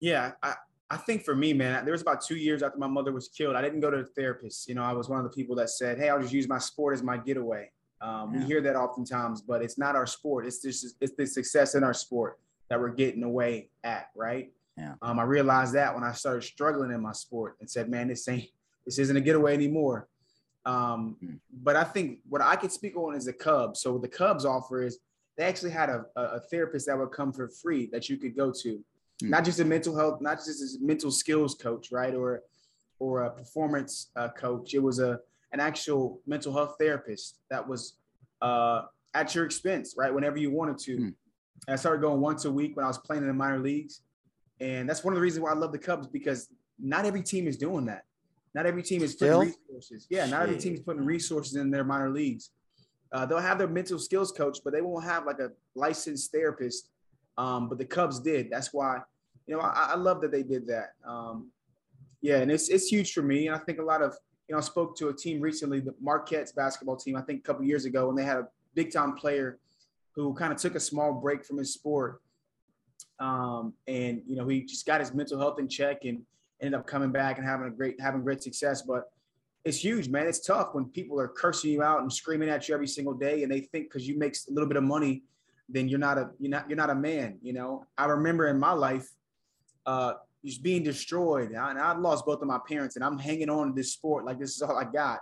Yeah, 0.00 0.32
I, 0.42 0.54
I 0.90 0.96
think 0.96 1.24
for 1.24 1.34
me, 1.34 1.52
man, 1.52 1.84
there 1.84 1.92
was 1.92 2.02
about 2.02 2.20
two 2.20 2.36
years 2.36 2.62
after 2.62 2.78
my 2.78 2.86
mother 2.86 3.12
was 3.12 3.28
killed. 3.28 3.56
I 3.56 3.62
didn't 3.62 3.80
go 3.80 3.90
to 3.90 3.98
a 3.98 4.04
therapist. 4.04 4.68
You 4.68 4.74
know, 4.74 4.82
I 4.82 4.92
was 4.92 5.08
one 5.08 5.18
of 5.18 5.24
the 5.24 5.34
people 5.34 5.56
that 5.56 5.70
said, 5.70 5.98
"Hey, 5.98 6.08
I'll 6.08 6.20
just 6.20 6.34
use 6.34 6.48
my 6.48 6.58
sport 6.58 6.94
as 6.94 7.02
my 7.02 7.16
getaway." 7.16 7.70
Um, 8.00 8.34
yeah. 8.34 8.40
We 8.40 8.46
hear 8.46 8.60
that 8.62 8.76
oftentimes, 8.76 9.40
but 9.40 9.62
it's 9.62 9.78
not 9.78 9.96
our 9.96 10.06
sport. 10.06 10.46
It's 10.46 10.60
just 10.60 10.96
it's 11.00 11.14
the 11.16 11.26
success 11.26 11.74
in 11.74 11.82
our 11.82 11.94
sport 11.94 12.38
that 12.68 12.80
we're 12.80 12.90
getting 12.90 13.22
away 13.22 13.68
at, 13.82 14.08
right? 14.14 14.52
Yeah. 14.76 14.94
Um, 15.02 15.18
I 15.18 15.22
realized 15.22 15.74
that 15.74 15.94
when 15.94 16.04
I 16.04 16.12
started 16.12 16.42
struggling 16.42 16.90
in 16.90 17.00
my 17.00 17.12
sport 17.12 17.56
and 17.60 17.70
said, 17.70 17.88
man, 17.88 18.08
this 18.08 18.26
ain't, 18.28 18.48
this 18.84 18.98
isn't 18.98 19.16
a 19.16 19.20
getaway 19.20 19.54
anymore. 19.54 20.08
Um, 20.66 21.16
mm. 21.22 21.38
But 21.52 21.76
I 21.76 21.84
think 21.84 22.20
what 22.28 22.40
I 22.40 22.56
could 22.56 22.72
speak 22.72 22.96
on 22.96 23.14
is 23.14 23.26
the 23.26 23.32
Cubs. 23.32 23.80
So 23.80 23.92
what 23.92 24.02
the 24.02 24.08
Cubs 24.08 24.44
offer 24.44 24.82
is 24.82 24.98
they 25.36 25.44
actually 25.44 25.72
had 25.72 25.90
a, 25.90 26.04
a 26.16 26.40
therapist 26.40 26.86
that 26.86 26.98
would 26.98 27.10
come 27.10 27.32
for 27.32 27.48
free 27.48 27.86
that 27.92 28.08
you 28.08 28.16
could 28.16 28.36
go 28.36 28.52
to, 28.62 28.80
mm. 29.22 29.28
not 29.28 29.44
just 29.44 29.60
a 29.60 29.64
mental 29.64 29.96
health, 29.96 30.20
not 30.20 30.38
just 30.38 30.76
a 30.76 30.84
mental 30.84 31.10
skills 31.10 31.54
coach, 31.54 31.90
right, 31.92 32.14
or 32.14 32.42
or 33.00 33.22
a 33.22 33.30
performance 33.30 34.10
uh, 34.16 34.28
coach. 34.28 34.74
It 34.74 34.82
was 34.82 35.00
a 35.00 35.20
an 35.52 35.60
actual 35.60 36.20
mental 36.26 36.52
health 36.52 36.76
therapist 36.78 37.38
that 37.50 37.66
was 37.66 37.98
uh, 38.42 38.82
at 39.14 39.34
your 39.34 39.44
expense, 39.44 39.94
right, 39.96 40.12
whenever 40.12 40.36
you 40.36 40.50
wanted 40.50 40.78
to. 40.78 40.96
Mm. 40.98 41.14
I 41.68 41.76
started 41.76 42.02
going 42.02 42.20
once 42.20 42.44
a 42.44 42.50
week 42.50 42.76
when 42.76 42.84
I 42.84 42.88
was 42.88 42.98
playing 42.98 43.22
in 43.22 43.28
the 43.28 43.34
minor 43.34 43.60
leagues. 43.60 44.02
And 44.60 44.88
that's 44.88 45.02
one 45.02 45.12
of 45.12 45.16
the 45.16 45.22
reasons 45.22 45.42
why 45.42 45.50
I 45.50 45.54
love 45.54 45.72
the 45.72 45.78
Cubs 45.78 46.06
because 46.06 46.48
not 46.78 47.04
every 47.06 47.22
team 47.22 47.46
is 47.46 47.56
doing 47.56 47.86
that. 47.86 48.04
Not 48.54 48.66
every 48.66 48.82
team 48.82 49.02
is 49.02 49.14
putting 49.16 49.52
resources. 49.68 50.06
Yeah, 50.10 50.26
not 50.26 50.42
every 50.42 50.58
team 50.58 50.74
is 50.74 50.80
putting 50.80 51.04
resources 51.04 51.56
in 51.56 51.70
their 51.70 51.84
minor 51.84 52.10
leagues. 52.10 52.50
Uh, 53.12 53.26
they'll 53.26 53.38
have 53.38 53.58
their 53.58 53.68
mental 53.68 53.98
skills 53.98 54.32
coach, 54.32 54.58
but 54.64 54.72
they 54.72 54.80
won't 54.80 55.04
have 55.04 55.26
like 55.26 55.38
a 55.38 55.50
licensed 55.74 56.32
therapist. 56.32 56.90
Um, 57.36 57.68
but 57.68 57.78
the 57.78 57.84
Cubs 57.84 58.20
did. 58.20 58.50
That's 58.50 58.72
why, 58.72 59.00
you 59.46 59.56
know, 59.56 59.60
I, 59.60 59.90
I 59.90 59.94
love 59.96 60.20
that 60.20 60.30
they 60.30 60.42
did 60.42 60.66
that. 60.68 60.90
Um, 61.06 61.50
yeah, 62.22 62.38
and 62.38 62.50
it's 62.50 62.68
it's 62.68 62.86
huge 62.86 63.12
for 63.12 63.22
me. 63.22 63.48
And 63.48 63.56
I 63.56 63.58
think 63.58 63.78
a 63.78 63.82
lot 63.82 64.02
of, 64.02 64.14
you 64.48 64.54
know, 64.54 64.58
I 64.58 64.62
spoke 64.62 64.96
to 64.98 65.08
a 65.08 65.14
team 65.14 65.40
recently, 65.40 65.80
the 65.80 65.94
Marquette's 66.00 66.52
basketball 66.52 66.96
team, 66.96 67.16
I 67.16 67.22
think 67.22 67.40
a 67.40 67.42
couple 67.42 67.64
years 67.64 67.84
ago, 67.84 68.08
and 68.08 68.16
they 68.16 68.24
had 68.24 68.38
a 68.38 68.48
big 68.74 68.92
time 68.92 69.14
player 69.14 69.58
who 70.14 70.32
kind 70.34 70.52
of 70.52 70.58
took 70.58 70.76
a 70.76 70.80
small 70.80 71.12
break 71.12 71.44
from 71.44 71.58
his 71.58 71.74
sport 71.74 72.20
um, 73.18 73.74
and 73.86 74.22
you 74.26 74.36
know, 74.36 74.46
he 74.48 74.62
just 74.62 74.86
got 74.86 75.00
his 75.00 75.14
mental 75.14 75.38
health 75.38 75.58
in 75.58 75.68
check 75.68 76.04
and 76.04 76.22
ended 76.64 76.78
up 76.78 76.86
coming 76.86 77.12
back 77.12 77.38
and 77.38 77.46
having 77.46 77.66
a 77.66 77.70
great 77.70 78.00
having 78.00 78.22
great 78.22 78.42
success. 78.42 78.82
But 78.82 79.04
it's 79.64 79.82
huge, 79.82 80.08
man. 80.08 80.26
It's 80.26 80.44
tough 80.44 80.70
when 80.72 80.86
people 80.86 81.18
are 81.20 81.28
cursing 81.28 81.70
you 81.70 81.82
out 81.82 82.00
and 82.00 82.12
screaming 82.12 82.48
at 82.48 82.68
you 82.68 82.74
every 82.74 82.86
single 82.86 83.14
day, 83.14 83.42
and 83.42 83.52
they 83.52 83.60
think 83.60 83.88
because 83.88 84.06
you 84.06 84.18
make 84.18 84.34
a 84.34 84.52
little 84.52 84.68
bit 84.68 84.76
of 84.76 84.84
money, 84.84 85.22
then 85.68 85.88
you're 85.88 85.98
not 85.98 86.18
a 86.18 86.30
you're 86.38 86.50
not 86.50 86.68
you're 86.68 86.76
not 86.76 86.90
a 86.90 86.94
man. 86.94 87.38
You 87.42 87.52
know, 87.52 87.86
I 87.96 88.06
remember 88.06 88.48
in 88.48 88.58
my 88.58 88.72
life, 88.72 89.08
uh, 89.86 90.14
just 90.44 90.62
being 90.62 90.82
destroyed, 90.82 91.50
and 91.50 91.58
I, 91.58 91.70
and 91.70 91.78
I 91.78 91.96
lost 91.96 92.26
both 92.26 92.42
of 92.42 92.48
my 92.48 92.60
parents, 92.68 92.96
and 92.96 93.04
I'm 93.04 93.18
hanging 93.18 93.50
on 93.50 93.68
to 93.68 93.72
this 93.74 93.92
sport 93.92 94.24
like 94.24 94.38
this 94.38 94.56
is 94.56 94.62
all 94.62 94.76
I 94.76 94.84
got, 94.84 95.20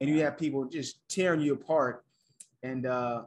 and 0.00 0.08
you 0.08 0.22
have 0.22 0.38
people 0.38 0.64
just 0.66 1.00
tearing 1.08 1.40
you 1.40 1.54
apart, 1.54 2.04
and 2.62 2.86
uh, 2.86 3.22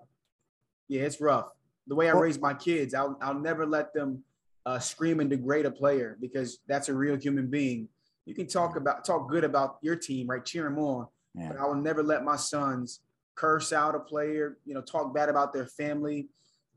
yeah, 0.88 1.02
it's 1.02 1.19
rough 1.19 1.47
the 1.88 1.95
way 1.95 2.10
I 2.10 2.13
raise 2.13 2.39
my 2.39 2.54
kids, 2.54 2.93
I'll 2.93 3.17
I'll 3.21 3.39
never 3.39 3.65
let 3.65 3.93
them 3.93 4.23
uh, 4.65 4.80
scream 4.80 5.19
and 5.19 5.30
degrade 5.30 5.65
a 5.65 5.71
player 5.71 6.17
because 6.21 6.60
that's 6.67 6.89
a 6.89 6.93
real 6.93 7.15
human 7.15 7.47
being. 7.47 7.88
You 8.26 8.34
can 8.34 8.47
talk 8.47 8.78
about 8.78 9.06
talk 9.06 9.30
good 9.30 9.43
about 9.43 9.78
your 9.82 9.95
team, 9.95 10.28
right? 10.28 10.43
Cheer 10.43 10.63
them 10.63 10.80
on, 10.80 11.08
yeah. 11.36 11.49
but 11.49 11.58
I 11.60 11.65
will 11.65 11.76
never 11.76 12.02
let 12.02 12.23
my 12.23 12.38
sons 12.38 13.02
curse 13.36 13.73
out 13.73 13.95
a 13.95 13.99
player. 13.99 14.58
You 14.65 14.73
know, 14.73 14.82
talk 14.82 15.13
bad 15.13 15.30
about 15.30 15.52
their 15.52 15.67
family. 15.67 16.30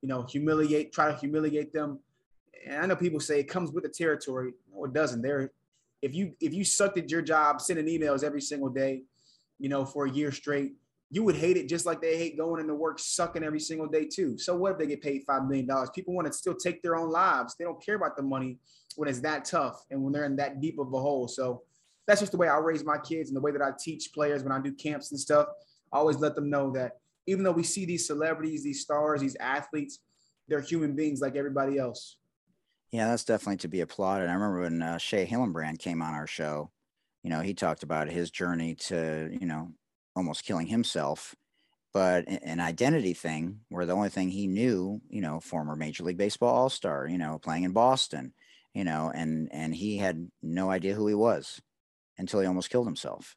You 0.02 0.08
know, 0.08 0.22
humiliate, 0.22 0.92
try 0.92 1.10
to 1.10 1.16
humiliate 1.16 1.72
them. 1.72 2.00
And 2.66 2.82
I 2.82 2.86
know 2.86 2.96
people 2.96 3.20
say 3.20 3.40
it 3.40 3.48
comes 3.48 3.70
with 3.70 3.84
the 3.84 3.90
territory. 3.90 4.52
No, 4.72 4.84
it 4.84 4.92
doesn't. 4.92 5.22
There, 5.22 5.52
if 6.02 6.14
you 6.14 6.34
if 6.40 6.52
you 6.52 6.64
sucked 6.64 6.98
at 6.98 7.10
your 7.10 7.22
job, 7.22 7.60
sending 7.60 7.86
emails 7.86 8.24
every 8.24 8.40
single 8.40 8.68
day, 8.68 9.04
you 9.58 9.68
know, 9.68 9.84
for 9.84 10.06
a 10.06 10.10
year 10.10 10.32
straight, 10.32 10.74
you 11.10 11.22
would 11.22 11.36
hate 11.36 11.56
it 11.56 11.68
just 11.68 11.86
like 11.86 12.00
they 12.00 12.16
hate 12.16 12.36
going 12.36 12.60
into 12.60 12.74
work 12.74 12.98
sucking 12.98 13.44
every 13.44 13.60
single 13.60 13.86
day 13.86 14.04
too. 14.04 14.36
So 14.38 14.56
what 14.56 14.72
if 14.72 14.78
they 14.78 14.86
get 14.86 15.02
paid 15.02 15.22
five 15.26 15.44
million 15.44 15.66
dollars? 15.66 15.90
People 15.94 16.14
want 16.14 16.26
to 16.26 16.32
still 16.32 16.54
take 16.54 16.82
their 16.82 16.96
own 16.96 17.10
lives. 17.10 17.54
They 17.56 17.64
don't 17.64 17.84
care 17.84 17.94
about 17.94 18.16
the 18.16 18.22
money 18.22 18.58
when 18.96 19.08
it's 19.08 19.20
that 19.20 19.44
tough 19.44 19.84
and 19.90 20.02
when 20.02 20.12
they're 20.12 20.24
in 20.24 20.36
that 20.36 20.60
deep 20.60 20.78
of 20.78 20.92
a 20.92 21.00
hole. 21.00 21.28
So 21.28 21.62
that's 22.06 22.20
just 22.20 22.32
the 22.32 22.38
way 22.38 22.48
I 22.48 22.58
raise 22.58 22.84
my 22.84 22.98
kids 22.98 23.30
and 23.30 23.36
the 23.36 23.40
way 23.40 23.52
that 23.52 23.62
I 23.62 23.70
teach 23.78 24.12
players 24.12 24.42
when 24.42 24.52
I 24.52 24.60
do 24.60 24.72
camps 24.72 25.12
and 25.12 25.20
stuff. 25.20 25.46
I 25.92 25.98
always 25.98 26.18
let 26.18 26.34
them 26.34 26.50
know 26.50 26.72
that 26.72 26.98
even 27.26 27.44
though 27.44 27.52
we 27.52 27.62
see 27.62 27.84
these 27.84 28.06
celebrities, 28.06 28.64
these 28.64 28.82
stars, 28.82 29.20
these 29.20 29.36
athletes, 29.36 30.00
they're 30.48 30.60
human 30.60 30.94
beings 30.94 31.20
like 31.20 31.36
everybody 31.36 31.78
else. 31.78 32.18
Yeah, 32.92 33.08
that's 33.08 33.24
definitely 33.24 33.58
to 33.58 33.68
be 33.68 33.80
applauded. 33.80 34.28
I 34.28 34.34
remember 34.34 34.60
when 34.60 34.82
uh, 34.82 34.98
Shea 34.98 35.26
Hillenbrand 35.26 35.78
came 35.78 36.02
on 36.02 36.14
our 36.14 36.26
show. 36.26 36.70
You 37.22 37.30
know, 37.30 37.40
he 37.40 37.54
talked 37.54 37.82
about 37.82 38.08
his 38.08 38.30
journey 38.30 38.76
to 38.76 39.36
you 39.40 39.46
know 39.46 39.72
almost 40.16 40.44
killing 40.44 40.66
himself 40.66 41.36
but 41.96 42.28
an 42.28 42.60
identity 42.60 43.14
thing 43.14 43.60
where 43.70 43.86
the 43.86 43.94
only 43.94 44.10
thing 44.10 44.28
he 44.28 44.46
knew, 44.46 45.00
you 45.08 45.22
know, 45.22 45.40
former 45.40 45.74
Major 45.74 46.04
League 46.04 46.18
Baseball 46.18 46.54
All 46.54 46.68
Star, 46.68 47.06
you 47.08 47.16
know, 47.16 47.38
playing 47.38 47.62
in 47.62 47.72
Boston, 47.72 48.34
you 48.74 48.84
know, 48.84 49.10
and 49.14 49.48
and 49.50 49.74
he 49.74 49.96
had 49.96 50.30
no 50.42 50.68
idea 50.68 50.92
who 50.92 51.06
he 51.06 51.14
was 51.14 51.58
until 52.18 52.40
he 52.40 52.46
almost 52.46 52.68
killed 52.68 52.86
himself, 52.86 53.34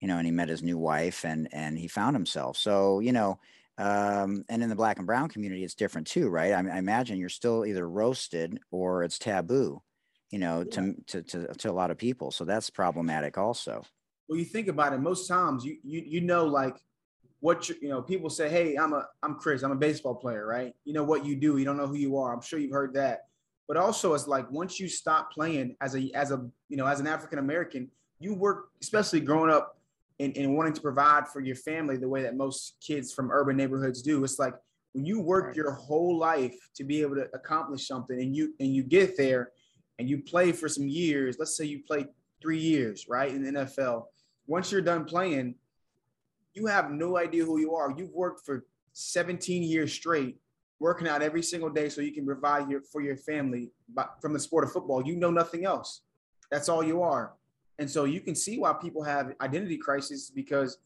you 0.00 0.06
know, 0.06 0.18
and 0.18 0.26
he 0.26 0.32
met 0.32 0.50
his 0.50 0.62
new 0.62 0.76
wife 0.76 1.24
and 1.24 1.48
and 1.50 1.78
he 1.78 1.88
found 1.88 2.14
himself. 2.14 2.58
So 2.58 3.00
you 3.00 3.12
know, 3.12 3.40
um, 3.78 4.44
and 4.50 4.62
in 4.62 4.68
the 4.68 4.76
Black 4.76 4.98
and 4.98 5.06
Brown 5.06 5.30
community, 5.30 5.64
it's 5.64 5.74
different 5.74 6.08
too, 6.08 6.28
right? 6.28 6.52
I, 6.52 6.58
I 6.58 6.76
imagine 6.76 7.16
you're 7.16 7.30
still 7.30 7.64
either 7.64 7.88
roasted 7.88 8.60
or 8.70 9.02
it's 9.02 9.18
taboo, 9.18 9.80
you 10.30 10.38
know, 10.38 10.58
yeah. 10.58 10.72
to, 10.72 10.94
to 11.06 11.22
to 11.22 11.54
to 11.54 11.70
a 11.70 11.72
lot 11.72 11.90
of 11.90 11.96
people. 11.96 12.32
So 12.32 12.44
that's 12.44 12.68
problematic 12.68 13.38
also 13.38 13.82
well, 14.28 14.38
you 14.38 14.44
think 14.44 14.68
about 14.68 14.92
it, 14.92 14.98
most 15.00 15.26
times 15.26 15.64
you 15.64 15.78
you 15.82 16.02
you 16.06 16.20
know 16.20 16.44
like 16.44 16.76
what 17.40 17.68
you, 17.68 17.76
you 17.80 17.88
know 17.88 18.02
people 18.02 18.30
say, 18.30 18.48
hey, 18.48 18.76
I'm 18.76 18.92
a 18.92 19.06
I'm 19.22 19.36
Chris, 19.36 19.62
I'm 19.62 19.72
a 19.72 19.76
baseball 19.76 20.14
player, 20.14 20.46
right? 20.46 20.74
You 20.84 20.92
know 20.92 21.04
what 21.04 21.24
you 21.24 21.36
do, 21.36 21.56
you 21.56 21.64
don't 21.64 21.76
know 21.76 21.86
who 21.86 21.96
you 21.96 22.16
are. 22.18 22.32
I'm 22.32 22.42
sure 22.42 22.58
you've 22.58 22.72
heard 22.72 22.94
that. 22.94 23.26
But 23.66 23.76
also, 23.76 24.14
it's 24.14 24.26
like 24.26 24.50
once 24.50 24.80
you 24.80 24.88
stop 24.88 25.32
playing 25.32 25.76
as 25.80 25.94
a 25.94 26.10
as 26.14 26.30
a 26.30 26.46
you 26.68 26.76
know 26.76 26.86
as 26.86 27.00
an 27.00 27.06
African 27.06 27.38
American, 27.38 27.90
you 28.18 28.34
work, 28.34 28.70
especially 28.82 29.20
growing 29.20 29.50
up 29.50 29.78
and, 30.20 30.36
and 30.36 30.56
wanting 30.56 30.72
to 30.72 30.80
provide 30.80 31.28
for 31.28 31.40
your 31.40 31.56
family 31.56 31.96
the 31.96 32.08
way 32.08 32.22
that 32.22 32.36
most 32.36 32.76
kids 32.80 33.12
from 33.12 33.30
urban 33.30 33.56
neighborhoods 33.56 34.02
do. 34.02 34.24
It's 34.24 34.38
like 34.38 34.54
when 34.92 35.04
you 35.04 35.20
work 35.20 35.54
your 35.54 35.72
whole 35.72 36.18
life 36.18 36.56
to 36.74 36.84
be 36.84 37.02
able 37.02 37.14
to 37.16 37.28
accomplish 37.34 37.86
something 37.86 38.20
and 38.20 38.34
you 38.34 38.54
and 38.58 38.74
you 38.74 38.82
get 38.82 39.16
there 39.16 39.52
and 39.98 40.08
you 40.08 40.22
play 40.22 40.52
for 40.52 40.68
some 40.68 40.88
years 40.88 41.36
let's 41.38 41.56
say 41.56 41.64
you 41.64 41.82
play 41.86 42.06
three 42.40 42.58
years 42.58 43.06
right 43.08 43.30
in 43.30 43.42
the 43.42 43.60
nfl 43.60 44.04
once 44.48 44.72
you're 44.72 44.80
done 44.80 45.04
playing, 45.04 45.54
you 46.54 46.66
have 46.66 46.90
no 46.90 47.16
idea 47.16 47.44
who 47.44 47.60
you 47.60 47.74
are. 47.74 47.94
You've 47.96 48.12
worked 48.12 48.44
for 48.44 48.64
17 48.94 49.62
years 49.62 49.92
straight, 49.92 50.38
working 50.80 51.06
out 51.06 51.22
every 51.22 51.42
single 51.42 51.70
day 51.70 51.88
so 51.88 52.00
you 52.00 52.12
can 52.12 52.26
provide 52.26 52.68
your, 52.68 52.80
for 52.80 53.00
your 53.00 53.16
family 53.16 53.70
but 53.94 54.16
from 54.20 54.32
the 54.32 54.40
sport 54.40 54.64
of 54.64 54.72
football. 54.72 55.06
You 55.06 55.14
know 55.16 55.30
nothing 55.30 55.64
else. 55.64 56.00
That's 56.50 56.68
all 56.68 56.82
you 56.82 57.02
are. 57.02 57.34
And 57.78 57.88
so 57.88 58.04
you 58.04 58.20
can 58.20 58.34
see 58.34 58.58
why 58.58 58.72
people 58.72 59.04
have 59.04 59.34
identity 59.40 59.76
crisis 59.76 60.30
because 60.30 60.78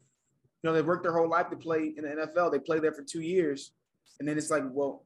you 0.63 0.69
know 0.69 0.75
they've 0.75 0.87
worked 0.87 1.05
their 1.05 1.17
whole 1.17 1.29
life 1.29 1.49
to 1.51 1.57
play 1.57 1.95
in 1.97 2.05
the 2.05 2.11
NFL. 2.11 2.53
They 2.53 2.59
play 2.59 2.81
there 2.81 2.93
for 2.93 3.03
two 3.03 3.23
years, 3.23 3.73
and 4.21 4.29
then 4.29 4.37
it's 4.37 4.51
like, 4.51 4.63
well, 4.67 5.05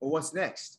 well 0.00 0.12
what's 0.12 0.32
next? 0.32 0.78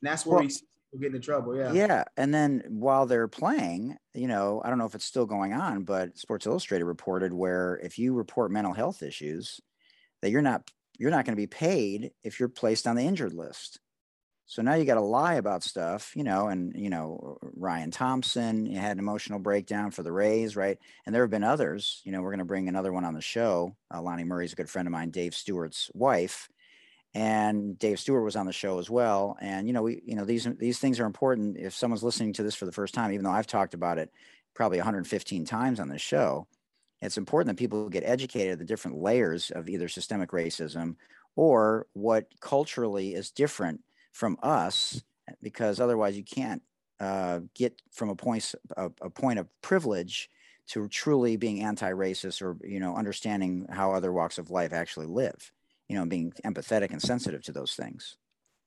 And 0.00 0.08
that's 0.08 0.24
where 0.24 0.36
well, 0.36 0.46
we 0.46 0.54
get 0.96 1.08
into 1.08 1.20
trouble. 1.20 1.56
Yeah. 1.56 1.72
Yeah. 1.72 2.04
And 2.16 2.32
then 2.32 2.62
while 2.68 3.06
they're 3.06 3.28
playing, 3.28 3.96
you 4.14 4.28
know, 4.28 4.62
I 4.64 4.70
don't 4.70 4.78
know 4.78 4.86
if 4.86 4.94
it's 4.94 5.04
still 5.04 5.26
going 5.26 5.52
on, 5.52 5.84
but 5.84 6.16
Sports 6.16 6.46
Illustrated 6.46 6.84
reported 6.84 7.32
where 7.32 7.78
if 7.82 7.98
you 7.98 8.14
report 8.14 8.50
mental 8.50 8.72
health 8.72 9.02
issues, 9.02 9.60
that 10.22 10.30
you're 10.30 10.42
not 10.42 10.70
you're 10.98 11.10
not 11.10 11.24
going 11.24 11.36
to 11.36 11.40
be 11.40 11.46
paid 11.46 12.10
if 12.24 12.40
you're 12.40 12.48
placed 12.48 12.86
on 12.86 12.96
the 12.96 13.04
injured 13.04 13.34
list. 13.34 13.80
So 14.46 14.62
now 14.62 14.74
you 14.74 14.86
got 14.86 14.94
to 14.94 15.02
lie 15.02 15.34
about 15.34 15.62
stuff, 15.62 16.12
you 16.16 16.24
know, 16.24 16.48
and 16.48 16.72
you 16.74 16.88
know 16.88 17.36
Ryan 17.42 17.90
Thompson 17.90 18.64
had 18.74 18.92
an 18.92 18.98
emotional 18.98 19.38
breakdown 19.38 19.90
for 19.90 20.02
the 20.02 20.10
Rays, 20.10 20.56
right? 20.56 20.78
And 21.04 21.14
there 21.14 21.22
have 21.22 21.30
been 21.30 21.44
others. 21.44 22.00
You 22.04 22.12
know, 22.12 22.22
we're 22.22 22.30
going 22.30 22.38
to 22.38 22.46
bring 22.46 22.66
another 22.66 22.92
one 22.92 23.04
on 23.04 23.12
the 23.12 23.20
show. 23.20 23.76
Uh, 23.94 24.00
Lonnie 24.00 24.24
Murray's 24.24 24.54
a 24.54 24.56
good 24.56 24.70
friend 24.70 24.88
of 24.88 24.92
mine, 24.92 25.10
Dave 25.10 25.34
Stewart's 25.34 25.90
wife, 25.92 26.48
and 27.18 27.76
Dave 27.80 27.98
Stewart 27.98 28.22
was 28.22 28.36
on 28.36 28.46
the 28.46 28.52
show 28.52 28.78
as 28.78 28.88
well. 28.88 29.36
And 29.40 29.66
you 29.66 29.72
know, 29.72 29.82
we 29.82 30.00
you 30.06 30.14
know 30.14 30.24
these 30.24 30.46
these 30.58 30.78
things 30.78 31.00
are 31.00 31.04
important. 31.04 31.56
If 31.58 31.74
someone's 31.74 32.04
listening 32.04 32.32
to 32.34 32.44
this 32.44 32.54
for 32.54 32.64
the 32.64 32.70
first 32.70 32.94
time, 32.94 33.10
even 33.10 33.24
though 33.24 33.32
I've 33.32 33.48
talked 33.48 33.74
about 33.74 33.98
it 33.98 34.12
probably 34.54 34.78
115 34.78 35.44
times 35.44 35.80
on 35.80 35.88
this 35.88 36.00
show, 36.00 36.46
it's 37.02 37.18
important 37.18 37.48
that 37.48 37.60
people 37.60 37.88
get 37.88 38.04
educated 38.04 38.52
at 38.52 38.58
the 38.60 38.64
different 38.64 38.98
layers 38.98 39.50
of 39.50 39.68
either 39.68 39.88
systemic 39.88 40.30
racism 40.30 40.94
or 41.34 41.88
what 41.92 42.28
culturally 42.40 43.14
is 43.14 43.32
different 43.32 43.80
from 44.12 44.38
us 44.40 45.02
because 45.42 45.80
otherwise 45.80 46.16
you 46.16 46.24
can't 46.24 46.62
uh, 47.00 47.40
get 47.52 47.82
from 47.90 48.10
a 48.10 48.14
point 48.14 48.54
a, 48.76 48.92
a 49.02 49.10
point 49.10 49.40
of 49.40 49.48
privilege 49.60 50.30
to 50.68 50.86
truly 50.86 51.36
being 51.36 51.64
anti-racist 51.64 52.40
or 52.42 52.56
you 52.64 52.78
know 52.78 52.94
understanding 52.94 53.66
how 53.70 53.92
other 53.92 54.12
walks 54.12 54.38
of 54.38 54.52
life 54.52 54.72
actually 54.72 55.06
live 55.06 55.52
you 55.88 55.96
know 55.96 56.06
being 56.06 56.32
empathetic 56.44 56.90
and 56.90 57.00
sensitive 57.00 57.42
to 57.42 57.52
those 57.52 57.74
things. 57.74 58.16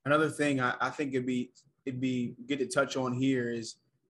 Another 0.05 0.29
thing 0.29 0.59
I, 0.59 0.75
I 0.79 0.89
think 0.89 1.13
it'd 1.13 1.25
be 1.25 1.51
it'd 1.85 2.01
be 2.01 2.35
good 2.47 2.59
to 2.59 2.67
touch 2.67 2.95
on 2.95 3.13
here 3.13 3.51
is 3.51 3.75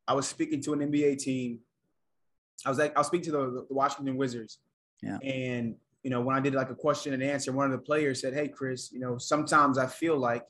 i 0.09 0.15
was 0.15 0.27
speaking 0.27 0.61
to 0.63 0.73
an 0.73 0.81
nba 0.81 1.19
team. 1.19 1.59
I 2.65 2.69
was 2.69 2.79
like 2.79 2.97
I'll 2.97 3.05
speak 3.05 3.23
to 3.25 3.33
the, 3.33 3.67
the 3.69 3.75
washington 3.75 4.17
wizards. 4.17 4.59
Yeah. 5.03 5.19
And 5.19 5.77
you 6.03 6.11
know 6.11 6.21
when 6.21 6.37
i 6.37 6.41
did 6.41 6.55
like 6.55 6.71
a 6.71 6.75
question 6.75 7.13
and 7.13 7.23
answer 7.23 7.53
one 7.53 7.67
of 7.67 7.73
the 7.73 7.85
players 7.85 8.21
said 8.21 8.35
hey 8.35 8.49
chris 8.49 8.91
you 8.93 8.99
know 8.99 9.19
sometimes 9.19 9.79
i 9.79 9.87
feel 9.87 10.17
like 10.17 10.45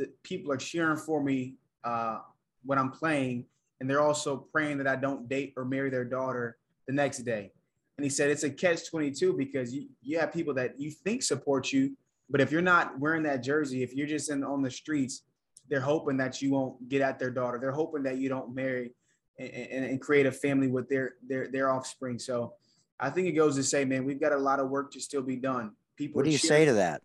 that 0.00 0.22
people 0.22 0.50
are 0.50 0.56
cheering 0.56 0.96
for 0.96 1.22
me 1.22 1.54
uh, 1.84 2.18
when 2.64 2.78
I'm 2.78 2.90
playing, 2.90 3.44
and 3.78 3.88
they're 3.88 4.00
also 4.00 4.36
praying 4.36 4.78
that 4.78 4.86
I 4.86 4.96
don't 4.96 5.28
date 5.28 5.54
or 5.56 5.64
marry 5.64 5.90
their 5.90 6.04
daughter 6.04 6.56
the 6.86 6.92
next 6.92 7.18
day. 7.18 7.52
And 8.00 8.04
he 8.06 8.08
said 8.08 8.30
it's 8.30 8.44
a 8.44 8.48
catch 8.50 8.88
22 8.88 9.34
because 9.34 9.74
you, 9.74 9.86
you 10.00 10.18
have 10.18 10.32
people 10.32 10.54
that 10.54 10.80
you 10.80 10.90
think 10.90 11.22
support 11.22 11.70
you, 11.70 11.94
but 12.30 12.40
if 12.40 12.50
you're 12.50 12.62
not 12.62 12.98
wearing 12.98 13.24
that 13.24 13.42
jersey, 13.42 13.82
if 13.82 13.94
you're 13.94 14.06
just 14.06 14.30
in 14.30 14.42
on 14.42 14.62
the 14.62 14.70
streets, 14.70 15.24
they're 15.68 15.82
hoping 15.82 16.16
that 16.16 16.40
you 16.40 16.50
won't 16.50 16.88
get 16.88 17.02
at 17.02 17.18
their 17.18 17.30
daughter. 17.30 17.58
They're 17.60 17.72
hoping 17.72 18.02
that 18.04 18.16
you 18.16 18.30
don't 18.30 18.54
marry 18.54 18.92
and, 19.38 19.50
and, 19.50 19.84
and 19.84 20.00
create 20.00 20.24
a 20.24 20.32
family 20.32 20.68
with 20.68 20.88
their 20.88 21.16
their 21.28 21.48
their 21.48 21.70
offspring. 21.70 22.18
So 22.18 22.54
I 22.98 23.10
think 23.10 23.28
it 23.28 23.32
goes 23.32 23.54
to 23.56 23.62
say, 23.62 23.84
man, 23.84 24.06
we've 24.06 24.18
got 24.18 24.32
a 24.32 24.38
lot 24.38 24.60
of 24.60 24.70
work 24.70 24.92
to 24.92 25.00
still 25.00 25.20
be 25.20 25.36
done. 25.36 25.72
People. 25.94 26.20
What 26.20 26.24
do 26.24 26.30
you 26.30 26.38
say 26.38 26.64
to 26.64 26.72
that? 26.72 27.02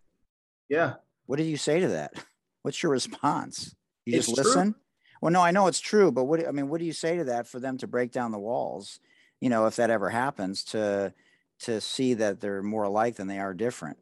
Yeah. 0.70 0.94
What 1.26 1.40
do 1.40 1.44
you 1.44 1.58
say 1.58 1.82
to 1.82 1.90
that? 1.90 2.14
What's 2.62 2.82
your 2.82 2.94
response? 2.94 3.76
You 4.06 4.18
it's 4.18 4.28
just 4.28 4.38
listen? 4.38 4.72
True. 4.72 4.82
Well, 5.20 5.34
no, 5.34 5.42
I 5.42 5.52
know 5.52 5.68
it's 5.68 5.82
true, 5.82 6.10
but 6.10 6.24
what 6.24 6.48
I 6.48 6.52
mean, 6.52 6.70
what 6.70 6.80
do 6.80 6.86
you 6.86 6.94
say 6.94 7.18
to 7.18 7.26
that 7.26 7.50
for 7.50 7.60
them 7.60 7.78
to 7.80 7.86
break 7.86 8.14
down 8.14 8.32
the 8.32 8.40
walls? 8.40 9.02
You 9.42 9.50
know, 9.50 9.66
if 9.66 9.76
that 9.76 9.90
ever 9.90 10.10
happens, 10.10 10.64
to 10.66 11.14
to 11.60 11.80
see 11.80 12.14
that 12.16 12.42
they're 12.42 12.64
more 12.64 12.84
alike 12.84 13.16
than 13.16 13.28
they 13.28 13.40
are 13.40 13.54
different. 13.54 13.98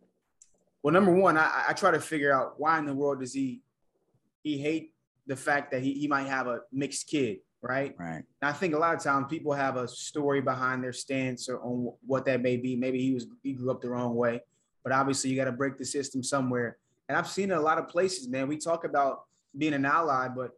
Well, 0.82 0.94
number 0.94 1.14
one, 1.14 1.38
I, 1.38 1.66
I 1.70 1.74
try 1.74 1.92
to 1.92 2.00
figure 2.00 2.34
out 2.34 2.56
why 2.58 2.78
in 2.80 2.86
the 2.86 2.94
world 2.94 3.22
does 3.22 3.34
he 3.34 3.62
he 4.44 4.58
hate 4.58 4.94
the 5.28 5.36
fact 5.36 5.72
that 5.72 5.82
he, 5.82 5.94
he 5.94 6.08
might 6.08 6.28
have 6.28 6.48
a 6.48 6.60
mixed 6.72 7.08
kid, 7.08 7.38
right? 7.62 7.96
Right. 7.98 8.24
And 8.42 8.50
I 8.50 8.52
think 8.52 8.74
a 8.74 8.78
lot 8.78 8.94
of 8.94 9.02
times 9.02 9.28
people 9.30 9.54
have 9.54 9.78
a 9.78 9.88
story 9.88 10.42
behind 10.42 10.84
their 10.84 10.92
stance 10.92 11.48
or 11.48 11.62
on 11.62 11.94
what 12.06 12.26
that 12.26 12.42
may 12.42 12.58
be. 12.58 12.76
Maybe 12.76 13.02
he 13.02 13.14
was 13.14 13.28
he 13.42 13.54
grew 13.54 13.72
up 13.72 13.82
the 13.82 13.90
wrong 13.90 14.16
way, 14.16 14.42
but 14.84 14.92
obviously 14.92 15.30
you 15.30 15.38
got 15.38 15.46
to 15.46 15.52
break 15.54 15.78
the 15.78 15.86
system 15.86 16.24
somewhere. 16.24 16.78
And 17.08 17.18
I've 17.18 17.28
seen 17.28 17.52
it 17.52 17.58
a 17.58 17.62
lot 17.62 17.78
of 17.78 17.88
places, 17.88 18.28
man. 18.28 18.48
We 18.48 18.58
talk 18.58 18.84
about 18.84 19.24
being 19.58 19.74
an 19.74 19.86
ally, 19.86 20.28
but 20.28 20.52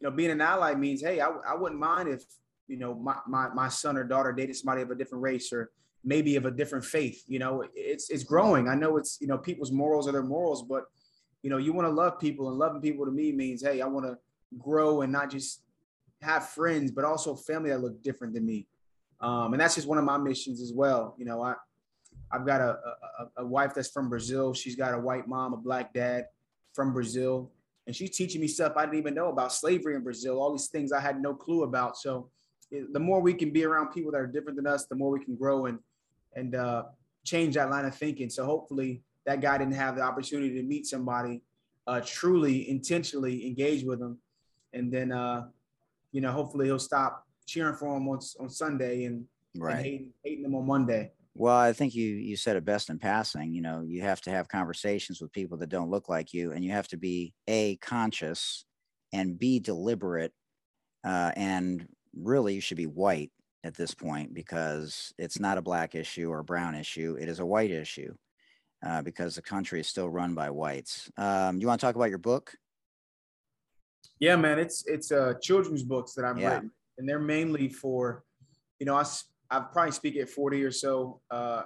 you 0.00 0.08
know, 0.08 0.10
being 0.10 0.30
an 0.30 0.40
ally 0.40 0.74
means, 0.74 1.00
hey, 1.00 1.20
I, 1.20 1.28
I 1.28 1.54
wouldn't 1.54 1.80
mind 1.80 2.08
if 2.08 2.24
you 2.68 2.76
know 2.76 2.94
my, 2.94 3.16
my 3.26 3.48
my 3.54 3.68
son 3.68 3.96
or 3.96 4.04
daughter 4.04 4.32
dated 4.32 4.56
somebody 4.56 4.82
of 4.82 4.90
a 4.90 4.94
different 4.94 5.22
race 5.22 5.52
or 5.52 5.70
maybe 6.04 6.36
of 6.36 6.46
a 6.46 6.50
different 6.50 6.84
faith. 6.84 7.22
You 7.26 7.38
know, 7.38 7.64
it's 7.74 8.10
it's 8.10 8.24
growing. 8.24 8.68
I 8.68 8.74
know 8.74 8.96
it's 8.96 9.18
you 9.20 9.26
know 9.26 9.38
people's 9.38 9.72
morals 9.72 10.08
are 10.08 10.12
their 10.12 10.22
morals, 10.22 10.62
but 10.62 10.84
you 11.42 11.50
know, 11.50 11.58
you 11.58 11.72
want 11.72 11.86
to 11.86 11.92
love 11.92 12.18
people, 12.18 12.48
and 12.48 12.58
loving 12.58 12.80
people 12.80 13.04
to 13.04 13.10
me 13.10 13.32
means, 13.32 13.62
hey, 13.62 13.80
I 13.80 13.86
want 13.86 14.06
to 14.06 14.16
grow 14.58 15.02
and 15.02 15.12
not 15.12 15.30
just 15.30 15.62
have 16.20 16.48
friends, 16.48 16.90
but 16.92 17.04
also 17.04 17.34
family 17.34 17.70
that 17.70 17.80
look 17.80 18.00
different 18.02 18.32
than 18.34 18.46
me. 18.46 18.68
Um, 19.20 19.52
and 19.52 19.60
that's 19.60 19.74
just 19.74 19.88
one 19.88 19.98
of 19.98 20.04
my 20.04 20.18
missions 20.18 20.60
as 20.60 20.72
well. 20.72 21.14
You 21.18 21.24
know, 21.24 21.42
I 21.42 21.54
I've 22.30 22.46
got 22.46 22.60
a, 22.60 22.78
a, 23.18 23.42
a 23.42 23.46
wife 23.46 23.74
that's 23.74 23.90
from 23.90 24.08
Brazil. 24.08 24.54
She's 24.54 24.76
got 24.76 24.94
a 24.94 24.98
white 24.98 25.28
mom, 25.28 25.52
a 25.52 25.56
black 25.56 25.92
dad 25.92 26.26
from 26.72 26.92
Brazil, 26.92 27.50
and 27.86 27.94
she's 27.94 28.16
teaching 28.16 28.40
me 28.40 28.48
stuff 28.48 28.74
I 28.76 28.84
didn't 28.84 28.98
even 28.98 29.14
know 29.14 29.28
about 29.28 29.52
slavery 29.52 29.94
in 29.94 30.02
Brazil. 30.02 30.40
All 30.40 30.52
these 30.52 30.68
things 30.68 30.92
I 30.92 31.00
had 31.00 31.20
no 31.20 31.34
clue 31.34 31.64
about. 31.64 31.96
So 31.96 32.30
the 32.92 33.00
more 33.00 33.20
we 33.20 33.34
can 33.34 33.50
be 33.50 33.64
around 33.64 33.92
people 33.92 34.12
that 34.12 34.20
are 34.20 34.26
different 34.26 34.56
than 34.56 34.66
us, 34.66 34.86
the 34.86 34.94
more 34.94 35.10
we 35.10 35.24
can 35.24 35.36
grow 35.36 35.66
and 35.66 35.78
and 36.34 36.54
uh, 36.54 36.84
change 37.24 37.54
that 37.54 37.70
line 37.70 37.84
of 37.84 37.94
thinking. 37.94 38.30
So 38.30 38.44
hopefully 38.44 39.02
that 39.26 39.40
guy 39.40 39.58
didn't 39.58 39.74
have 39.74 39.96
the 39.96 40.02
opportunity 40.02 40.54
to 40.54 40.62
meet 40.62 40.86
somebody 40.86 41.42
uh, 41.86 42.00
truly 42.04 42.68
intentionally 42.70 43.46
engage 43.46 43.84
with 43.84 43.98
them, 43.98 44.18
and 44.72 44.92
then 44.92 45.12
uh, 45.12 45.48
you 46.12 46.20
know 46.20 46.32
hopefully 46.32 46.66
he'll 46.66 46.78
stop 46.78 47.26
cheering 47.46 47.74
for 47.74 47.96
him 47.96 48.08
on, 48.08 48.20
on 48.40 48.48
Sunday 48.48 49.04
and, 49.04 49.24
right. 49.56 49.74
and 49.74 49.84
hating, 49.84 50.12
hating 50.24 50.42
them 50.44 50.54
on 50.54 50.66
Monday. 50.66 51.10
Well, 51.34 51.56
I 51.56 51.72
think 51.72 51.94
you 51.94 52.06
you 52.06 52.36
said 52.36 52.56
it 52.56 52.64
best 52.64 52.90
in 52.90 52.98
passing. 52.98 53.52
You 53.52 53.62
know, 53.62 53.82
you 53.86 54.02
have 54.02 54.20
to 54.22 54.30
have 54.30 54.48
conversations 54.48 55.20
with 55.20 55.32
people 55.32 55.58
that 55.58 55.68
don't 55.68 55.90
look 55.90 56.08
like 56.08 56.32
you, 56.32 56.52
and 56.52 56.64
you 56.64 56.72
have 56.72 56.88
to 56.88 56.96
be 56.96 57.34
a 57.48 57.76
conscious 57.76 58.64
and 59.12 59.38
be 59.38 59.58
deliberate. 59.58 60.32
Uh, 61.04 61.32
and 61.34 61.88
really, 62.16 62.54
you 62.54 62.60
should 62.60 62.76
be 62.76 62.86
white 62.86 63.30
at 63.64 63.76
this 63.76 63.94
point 63.94 64.34
because 64.34 65.12
it's 65.18 65.38
not 65.38 65.58
a 65.58 65.62
black 65.62 65.94
issue 65.94 66.30
or 66.30 66.40
a 66.40 66.44
brown 66.44 66.74
issue; 66.74 67.16
it 67.20 67.28
is 67.28 67.40
a 67.40 67.46
white 67.46 67.70
issue 67.70 68.14
uh, 68.84 69.02
because 69.02 69.34
the 69.34 69.42
country 69.42 69.80
is 69.80 69.86
still 69.86 70.08
run 70.08 70.34
by 70.34 70.50
whites. 70.50 71.10
Um, 71.16 71.60
you 71.60 71.66
want 71.66 71.80
to 71.80 71.86
talk 71.86 71.96
about 71.96 72.10
your 72.10 72.18
book? 72.18 72.54
Yeah, 74.18 74.36
man, 74.36 74.58
it's 74.58 74.84
it's 74.86 75.12
uh, 75.12 75.34
children's 75.42 75.82
books 75.82 76.14
that 76.14 76.24
I've 76.24 76.38
yeah. 76.38 76.54
written, 76.54 76.70
and 76.98 77.08
they're 77.08 77.18
mainly 77.18 77.68
for, 77.68 78.24
you 78.78 78.86
know, 78.86 78.96
I 78.96 79.04
I 79.50 79.60
probably 79.60 79.92
speak 79.92 80.16
at 80.16 80.28
40 80.28 80.64
or 80.64 80.70
so 80.70 81.20
uh, 81.30 81.62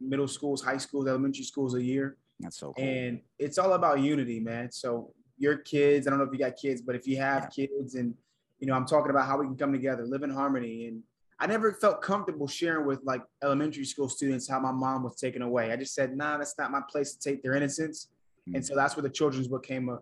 middle 0.00 0.28
schools, 0.28 0.62
high 0.62 0.78
schools, 0.78 1.06
elementary 1.06 1.44
schools 1.44 1.74
a 1.74 1.82
year. 1.82 2.16
That's 2.40 2.58
so 2.58 2.72
cool. 2.72 2.84
And 2.84 3.20
it's 3.38 3.58
all 3.58 3.72
about 3.74 4.00
unity, 4.00 4.40
man. 4.40 4.70
So 4.70 5.12
your 5.36 5.58
kids, 5.58 6.06
I 6.06 6.10
don't 6.10 6.18
know 6.18 6.24
if 6.24 6.32
you 6.32 6.38
got 6.38 6.56
kids, 6.56 6.80
but 6.80 6.94
if 6.94 7.06
you 7.06 7.18
have 7.18 7.50
yeah. 7.56 7.66
kids 7.66 7.96
and 7.96 8.14
you 8.60 8.66
know, 8.66 8.74
I'm 8.74 8.86
talking 8.86 9.10
about 9.10 9.26
how 9.26 9.38
we 9.38 9.46
can 9.46 9.56
come 9.56 9.72
together, 9.72 10.04
live 10.06 10.22
in 10.22 10.30
harmony. 10.30 10.86
And 10.86 11.02
I 11.38 11.46
never 11.46 11.72
felt 11.72 12.02
comfortable 12.02 12.48
sharing 12.48 12.86
with 12.86 13.00
like 13.04 13.22
elementary 13.42 13.84
school 13.84 14.08
students 14.08 14.48
how 14.48 14.60
my 14.60 14.72
mom 14.72 15.04
was 15.04 15.16
taken 15.16 15.42
away. 15.42 15.72
I 15.72 15.76
just 15.76 15.94
said, 15.94 16.16
nah, 16.16 16.38
that's 16.38 16.58
not 16.58 16.70
my 16.70 16.80
place 16.90 17.14
to 17.14 17.20
take 17.20 17.42
their 17.42 17.54
innocence. 17.54 18.08
Mm-hmm. 18.48 18.56
And 18.56 18.66
so 18.66 18.74
that's 18.74 18.96
where 18.96 19.02
the 19.02 19.10
children's 19.10 19.48
book 19.48 19.64
came, 19.64 19.88
uh, 19.88 19.96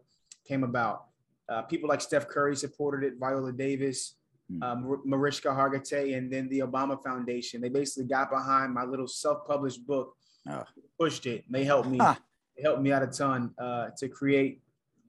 came 0.47 0.65
about. 0.65 1.07
Uh, 1.49 1.63
people 1.63 1.89
like 1.89 2.01
Steph 2.01 2.29
Curry 2.29 2.57
supported 2.57 3.07
it, 3.07 3.19
Viola 3.21 3.53
Davis, 3.53 4.17
Hmm. 4.49 4.63
um, 4.63 5.03
Mariska 5.05 5.49
Hargitay, 5.49 6.17
and 6.17 6.33
then 6.33 6.49
the 6.49 6.61
Obama 6.61 7.03
Foundation. 7.03 7.61
They 7.61 7.69
basically 7.69 8.05
got 8.05 8.31
behind 8.31 8.73
my 8.73 8.85
little 8.85 9.09
self-published 9.09 9.85
book, 9.87 10.15
oh. 10.49 10.63
pushed 11.01 11.27
it. 11.27 11.45
They 11.51 11.65
helped 11.65 11.89
me. 11.89 11.99
They 11.99 12.63
helped 12.63 12.81
me 12.81 12.93
out 12.93 13.03
a 13.03 13.09
ton 13.09 13.53
uh, 13.59 13.89
to 13.99 14.09
create 14.09 14.63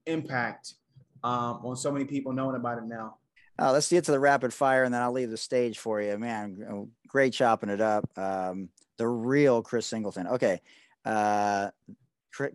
impact 0.06 0.74
um, 1.22 1.60
on 1.64 1.76
so 1.76 1.90
many 1.90 2.04
people 2.04 2.32
knowing 2.32 2.56
about 2.56 2.78
it 2.78 2.84
now. 2.84 3.16
Uh, 3.60 3.72
let's 3.72 3.88
get 3.88 4.04
to 4.04 4.12
the 4.12 4.20
rapid 4.20 4.54
fire, 4.54 4.84
and 4.84 4.94
then 4.94 5.02
I'll 5.02 5.12
leave 5.12 5.30
the 5.30 5.36
stage 5.36 5.78
for 5.78 6.00
you. 6.00 6.16
Man, 6.16 6.90
great 7.08 7.32
chopping 7.32 7.70
it 7.70 7.80
up. 7.80 8.08
Um, 8.16 8.68
the 8.98 9.08
real 9.08 9.62
Chris 9.62 9.86
Singleton. 9.86 10.28
Okay, 10.28 10.60
uh, 11.04 11.70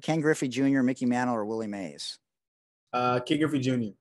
Ken 0.02 0.22
Griffey 0.22 0.48
Jr., 0.48 0.82
Mickey 0.82 1.06
Mantle, 1.06 1.36
or 1.36 1.46
Willie 1.46 1.68
Mays? 1.68 2.20
Uh, 2.94 3.20
Ken 3.20 3.40
Griffey 3.40 3.60
Jr. 3.60 3.94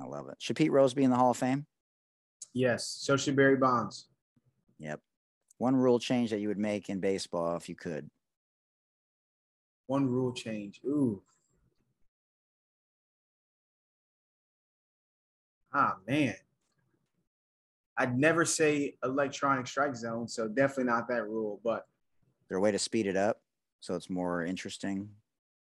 I 0.00 0.06
love 0.06 0.28
it. 0.28 0.36
Should 0.38 0.56
Pete 0.56 0.72
Rose 0.72 0.94
be 0.94 1.04
in 1.04 1.10
the 1.10 1.16
Hall 1.16 1.30
of 1.30 1.36
Fame? 1.36 1.66
Yes. 2.54 2.86
So 2.86 3.16
should 3.16 3.36
Barry 3.36 3.56
Bonds. 3.56 4.08
Yep. 4.78 5.00
One 5.58 5.76
rule 5.76 5.98
change 5.98 6.30
that 6.30 6.40
you 6.40 6.48
would 6.48 6.58
make 6.58 6.88
in 6.88 7.00
baseball 7.00 7.56
if 7.56 7.68
you 7.68 7.74
could. 7.74 8.10
One 9.86 10.06
rule 10.06 10.32
change. 10.32 10.80
Ooh. 10.84 11.22
Ah 15.74 15.96
man. 16.06 16.34
I'd 17.96 18.18
never 18.18 18.44
say 18.44 18.96
electronic 19.04 19.66
strike 19.66 19.94
zone, 19.94 20.26
so 20.26 20.48
definitely 20.48 20.84
not 20.84 21.08
that 21.08 21.28
rule. 21.28 21.60
But 21.62 21.86
there 22.48 22.58
a 22.58 22.60
way 22.60 22.72
to 22.72 22.78
speed 22.78 23.06
it 23.06 23.16
up 23.16 23.42
so 23.82 23.96
it's 23.96 24.08
more 24.08 24.44
interesting? 24.44 25.08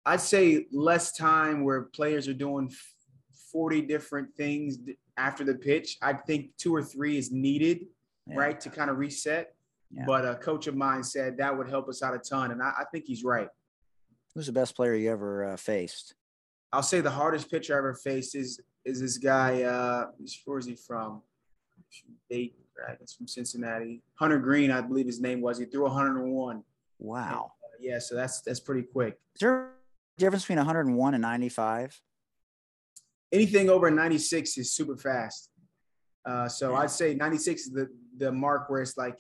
I'd 0.07 0.21
say 0.21 0.67
less 0.73 1.13
time 1.13 1.65
where 1.65 1.83
players 1.83 2.29
are 2.29 2.35
doing 2.35 2.71
40 3.53 3.83
different 3.83 4.35
things 4.35 4.79
after 5.17 5.45
the 5.45 5.55
pitch. 5.55 5.99
I 6.01 6.15
think 6.15 6.57
two 6.57 6.75
or 6.75 6.83
three 6.83 7.19
is 7.19 7.31
needed, 7.31 7.87
yeah. 8.27 8.37
right, 8.37 8.61
to 8.61 8.71
kind 8.71 8.89
of 8.91 8.97
reset. 8.97 9.55
Yeah. 9.91 10.05
But 10.07 10.25
a 10.25 10.35
coach 10.37 10.67
of 10.67 10.75
mine 10.75 11.05
said 11.05 11.37
that 11.37 11.57
would 11.57 11.69
help 11.69 11.89
us 11.89 12.03
out 12.03 12.15
a 12.15 12.19
ton, 12.19 12.51
and 12.51 12.63
I, 12.63 12.73
I 12.79 12.85
think 12.91 13.05
he's 13.05 13.23
right. 13.23 13.49
Who's 14.35 14.47
the 14.47 14.53
best 14.53 14.75
player 14.75 14.95
you 14.95 15.11
ever 15.11 15.45
uh, 15.45 15.57
faced? 15.57 16.15
I'll 16.73 16.83
say 16.83 17.01
the 17.01 17.11
hardest 17.11 17.51
pitcher 17.51 17.75
I 17.75 17.79
ever 17.79 17.95
faced 17.95 18.35
is 18.35 18.61
is 18.87 19.01
this 19.01 19.19
guy. 19.19 19.63
Uh, 19.63 20.07
where 20.45 20.59
is 20.59 20.67
he 20.67 20.77
from? 20.77 21.21
Eight, 22.31 22.55
right? 22.79 22.97
It's 23.01 23.15
from 23.15 23.27
Cincinnati. 23.27 24.03
Hunter 24.15 24.39
Greene, 24.39 24.71
I 24.71 24.81
believe 24.81 25.07
his 25.07 25.21
name 25.21 25.41
was. 25.41 25.59
He 25.59 25.65
threw 25.67 25.83
101. 25.83 26.63
Wow. 26.99 27.21
And, 27.21 27.35
uh, 27.35 27.49
yeah, 27.81 27.99
so 27.99 28.15
that's 28.15 28.41
that's 28.41 28.61
pretty 28.61 28.83
quick. 28.83 29.19
Is 29.35 29.41
there 29.41 29.67
a 29.67 29.71
difference 30.19 30.45
between 30.45 30.59
101 30.59 31.15
and 31.15 31.23
95? 31.23 32.01
Anything 33.33 33.69
over 33.69 33.91
96 33.91 34.57
is 34.57 34.73
super 34.73 34.97
fast. 34.97 35.51
Uh, 36.25 36.49
so 36.49 36.71
yeah. 36.71 36.79
I'd 36.79 36.91
say 36.91 37.15
96 37.15 37.63
is 37.63 37.73
the 37.73 37.89
the 38.17 38.33
mark 38.33 38.71
where 38.71 38.83
it's 38.83 38.97
like 38.97 39.19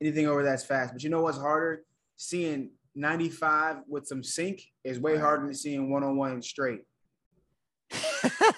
anything 0.00 0.26
over 0.26 0.42
that's 0.42 0.64
fast. 0.64 0.92
But 0.92 1.02
you 1.02 1.10
know 1.10 1.22
what's 1.22 1.38
harder? 1.38 1.84
Seeing 2.16 2.70
95 2.96 3.78
with 3.88 4.06
some 4.06 4.22
sink 4.22 4.62
is 4.82 4.98
way 4.98 5.16
harder 5.16 5.46
than 5.46 5.54
seeing 5.54 5.90
101 5.90 6.42
straight. 6.42 6.82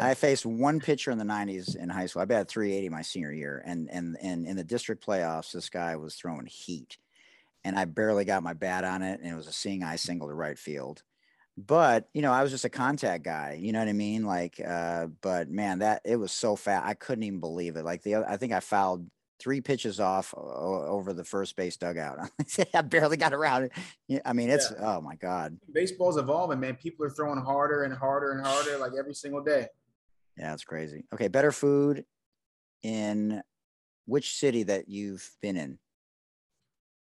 I 0.00 0.14
faced 0.14 0.46
one 0.46 0.80
pitcher 0.80 1.10
in 1.10 1.18
the 1.18 1.24
90s 1.24 1.76
in 1.76 1.88
high 1.88 2.06
school. 2.06 2.22
I 2.22 2.24
batted 2.24 2.48
380 2.48 2.88
my 2.88 3.02
senior 3.02 3.32
year, 3.32 3.62
and 3.64 3.88
and 3.90 4.16
and 4.20 4.46
in 4.46 4.56
the 4.56 4.64
district 4.64 5.04
playoffs, 5.06 5.52
this 5.52 5.68
guy 5.68 5.96
was 5.96 6.14
throwing 6.14 6.46
heat, 6.46 6.98
and 7.64 7.78
I 7.78 7.84
barely 7.84 8.24
got 8.24 8.42
my 8.42 8.54
bat 8.54 8.84
on 8.84 9.02
it, 9.02 9.20
and 9.20 9.32
it 9.32 9.36
was 9.36 9.46
a 9.46 9.52
seeing 9.52 9.82
eye 9.82 9.96
single 9.96 10.28
to 10.28 10.34
right 10.34 10.58
field. 10.58 11.02
But 11.56 12.08
you 12.12 12.22
know, 12.22 12.32
I 12.32 12.42
was 12.42 12.50
just 12.50 12.64
a 12.64 12.70
contact 12.70 13.24
guy. 13.24 13.58
You 13.60 13.72
know 13.72 13.78
what 13.78 13.88
I 13.88 13.92
mean? 13.92 14.24
Like, 14.24 14.60
uh, 14.66 15.06
but 15.20 15.48
man, 15.48 15.78
that 15.80 16.02
it 16.04 16.16
was 16.16 16.32
so 16.32 16.56
fast. 16.56 16.86
I 16.86 16.94
couldn't 16.94 17.24
even 17.24 17.40
believe 17.40 17.76
it. 17.76 17.84
Like 17.84 18.02
the 18.02 18.16
I 18.16 18.36
think 18.36 18.52
I 18.52 18.60
fouled 18.60 19.08
three 19.38 19.60
pitches 19.60 20.00
off 20.00 20.32
over 20.36 21.12
the 21.12 21.24
first 21.24 21.54
base 21.54 21.76
dugout. 21.76 22.30
I 22.74 22.80
barely 22.82 23.16
got 23.16 23.32
around 23.32 23.70
it. 24.08 24.22
I 24.24 24.32
mean, 24.32 24.50
it's 24.50 24.72
yeah. 24.72 24.96
oh 24.96 25.00
my 25.00 25.16
god. 25.16 25.58
Baseball's 25.72 26.16
evolving, 26.16 26.60
man. 26.60 26.76
People 26.76 27.06
are 27.06 27.10
throwing 27.10 27.40
harder 27.40 27.84
and 27.84 27.94
harder 27.94 28.32
and 28.32 28.44
harder, 28.44 28.78
like 28.78 28.92
every 28.98 29.14
single 29.14 29.42
day. 29.42 29.68
Yeah, 30.36 30.52
it's 30.52 30.64
crazy. 30.64 31.04
Okay, 31.12 31.28
better 31.28 31.52
food 31.52 32.04
in 32.82 33.42
which 34.06 34.34
city 34.34 34.64
that 34.64 34.88
you've 34.88 35.28
been 35.40 35.56
in? 35.56 35.78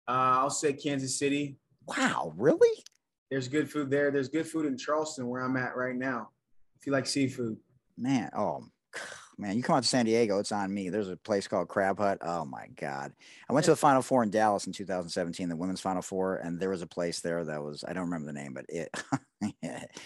Uh, 0.08 0.38
I'll 0.40 0.50
say 0.50 0.72
Kansas 0.72 1.18
City. 1.18 1.58
Wow, 1.86 2.32
really? 2.36 2.84
There's 3.30 3.48
good 3.48 3.70
food 3.70 3.90
there. 3.90 4.10
There's 4.10 4.28
good 4.28 4.46
food 4.46 4.66
in 4.66 4.78
Charleston, 4.78 5.28
where 5.28 5.42
I'm 5.42 5.56
at 5.56 5.76
right 5.76 5.96
now. 5.96 6.30
If 6.78 6.86
you 6.86 6.92
like 6.92 7.06
seafood, 7.06 7.56
man. 7.98 8.30
Oh 8.36 8.64
man, 9.38 9.56
you 9.56 9.62
come 9.62 9.76
out 9.76 9.82
to 9.82 9.88
San 9.88 10.04
Diego, 10.04 10.38
it's 10.38 10.52
on 10.52 10.72
me. 10.72 10.90
There's 10.90 11.08
a 11.08 11.16
place 11.16 11.48
called 11.48 11.68
Crab 11.68 11.98
Hut. 11.98 12.18
Oh 12.22 12.44
my 12.44 12.68
God. 12.76 13.12
I 13.48 13.52
went 13.52 13.64
to 13.64 13.72
the 13.72 13.76
Final 13.76 14.02
Four 14.02 14.22
in 14.22 14.30
Dallas 14.30 14.66
in 14.66 14.72
2017, 14.72 15.48
the 15.48 15.56
women's 15.56 15.80
Final 15.80 16.02
Four, 16.02 16.36
and 16.36 16.60
there 16.60 16.70
was 16.70 16.82
a 16.82 16.86
place 16.86 17.20
there 17.20 17.44
that 17.44 17.62
was, 17.62 17.84
I 17.86 17.92
don't 17.92 18.04
remember 18.04 18.26
the 18.26 18.38
name, 18.38 18.54
but 18.54 18.66
it 18.68 18.90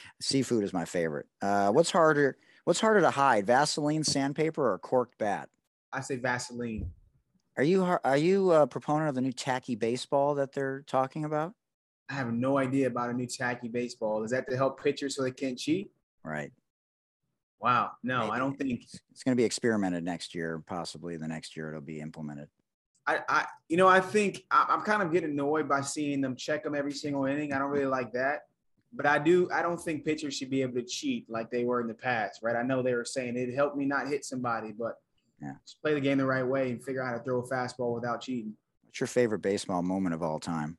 seafood 0.20 0.64
is 0.64 0.72
my 0.72 0.84
favorite. 0.86 1.26
Uh, 1.42 1.70
what's 1.70 1.90
harder? 1.90 2.38
What's 2.64 2.80
harder 2.80 3.00
to 3.00 3.10
hide, 3.10 3.46
Vaseline, 3.46 4.04
sandpaper, 4.04 4.72
or 4.72 4.78
corked 4.78 5.18
bat? 5.18 5.48
I 5.92 6.00
say 6.00 6.16
Vaseline. 6.16 6.90
Are 7.56 7.64
you 7.64 7.82
are 7.82 8.16
you 8.16 8.52
a 8.52 8.66
proponent 8.66 9.08
of 9.08 9.14
the 9.14 9.20
new 9.20 9.32
tacky 9.32 9.74
baseball 9.74 10.34
that 10.36 10.52
they're 10.52 10.82
talking 10.86 11.24
about? 11.24 11.52
I 12.08 12.14
have 12.14 12.32
no 12.32 12.58
idea 12.58 12.86
about 12.86 13.10
a 13.10 13.12
new 13.12 13.26
tacky 13.26 13.68
baseball. 13.68 14.22
Is 14.24 14.30
that 14.30 14.48
to 14.50 14.56
help 14.56 14.82
pitchers 14.82 15.16
so 15.16 15.22
they 15.22 15.30
can't 15.30 15.58
cheat? 15.58 15.90
Right. 16.24 16.52
Wow. 17.60 17.92
No, 18.02 18.20
Maybe. 18.20 18.30
I 18.30 18.38
don't 18.38 18.56
think 18.56 18.82
it's 19.10 19.22
going 19.22 19.36
to 19.36 19.40
be 19.40 19.44
experimented 19.44 20.04
next 20.04 20.34
year. 20.34 20.62
Possibly 20.66 21.16
the 21.16 21.28
next 21.28 21.56
year 21.56 21.68
it'll 21.68 21.80
be 21.80 22.00
implemented. 22.00 22.48
I, 23.06 23.20
I 23.28 23.46
you 23.68 23.76
know, 23.76 23.88
I 23.88 24.00
think 24.00 24.44
I, 24.50 24.66
I'm 24.68 24.80
kind 24.82 25.02
of 25.02 25.12
getting 25.12 25.30
annoyed 25.30 25.68
by 25.68 25.82
seeing 25.82 26.20
them 26.20 26.36
check 26.36 26.64
them 26.64 26.74
every 26.74 26.92
single 26.92 27.26
inning. 27.26 27.52
I 27.52 27.58
don't 27.58 27.70
really 27.70 27.86
like 27.86 28.12
that. 28.12 28.46
But 28.92 29.06
I 29.06 29.18
do. 29.18 29.48
I 29.52 29.62
don't 29.62 29.80
think 29.80 30.04
pitchers 30.04 30.34
should 30.34 30.50
be 30.50 30.62
able 30.62 30.74
to 30.74 30.82
cheat 30.82 31.26
like 31.28 31.50
they 31.50 31.64
were 31.64 31.80
in 31.80 31.86
the 31.86 31.94
past, 31.94 32.40
right? 32.42 32.56
I 32.56 32.62
know 32.62 32.82
they 32.82 32.94
were 32.94 33.04
saying 33.04 33.36
it 33.36 33.54
helped 33.54 33.76
me 33.76 33.84
not 33.84 34.08
hit 34.08 34.24
somebody, 34.24 34.72
but 34.72 34.94
yeah. 35.40 35.52
just 35.64 35.80
play 35.80 35.94
the 35.94 36.00
game 36.00 36.18
the 36.18 36.26
right 36.26 36.46
way 36.46 36.70
and 36.70 36.82
figure 36.82 37.02
out 37.02 37.12
how 37.12 37.18
to 37.18 37.22
throw 37.22 37.40
a 37.40 37.48
fastball 37.48 37.94
without 37.94 38.20
cheating. 38.20 38.54
What's 38.84 38.98
your 38.98 39.06
favorite 39.06 39.42
baseball 39.42 39.82
moment 39.82 40.14
of 40.14 40.22
all 40.22 40.40
time? 40.40 40.76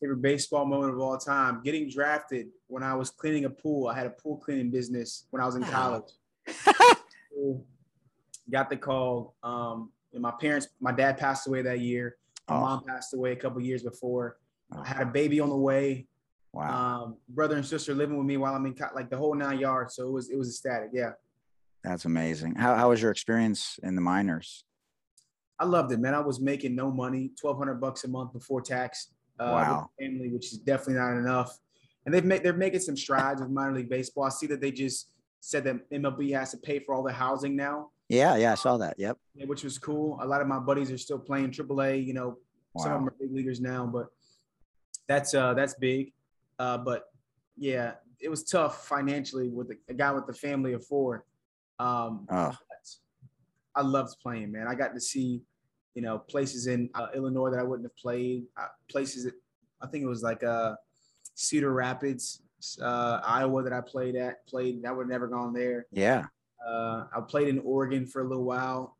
favorite 0.00 0.22
baseball 0.22 0.64
moment 0.64 0.94
of 0.94 1.00
all 1.00 1.18
time. 1.18 1.60
Getting 1.62 1.90
drafted 1.90 2.48
when 2.66 2.82
I 2.82 2.94
was 2.94 3.10
cleaning 3.10 3.44
a 3.44 3.50
pool. 3.50 3.88
I 3.88 3.94
had 3.94 4.06
a 4.06 4.10
pool 4.10 4.36
cleaning 4.36 4.70
business 4.70 5.26
when 5.30 5.42
I 5.42 5.46
was 5.46 5.56
in 5.56 5.64
college. 5.64 6.10
Got 8.50 8.70
the 8.70 8.76
call. 8.76 9.34
Um, 9.42 9.90
and 10.12 10.22
my 10.22 10.32
parents, 10.40 10.68
my 10.80 10.92
dad 10.92 11.18
passed 11.18 11.46
away 11.46 11.62
that 11.62 11.80
year. 11.80 12.16
My 12.48 12.56
oh. 12.56 12.60
mom 12.60 12.84
passed 12.84 13.12
away 13.14 13.32
a 13.32 13.36
couple 13.36 13.60
years 13.60 13.82
before. 13.82 14.38
I 14.72 14.86
had 14.86 15.02
a 15.02 15.06
baby 15.06 15.40
on 15.40 15.48
the 15.48 15.56
way. 15.56 16.07
Wow. 16.52 17.02
Um, 17.04 17.16
brother 17.28 17.56
and 17.56 17.64
sister 17.64 17.94
living 17.94 18.16
with 18.16 18.26
me 18.26 18.36
while 18.36 18.54
I'm 18.54 18.64
in 18.66 18.74
like 18.94 19.10
the 19.10 19.16
whole 19.16 19.34
nine 19.34 19.58
yards. 19.58 19.96
So 19.96 20.06
it 20.08 20.12
was 20.12 20.30
it 20.30 20.36
was 20.36 20.48
ecstatic. 20.48 20.90
Yeah. 20.92 21.12
That's 21.84 22.04
amazing. 22.04 22.54
How 22.54 22.74
how 22.74 22.90
was 22.90 23.00
your 23.00 23.10
experience 23.10 23.78
in 23.82 23.94
the 23.94 24.00
minors? 24.00 24.64
I 25.60 25.64
loved 25.64 25.92
it, 25.92 25.98
man. 25.98 26.14
I 26.14 26.20
was 26.20 26.40
making 26.40 26.74
no 26.74 26.90
money, 26.90 27.30
twelve 27.38 27.58
hundred 27.58 27.80
bucks 27.80 28.04
a 28.04 28.08
month 28.08 28.32
before 28.32 28.60
tax 28.60 29.12
uh, 29.38 29.50
wow. 29.52 29.90
family, 29.98 30.28
which 30.30 30.52
is 30.52 30.58
definitely 30.58 30.94
not 30.94 31.16
enough. 31.16 31.58
And 32.04 32.14
they've 32.14 32.24
made 32.24 32.42
they're 32.42 32.52
making 32.52 32.80
some 32.80 32.96
strides 32.96 33.40
with 33.40 33.50
minor 33.50 33.74
league 33.74 33.90
baseball. 33.90 34.24
I 34.24 34.30
see 34.30 34.46
that 34.48 34.60
they 34.60 34.72
just 34.72 35.10
said 35.40 35.64
that 35.64 35.90
MLB 35.90 36.34
has 36.34 36.50
to 36.52 36.56
pay 36.56 36.78
for 36.78 36.94
all 36.94 37.02
the 37.02 37.12
housing 37.12 37.54
now. 37.54 37.90
Yeah, 38.08 38.36
yeah, 38.36 38.52
I 38.52 38.54
saw 38.54 38.78
that. 38.78 38.94
Yep. 38.98 39.18
Which 39.46 39.64
was 39.64 39.78
cool. 39.78 40.18
A 40.22 40.26
lot 40.26 40.40
of 40.40 40.46
my 40.46 40.58
buddies 40.58 40.90
are 40.90 40.98
still 40.98 41.18
playing 41.18 41.50
AAA. 41.50 42.04
You 42.04 42.14
know, 42.14 42.38
wow. 42.72 42.84
some 42.84 42.92
of 42.92 42.98
them 43.00 43.08
are 43.08 43.16
big 43.20 43.32
leaguers 43.32 43.60
now, 43.60 43.86
but 43.86 44.06
that's 45.06 45.34
uh 45.34 45.54
that's 45.54 45.74
big. 45.74 46.12
Uh, 46.58 46.78
but 46.78 47.04
yeah, 47.56 47.94
it 48.20 48.28
was 48.28 48.44
tough 48.44 48.86
financially 48.86 49.48
with 49.48 49.70
a, 49.70 49.76
a 49.88 49.94
guy 49.94 50.12
with 50.12 50.26
the 50.26 50.32
family 50.32 50.72
of 50.72 50.84
four. 50.84 51.24
Um, 51.78 52.26
oh. 52.30 52.56
I 53.74 53.82
loved 53.82 54.16
playing, 54.20 54.50
man. 54.50 54.66
I 54.66 54.74
got 54.74 54.94
to 54.94 55.00
see 55.00 55.42
you 55.98 56.02
know, 56.02 56.16
places 56.16 56.68
in 56.68 56.88
uh, 56.94 57.08
Illinois 57.12 57.50
that 57.50 57.58
I 57.58 57.64
wouldn't 57.64 57.84
have 57.84 57.96
played, 57.96 58.44
uh, 58.56 58.68
places 58.88 59.24
that 59.24 59.34
I 59.82 59.88
think 59.88 60.04
it 60.04 60.06
was 60.06 60.22
like 60.22 60.44
uh, 60.44 60.76
Cedar 61.34 61.72
Rapids, 61.72 62.42
uh, 62.80 63.18
Iowa 63.24 63.64
that 63.64 63.72
I 63.72 63.80
played 63.80 64.14
at, 64.14 64.46
played, 64.46 64.86
I 64.86 64.92
would 64.92 65.06
have 65.06 65.10
never 65.10 65.26
gone 65.26 65.52
there. 65.52 65.86
Yeah. 65.90 66.26
Uh, 66.64 67.06
I 67.12 67.20
played 67.26 67.48
in 67.48 67.58
Oregon 67.64 68.06
for 68.06 68.22
a 68.22 68.28
little 68.28 68.44
while 68.44 68.96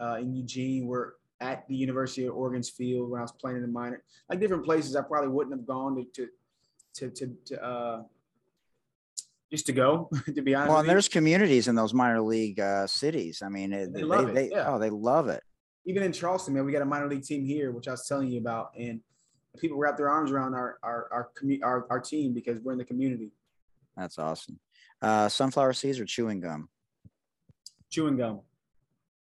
uh, 0.00 0.18
in 0.20 0.32
Eugene. 0.32 0.86
We're 0.86 1.14
at 1.40 1.66
the 1.66 1.74
University 1.74 2.26
of 2.26 2.36
Oregon's 2.36 2.70
field 2.70 3.10
when 3.10 3.18
I 3.18 3.22
was 3.22 3.32
playing 3.32 3.56
in 3.56 3.62
the 3.62 3.68
minor, 3.68 4.04
like 4.30 4.38
different 4.38 4.64
places 4.64 4.94
I 4.94 5.02
probably 5.02 5.30
wouldn't 5.30 5.56
have 5.56 5.66
gone 5.66 5.96
to, 5.96 6.04
to, 6.04 6.28
to, 6.98 7.10
to, 7.10 7.36
to 7.46 7.64
uh, 7.64 8.02
just 9.50 9.66
to 9.66 9.72
go, 9.72 10.10
to 10.34 10.42
be 10.42 10.54
honest. 10.54 10.70
Well, 10.70 10.80
and 10.80 10.88
there's 10.88 11.08
communities 11.08 11.68
in 11.68 11.74
those 11.74 11.94
minor 11.94 12.20
league 12.20 12.60
uh, 12.60 12.86
cities. 12.86 13.42
I 13.42 13.48
mean, 13.48 13.70
they, 13.70 13.86
they, 13.86 14.02
they, 14.02 14.24
they 14.32 14.50
yeah. 14.50 14.68
oh, 14.68 14.78
they 14.78 14.90
love 14.90 15.28
it 15.28 15.42
even 15.88 16.02
in 16.02 16.12
Charleston, 16.12 16.52
man, 16.52 16.66
we 16.66 16.72
got 16.72 16.82
a 16.82 16.84
minor 16.84 17.08
league 17.08 17.24
team 17.24 17.46
here, 17.46 17.72
which 17.72 17.88
I 17.88 17.92
was 17.92 18.06
telling 18.06 18.28
you 18.28 18.38
about, 18.38 18.72
and 18.78 19.00
people 19.58 19.78
wrap 19.78 19.96
their 19.96 20.10
arms 20.10 20.30
around 20.30 20.54
our 20.54 20.78
our 20.82 21.08
our 21.10 21.30
commu- 21.40 21.62
our, 21.64 21.86
our 21.88 21.98
team 21.98 22.34
because 22.34 22.60
we're 22.60 22.72
in 22.72 22.78
the 22.78 22.84
community. 22.84 23.32
That's 23.96 24.18
awesome. 24.18 24.60
Uh, 25.00 25.30
sunflower 25.30 25.72
seeds 25.72 25.98
or 25.98 26.04
chewing 26.04 26.40
gum? 26.40 26.68
Chewing 27.90 28.18
gum. 28.18 28.42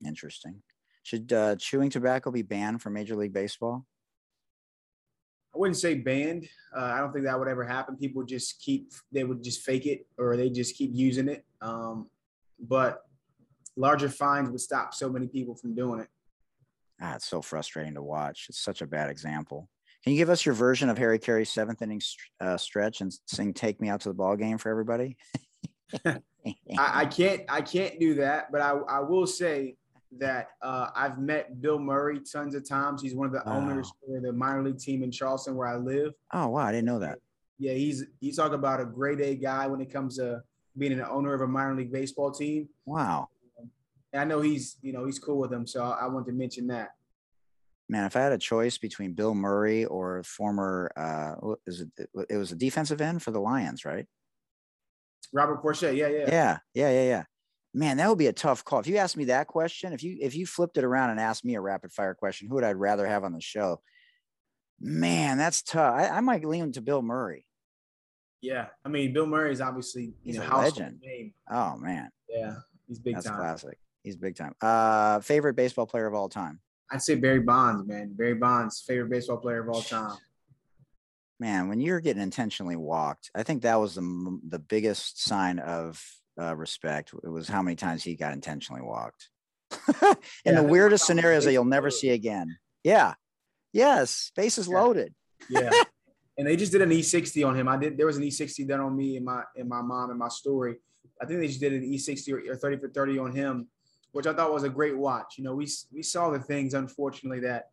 Interesting. 0.05 0.63
Should 1.03 1.31
uh, 1.31 1.57
chewing 1.57 1.91
tobacco 1.91 2.31
be 2.31 2.43
banned 2.43 2.81
from 2.81 2.95
Major 2.95 3.17
League 3.17 3.35
Baseball? 3.35 3.85
I 5.57 5.59
wouldn't 5.59 5.79
say 5.79 5.95
banned. 5.95 6.47
Uh, 6.77 6.93
I 6.95 6.99
don't 6.99 7.13
think 7.15 7.25
that 7.25 7.39
would 7.39 7.49
ever 7.49 7.65
happen. 7.65 7.97
People 7.97 8.23
just 8.25 8.61
keep, 8.61 8.93
they 9.11 9.25
would 9.25 9.43
just 9.43 9.63
fake 9.63 9.87
it 9.87 10.07
or 10.19 10.37
they 10.37 10.51
just 10.51 10.77
keep 10.77 10.91
using 10.93 11.29
it. 11.29 11.47
Um, 11.63 12.11
but 12.61 13.05
larger 13.75 14.11
fines 14.11 14.51
would 14.51 14.61
stop 14.61 14.93
so 14.93 15.09
many 15.09 15.27
people 15.27 15.55
from 15.55 15.75
doing 15.75 16.01
it. 16.01 16.09
Ah, 17.01 17.15
it's 17.15 17.27
so 17.27 17.41
frustrating 17.41 17.95
to 17.95 18.03
watch. 18.03 18.47
It's 18.51 18.61
such 18.61 18.83
a 18.83 18.87
bad 18.87 19.09
example. 19.09 19.71
Can 20.05 20.13
you 20.13 20.19
give 20.19 20.29
us 20.29 20.45
your 20.45 20.55
version 20.55 20.91
of 20.91 20.99
Harry 20.99 21.19
Caray's 21.19 21.51
seventh 21.51 21.81
inning 21.81 22.03
uh, 22.39 22.59
stretch 22.59 23.01
and 23.01 23.11
sing 23.27 23.55
"Take 23.55 23.81
Me 23.81 23.89
Out 23.89 24.03
to 24.03 24.11
the 24.11 24.15
Ball 24.15 24.37
Game" 24.37 24.59
for 24.59 24.71
everybody? 24.71 25.17
I, 26.05 26.21
I, 26.79 27.07
can't. 27.07 27.43
I 27.49 27.61
can't 27.61 27.99
do 27.99 28.15
that, 28.15 28.53
but 28.53 28.61
I, 28.61 28.71
I 28.89 29.01
will 29.01 29.27
say 29.27 29.77
that 30.19 30.49
uh, 30.63 30.89
I've 30.95 31.19
met 31.19 31.61
Bill 31.61 31.79
Murray 31.79 32.21
tons 32.21 32.55
of 32.55 32.69
times. 32.69 33.03
He's 33.03 33.15
one 33.15 33.27
of 33.27 33.33
the 33.33 33.47
oh. 33.49 33.53
owners 33.53 33.91
for 34.01 34.21
the 34.21 34.33
minor 34.33 34.63
league 34.63 34.79
team 34.79 35.03
in 35.03 35.11
Charleston, 35.11 35.57
where 35.57 35.69
I 35.69 35.77
live. 35.77 36.13
Oh 36.33 36.49
wow, 36.49 36.67
I 36.67 36.73
didn't 36.73 36.87
know 36.87 37.01
that. 37.01 37.19
Yeah, 37.59 37.73
he's 37.73 38.05
you 38.21 38.33
talk 38.33 38.53
about 38.53 38.81
a 38.81 38.85
grade 38.85 39.21
A 39.21 39.35
guy 39.35 39.67
when 39.67 39.81
it 39.81 39.93
comes 39.93 40.17
to 40.17 40.43
being 40.79 40.93
an 40.93 41.03
owner 41.03 41.35
of 41.35 41.41
a 41.41 41.47
minor 41.47 41.75
league 41.75 41.93
baseball 41.93 42.31
team. 42.31 42.69
Wow 42.85 43.29
And 44.13 44.23
I 44.23 44.25
know 44.25 44.41
he's, 44.41 44.77
you 44.83 44.93
know, 44.93 45.07
he's 45.07 45.19
cool 45.19 45.39
with 45.39 45.53
him. 45.53 45.67
So 45.67 45.83
I, 45.83 46.05
I 46.05 46.07
wanted 46.07 46.27
to 46.27 46.33
mention 46.33 46.67
that. 46.69 46.91
Man, 47.89 48.05
if 48.05 48.17
I 48.17 48.21
had 48.21 48.33
a 48.33 48.39
choice 48.39 48.79
between 48.79 49.13
Bill 49.13 49.35
Murray 49.35 49.85
or 49.85 50.23
former, 50.25 50.91
uh, 50.97 51.55
is 51.67 51.83
it, 51.83 52.09
it 52.29 52.37
was 52.37 52.51
a 52.51 52.57
defensive 52.57 53.01
end 53.01 53.23
for 53.23 53.31
the 53.31 53.41
Lions, 53.41 53.85
right? 53.85 54.07
Robert 55.33 55.61
Crouch, 55.61 55.83
yeah, 55.83 55.91
yeah, 55.91 56.09
yeah, 56.09 56.59
yeah, 56.75 56.91
yeah, 56.91 57.03
yeah. 57.03 57.23
Man, 57.77 57.99
that 57.99 58.09
would 58.09 58.17
be 58.17 58.29
a 58.29 58.33
tough 58.33 58.65
call. 58.65 58.81
If 58.81 58.87
you 58.87 58.97
asked 58.97 59.19
me 59.19 59.27
that 59.27 59.49
question, 59.49 59.93
if 59.93 60.03
you 60.03 60.17
if 60.19 60.35
you 60.35 60.47
flipped 60.47 60.79
it 60.79 60.85
around 60.85 61.11
and 61.11 61.21
asked 61.21 61.45
me 61.45 61.57
a 61.57 61.61
rapid 61.61 61.93
fire 61.93 62.15
question, 62.15 62.49
who 62.49 62.55
would 62.55 62.65
I 62.65 62.73
rather 62.73 63.07
have 63.07 63.23
on 63.23 63.35
the 63.35 63.41
show? 63.43 63.83
Man, 64.81 65.37
that's 65.37 65.61
tough. 65.61 65.95
I, 65.95 66.09
I 66.09 66.21
might 66.21 66.43
lean 66.43 66.73
to 66.73 66.81
Bill 66.81 67.03
Murray. 67.03 67.45
Yeah, 68.41 68.69
I 68.83 68.89
mean, 68.89 69.13
Bill 69.13 69.27
Murray 69.27 69.53
is 69.53 69.61
obviously 69.61 70.15
he's 70.25 70.39
know, 70.39 70.49
a 70.51 70.57
legend. 70.57 71.03
Name. 71.05 71.35
Oh 71.51 71.77
man, 71.77 72.09
yeah, 72.31 72.55
he's 72.89 72.99
big 72.99 73.17
that's 73.17 73.27
time. 73.27 73.37
classic. 73.37 73.79
He's 74.03 74.17
big 74.17 74.37
time. 74.37 74.55
Uh, 74.63 75.21
favorite 75.21 75.55
baseball 75.55 75.87
player 75.87 76.07
of 76.07 76.15
all 76.15 76.31
time. 76.31 76.61
I'd 76.91 77.03
say 77.03 77.17
Barry 77.17 77.41
Bonds, 77.41 77.87
man. 77.87 78.15
Barry 78.15 78.37
Bonds, 78.37 78.83
favorite 78.87 79.11
baseball 79.11 79.37
player 79.37 79.61
of 79.61 79.69
all 79.69 79.83
time. 79.83 80.17
Man, 81.39 81.69
when 81.69 81.81
you're 81.81 82.01
getting 82.01 82.23
intentionally 82.23 82.77
walked, 82.77 83.31
I 83.35 83.43
think 83.43 83.63
that 83.63 83.79
was 83.79 83.97
the 83.97 84.41
the 84.49 84.61
biggest 84.61 85.23
sign 85.23 85.59
of 85.59 86.03
uh, 86.41 86.55
respect. 86.57 87.13
It 87.23 87.29
was 87.29 87.49
how 87.49 87.63
many 87.63 87.77
times 87.77 88.03
he 88.03 88.15
got 88.15 88.33
intentionally 88.33 88.83
walked. 88.83 89.29
In 90.03 90.17
yeah, 90.45 90.61
the 90.61 90.63
weirdest 90.63 91.07
scenarios 91.07 91.45
that 91.45 91.53
you'll 91.53 91.65
never 91.65 91.91
see 91.91 92.11
again. 92.11 92.57
Yeah. 92.85 93.15
Yes. 93.73 94.31
Base 94.37 94.59
is 94.59 94.69
loaded. 94.69 95.15
yeah. 95.49 95.71
And 96.39 96.47
they 96.47 96.55
just 96.55 96.71
did 96.71 96.83
an 96.83 96.91
E60 96.91 97.49
on 97.49 97.57
him. 97.57 97.67
I 97.67 97.79
did. 97.79 97.97
There 97.97 98.05
was 98.05 98.19
an 98.19 98.23
E60 98.23 98.69
done 98.69 98.81
on 98.81 98.95
me 98.95 99.17
and 99.17 99.25
my 99.25 99.43
and 99.57 99.67
my 99.67 99.81
mom 99.81 100.11
and 100.11 100.19
my 100.19 100.29
story. 100.29 100.77
I 101.19 101.25
think 101.25 101.41
they 101.41 101.47
just 101.47 101.61
did 101.61 101.73
an 101.73 101.81
E60 101.81 102.51
or 102.51 102.55
30 102.55 102.77
for 102.77 102.89
30 102.91 103.19
on 103.19 103.33
him 103.33 103.69
which 104.17 104.27
I 104.27 104.33
thought 104.33 104.51
was 104.51 104.65
a 104.65 104.71
great 104.71 104.97
watch. 104.97 105.35
You 105.37 105.45
know, 105.45 105.55
we 105.55 105.69
we 105.93 106.03
saw 106.03 106.31
the 106.31 106.39
things 106.39 106.73
unfortunately 106.73 107.41
that 107.41 107.69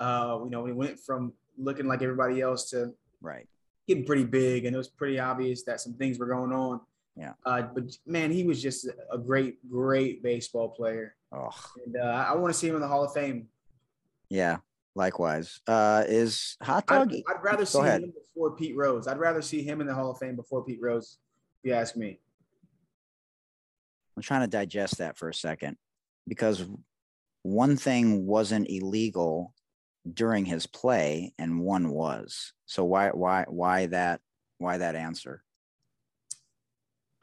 uh, 0.00 0.40
you 0.42 0.50
know 0.50 0.62
we 0.62 0.72
went 0.72 0.98
from 0.98 1.32
looking 1.56 1.86
like 1.86 2.02
everybody 2.02 2.40
else 2.40 2.70
to 2.70 2.92
right 3.20 3.46
getting 3.86 4.04
pretty 4.04 4.24
big, 4.24 4.64
and 4.64 4.74
it 4.74 4.78
was 4.78 4.88
pretty 4.88 5.20
obvious 5.20 5.62
that 5.62 5.80
some 5.80 5.94
things 5.94 6.18
were 6.18 6.26
going 6.26 6.52
on. 6.52 6.80
Yeah. 7.16 7.32
Uh, 7.46 7.62
but 7.62 7.84
man, 8.06 8.32
he 8.32 8.44
was 8.44 8.60
just 8.60 8.88
a 9.12 9.18
great, 9.18 9.68
great 9.70 10.22
baseball 10.22 10.70
player. 10.70 11.14
Oh. 11.32 11.50
And 11.84 11.96
uh, 11.96 12.26
I 12.28 12.34
want 12.34 12.52
to 12.52 12.58
see 12.58 12.68
him 12.68 12.74
in 12.74 12.80
the 12.80 12.88
Hall 12.88 13.04
of 13.04 13.12
Fame. 13.12 13.48
Yeah. 14.28 14.58
Likewise. 14.96 15.60
Uh, 15.66 16.04
is 16.06 16.56
hot 16.62 16.86
dog? 16.86 17.12
I'd, 17.12 17.22
I'd 17.28 17.42
rather 17.42 17.66
see 17.66 17.78
ahead. 17.78 18.02
him 18.02 18.12
before 18.12 18.56
Pete 18.56 18.76
Rose. 18.76 19.06
I'd 19.06 19.18
rather 19.18 19.42
see 19.42 19.62
him 19.62 19.80
in 19.80 19.86
the 19.86 19.94
Hall 19.94 20.10
of 20.10 20.18
Fame 20.18 20.36
before 20.36 20.64
Pete 20.64 20.80
Rose. 20.80 21.18
If 21.62 21.68
you 21.68 21.74
ask 21.74 21.96
me. 21.96 22.18
I'm 24.16 24.22
trying 24.22 24.42
to 24.42 24.46
digest 24.46 24.98
that 24.98 25.16
for 25.16 25.28
a 25.28 25.34
second 25.34 25.76
because 26.28 26.64
one 27.42 27.76
thing 27.76 28.26
wasn't 28.26 28.70
illegal 28.70 29.52
during 30.12 30.44
his 30.44 30.66
play 30.66 31.34
and 31.38 31.60
one 31.60 31.90
was. 31.90 32.52
So 32.66 32.84
why 32.84 33.08
why 33.10 33.44
why 33.48 33.86
that 33.86 34.20
why 34.58 34.78
that 34.78 34.96
answer? 34.96 35.43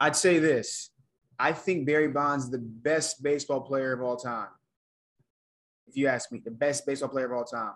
I'd 0.02 0.16
say 0.16 0.40
this. 0.40 0.90
I 1.38 1.52
think 1.52 1.86
Barry 1.86 2.08
Bonds 2.08 2.46
is 2.46 2.50
the 2.50 2.58
best 2.58 3.22
baseball 3.22 3.60
player 3.60 3.92
of 3.92 4.02
all 4.02 4.16
time. 4.16 4.48
If 5.86 5.96
you 5.96 6.08
ask 6.08 6.32
me, 6.32 6.42
the 6.44 6.50
best 6.50 6.84
baseball 6.84 7.08
player 7.08 7.26
of 7.26 7.32
all 7.32 7.44
time. 7.44 7.74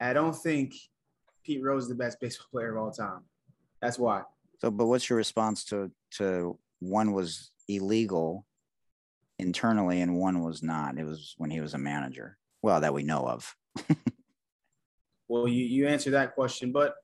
I 0.00 0.12
don't 0.12 0.36
think 0.36 0.72
Pete 1.42 1.64
Rose 1.64 1.84
is 1.84 1.88
the 1.88 1.96
best 1.96 2.20
baseball 2.20 2.46
player 2.52 2.76
of 2.76 2.84
all 2.84 2.92
time. 2.92 3.22
That's 3.82 3.98
why. 3.98 4.22
So, 4.60 4.70
but 4.70 4.86
what's 4.86 5.10
your 5.10 5.16
response 5.16 5.64
to 5.64 5.90
to 6.18 6.56
one 6.78 7.12
was 7.12 7.50
illegal 7.66 8.46
internally 9.40 10.00
and 10.00 10.16
one 10.16 10.44
was 10.44 10.62
not. 10.62 10.96
It 10.96 11.04
was 11.04 11.34
when 11.38 11.50
he 11.50 11.60
was 11.60 11.74
a 11.74 11.78
manager. 11.78 12.38
Well, 12.62 12.80
that 12.82 12.94
we 12.94 13.02
know 13.02 13.26
of. 13.26 13.56
well, 15.26 15.48
you 15.48 15.64
you 15.64 15.88
answer 15.88 16.12
that 16.12 16.36
question, 16.36 16.70
but 16.70 16.94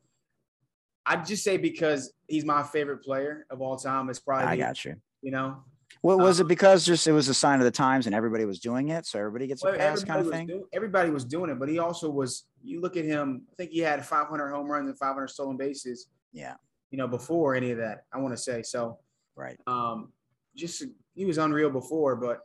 I'd 1.07 1.27
just 1.27 1.43
say 1.43 1.57
because 1.57 2.13
he's 2.29 2.45
my 2.45 2.63
favorite 2.63 3.03
player 3.03 3.47
of 3.51 3.61
all 3.61 3.77
time. 3.77 4.09
It's 4.11 4.19
probably 4.19 4.47
I 4.47 4.57
got 4.57 4.85
you. 4.85 4.97
You 5.23 5.31
know. 5.31 5.65
Well, 6.03 6.19
was 6.19 6.41
um, 6.41 6.47
it 6.47 6.49
because 6.49 6.87
just 6.87 7.07
it 7.07 7.13
was 7.13 7.29
a 7.29 7.35
sign 7.35 7.59
of 7.59 7.65
the 7.65 7.71
times 7.71 8.07
and 8.07 8.15
everybody 8.15 8.45
was 8.45 8.59
doing 8.61 8.89
it, 8.89 9.07
so 9.07 9.19
everybody 9.19 9.47
gets 9.47 9.63
well, 9.63 9.75
a 9.75 9.79
pass 9.79 10.05
kind 10.05 10.25
of 10.25 10.33
thing? 10.33 10.47
Do, 10.47 10.67
everybody 10.73 11.11
was 11.11 11.25
doing 11.25 11.51
it, 11.51 11.59
but 11.59 11.69
he 11.69 11.79
also 11.79 12.09
was. 12.09 12.45
You 12.63 12.81
look 12.81 12.97
at 12.97 13.05
him. 13.05 13.43
I 13.51 13.55
think 13.57 13.71
he 13.71 13.81
had 13.81 14.05
500 14.05 14.51
home 14.51 14.71
runs 14.71 14.89
and 14.89 14.99
500 14.99 15.29
stolen 15.29 15.57
bases. 15.57 16.09
Yeah. 16.33 16.55
You 16.91 16.99
know, 16.99 17.09
before 17.09 17.55
any 17.55 17.71
of 17.71 17.79
that, 17.79 18.05
I 18.13 18.19
want 18.19 18.35
to 18.35 18.43
say 18.43 18.63
so. 18.63 18.99
Right. 19.37 19.59
Um, 19.67 20.13
just 20.57 20.85
he 21.15 21.25
was 21.25 21.39
unreal 21.39 21.71
before, 21.71 22.17
but 22.17 22.41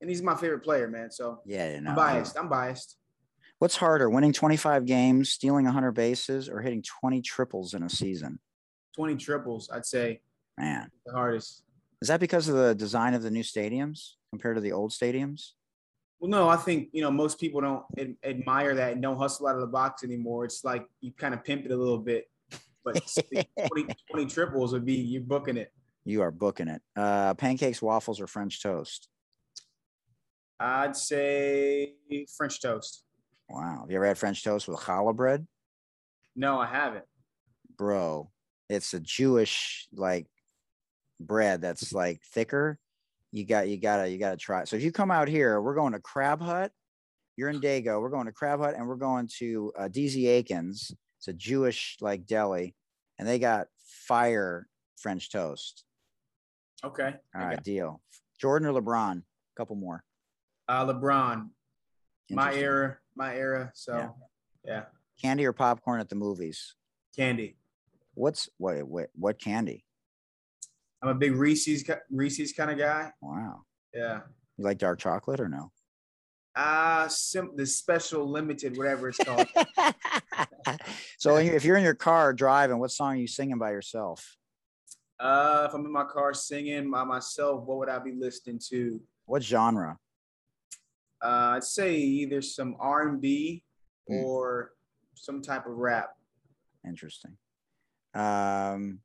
and 0.00 0.10
he's 0.10 0.22
my 0.22 0.34
favorite 0.34 0.62
player, 0.62 0.88
man. 0.88 1.10
So 1.10 1.40
yeah, 1.46 1.78
no, 1.80 1.90
I'm 1.90 1.96
biased. 1.96 2.38
I'm 2.38 2.48
biased. 2.48 2.96
What's 3.62 3.76
harder, 3.76 4.10
winning 4.10 4.32
25 4.32 4.86
games, 4.86 5.30
stealing 5.30 5.66
100 5.66 5.92
bases, 5.92 6.48
or 6.48 6.60
hitting 6.62 6.82
20 6.82 7.22
triples 7.22 7.74
in 7.74 7.84
a 7.84 7.88
season? 7.88 8.40
20 8.96 9.14
triples, 9.14 9.70
I'd 9.72 9.86
say. 9.86 10.20
Man, 10.58 10.90
the 11.06 11.12
hardest. 11.12 11.62
Is 12.00 12.08
that 12.08 12.18
because 12.18 12.48
of 12.48 12.56
the 12.56 12.74
design 12.74 13.14
of 13.14 13.22
the 13.22 13.30
new 13.30 13.44
stadiums 13.44 14.14
compared 14.32 14.56
to 14.56 14.60
the 14.60 14.72
old 14.72 14.90
stadiums? 14.90 15.50
Well, 16.18 16.28
no, 16.28 16.48
I 16.48 16.56
think 16.56 16.88
you 16.90 17.02
know 17.02 17.12
most 17.12 17.38
people 17.38 17.60
don't 17.60 17.84
ad- 17.96 18.16
admire 18.24 18.74
that 18.74 18.94
and 18.94 19.00
don't 19.00 19.16
hustle 19.16 19.46
out 19.46 19.54
of 19.54 19.60
the 19.60 19.68
box 19.68 20.02
anymore. 20.02 20.44
It's 20.44 20.64
like 20.64 20.84
you 21.00 21.12
kind 21.12 21.32
of 21.32 21.44
pimp 21.44 21.64
it 21.64 21.70
a 21.70 21.76
little 21.76 21.98
bit, 21.98 22.28
but 22.84 23.00
20, 23.68 23.94
20 24.10 24.26
triples 24.26 24.72
would 24.72 24.84
be 24.84 24.94
you're 24.94 25.22
booking 25.22 25.56
it. 25.56 25.72
You 26.04 26.22
are 26.22 26.32
booking 26.32 26.66
it. 26.66 26.82
Uh, 26.96 27.34
pancakes, 27.34 27.80
waffles, 27.80 28.20
or 28.20 28.26
French 28.26 28.60
toast? 28.60 29.08
I'd 30.58 30.96
say 30.96 31.94
French 32.36 32.60
toast. 32.60 33.04
Wow. 33.52 33.80
Have 33.82 33.90
you 33.90 33.96
ever 33.96 34.06
had 34.06 34.16
French 34.16 34.42
toast 34.42 34.66
with 34.66 34.80
challah 34.80 35.14
bread? 35.14 35.46
No, 36.34 36.58
I 36.58 36.66
haven't. 36.66 37.04
Bro, 37.76 38.30
it's 38.70 38.94
a 38.94 39.00
Jewish 39.00 39.86
like 39.92 40.26
bread 41.20 41.60
that's 41.60 41.92
like 41.92 42.22
thicker. 42.32 42.78
You 43.30 43.44
got 43.44 43.68
you 43.68 43.76
gotta 43.76 44.08
you 44.08 44.18
gotta 44.18 44.38
try 44.38 44.62
it. 44.62 44.68
So 44.68 44.76
if 44.76 44.82
you 44.82 44.90
come 44.90 45.10
out 45.10 45.28
here, 45.28 45.60
we're 45.60 45.74
going 45.74 45.92
to 45.92 46.00
Crab 46.00 46.40
Hut. 46.40 46.72
You're 47.36 47.50
in 47.50 47.60
Dago. 47.60 48.00
We're 48.00 48.08
going 48.08 48.26
to 48.26 48.32
Crab 48.32 48.60
Hut 48.60 48.74
and 48.74 48.88
we're 48.88 48.96
going 48.96 49.28
to 49.38 49.72
uh, 49.78 49.88
DZ 49.88 50.26
Akins. 50.28 50.90
It's 51.18 51.28
a 51.28 51.32
Jewish 51.34 51.98
like 52.00 52.26
deli, 52.26 52.74
and 53.18 53.28
they 53.28 53.38
got 53.38 53.66
fire 53.84 54.66
French 54.96 55.30
toast. 55.30 55.84
Okay. 56.82 57.14
All 57.34 57.44
right, 57.44 57.62
deal. 57.62 58.00
Jordan 58.40 58.68
or 58.68 58.80
LeBron? 58.80 59.18
A 59.18 59.22
couple 59.56 59.76
more. 59.76 60.02
Uh, 60.68 60.86
LeBron. 60.86 61.50
My 62.30 62.54
era, 62.54 62.98
my 63.16 63.34
era. 63.34 63.70
So, 63.74 63.96
yeah. 63.96 64.08
yeah. 64.64 64.82
Candy 65.20 65.46
or 65.46 65.52
popcorn 65.52 66.00
at 66.00 66.08
the 66.08 66.14
movies? 66.14 66.74
Candy. 67.16 67.56
What's 68.14 68.48
what? 68.58 68.82
What, 68.86 69.08
what 69.14 69.40
candy? 69.40 69.84
I'm 71.02 71.08
a 71.08 71.14
big 71.14 71.34
Reese's 71.34 71.84
Reese's 72.10 72.52
kind 72.52 72.70
of 72.70 72.78
guy. 72.78 73.10
Wow. 73.20 73.62
Yeah. 73.94 74.20
You 74.56 74.64
like 74.64 74.78
dark 74.78 74.98
chocolate 74.98 75.40
or 75.40 75.48
no? 75.48 75.72
Uh 76.54 77.08
sim- 77.08 77.52
the 77.56 77.64
special 77.64 78.30
limited, 78.30 78.76
whatever 78.76 79.08
it's 79.08 79.18
called. 79.18 79.46
so 81.18 81.36
if 81.36 81.64
you're 81.64 81.76
in 81.76 81.84
your 81.84 81.94
car 81.94 82.34
driving, 82.34 82.78
what 82.78 82.90
song 82.90 83.14
are 83.14 83.16
you 83.16 83.26
singing 83.26 83.58
by 83.58 83.70
yourself? 83.70 84.36
Uh, 85.18 85.66
if 85.68 85.74
I'm 85.74 85.86
in 85.86 85.92
my 85.92 86.04
car 86.04 86.34
singing 86.34 86.90
by 86.90 87.04
myself, 87.04 87.64
what 87.64 87.78
would 87.78 87.88
I 87.88 88.00
be 88.00 88.12
listening 88.12 88.60
to? 88.70 89.00
What 89.26 89.42
genre? 89.42 89.96
Uh, 91.22 91.54
I'd 91.56 91.64
say 91.64 91.96
either 91.96 92.42
some 92.42 92.76
R&B 92.80 93.62
mm. 94.10 94.22
or 94.22 94.72
some 95.14 95.40
type 95.42 95.66
of 95.66 95.76
rap. 95.76 96.10
Interesting. 96.86 97.36
Um, 98.14 99.00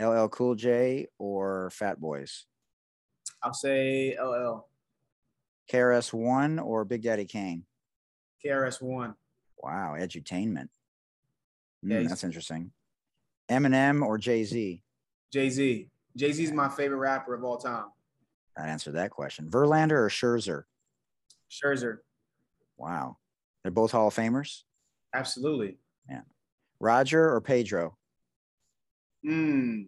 LL 0.00 0.28
Cool 0.28 0.54
J 0.54 1.08
or 1.18 1.70
Fat 1.70 2.00
Boys? 2.00 2.46
I'll 3.42 3.52
say 3.52 4.16
LL. 4.20 4.68
KRS 5.70 6.12
One 6.12 6.58
or 6.58 6.84
Big 6.84 7.02
Daddy 7.02 7.24
Kane? 7.24 7.64
KRS 8.44 8.80
One. 8.80 9.14
Wow, 9.58 9.96
edutainment. 9.98 10.68
Mm, 11.84 12.02
yeah, 12.02 12.08
that's 12.08 12.24
interesting. 12.24 12.72
Eminem 13.50 14.04
or 14.04 14.18
Jay 14.18 14.44
Z? 14.44 14.82
Jay 15.32 15.50
Z. 15.50 15.88
Jay 16.16 16.32
Z 16.32 16.44
is 16.44 16.52
my 16.52 16.68
favorite 16.68 16.98
rapper 16.98 17.34
of 17.34 17.44
all 17.44 17.58
time. 17.58 17.86
That 18.56 18.68
answered 18.68 18.94
that 18.94 19.10
question. 19.10 19.48
Verlander 19.50 19.92
or 19.92 20.08
Scherzer? 20.08 20.64
Scherzer. 21.50 21.98
Wow. 22.76 23.16
They're 23.62 23.72
both 23.72 23.92
Hall 23.92 24.08
of 24.08 24.14
Famers? 24.14 24.62
Absolutely. 25.14 25.78
Yeah. 26.08 26.22
Roger 26.80 27.32
or 27.34 27.40
Pedro? 27.40 27.96
Hmm. 29.24 29.82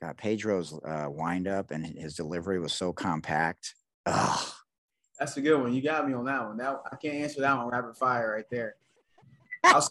God, 0.00 0.16
Pedro's 0.16 0.72
uh, 0.84 1.06
wind 1.08 1.46
up 1.46 1.70
and 1.70 1.84
his 1.84 2.14
delivery 2.14 2.58
was 2.58 2.72
so 2.72 2.92
compact. 2.92 3.74
Ugh. 4.06 4.52
That's 5.18 5.36
a 5.36 5.40
good 5.40 5.60
one. 5.60 5.72
You 5.72 5.82
got 5.82 6.08
me 6.08 6.14
on 6.14 6.24
that 6.24 6.44
one. 6.44 6.56
That 6.56 6.82
I 6.90 6.96
can't 6.96 7.14
answer 7.14 7.40
that 7.42 7.56
one 7.56 7.68
rapid 7.68 7.96
fire 7.96 8.32
right 8.32 8.50
there. 8.50 8.74
I'll, 9.64 9.88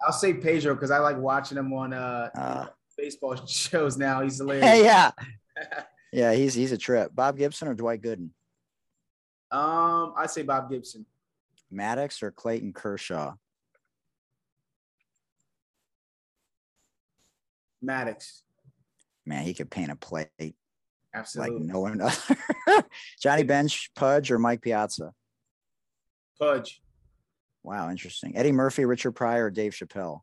I'll 0.00 0.12
say 0.12 0.32
Pedro 0.32 0.74
because 0.74 0.90
I 0.90 0.98
like 0.98 1.18
watching 1.18 1.58
him 1.58 1.70
on 1.74 1.92
uh, 1.92 2.30
uh, 2.34 2.66
baseball 2.96 3.36
shows 3.46 3.98
now. 3.98 4.22
He's 4.22 4.38
hilarious. 4.38 4.66
Hey, 4.66 4.84
yeah. 4.84 5.10
yeah, 6.12 6.32
he's 6.32 6.54
he's 6.54 6.72
a 6.72 6.78
trip. 6.78 7.14
Bob 7.14 7.36
Gibson 7.36 7.68
or 7.68 7.74
Dwight 7.74 8.00
Gooden? 8.00 8.30
Um, 9.52 10.14
I'd 10.16 10.30
say 10.30 10.42
Bob 10.42 10.70
Gibson. 10.70 11.04
Maddux 11.72 12.22
or 12.22 12.30
Clayton 12.30 12.72
Kershaw? 12.72 13.34
Maddux. 17.84 18.40
Man, 19.26 19.44
he 19.44 19.54
could 19.54 19.70
paint 19.70 19.90
a 19.90 19.96
plate 19.96 20.28
Absolutely. 21.14 21.58
like 21.58 21.64
no 21.64 21.80
one 21.80 22.00
other. 22.66 22.84
Johnny 23.20 23.42
Bench, 23.42 23.90
Pudge, 23.94 24.30
or 24.30 24.38
Mike 24.38 24.62
Piazza? 24.62 25.12
Pudge. 26.38 26.80
Wow, 27.62 27.90
interesting. 27.90 28.36
Eddie 28.36 28.52
Murphy, 28.52 28.84
Richard 28.84 29.12
Pryor, 29.12 29.46
or 29.46 29.50
Dave 29.50 29.72
Chappelle? 29.72 30.20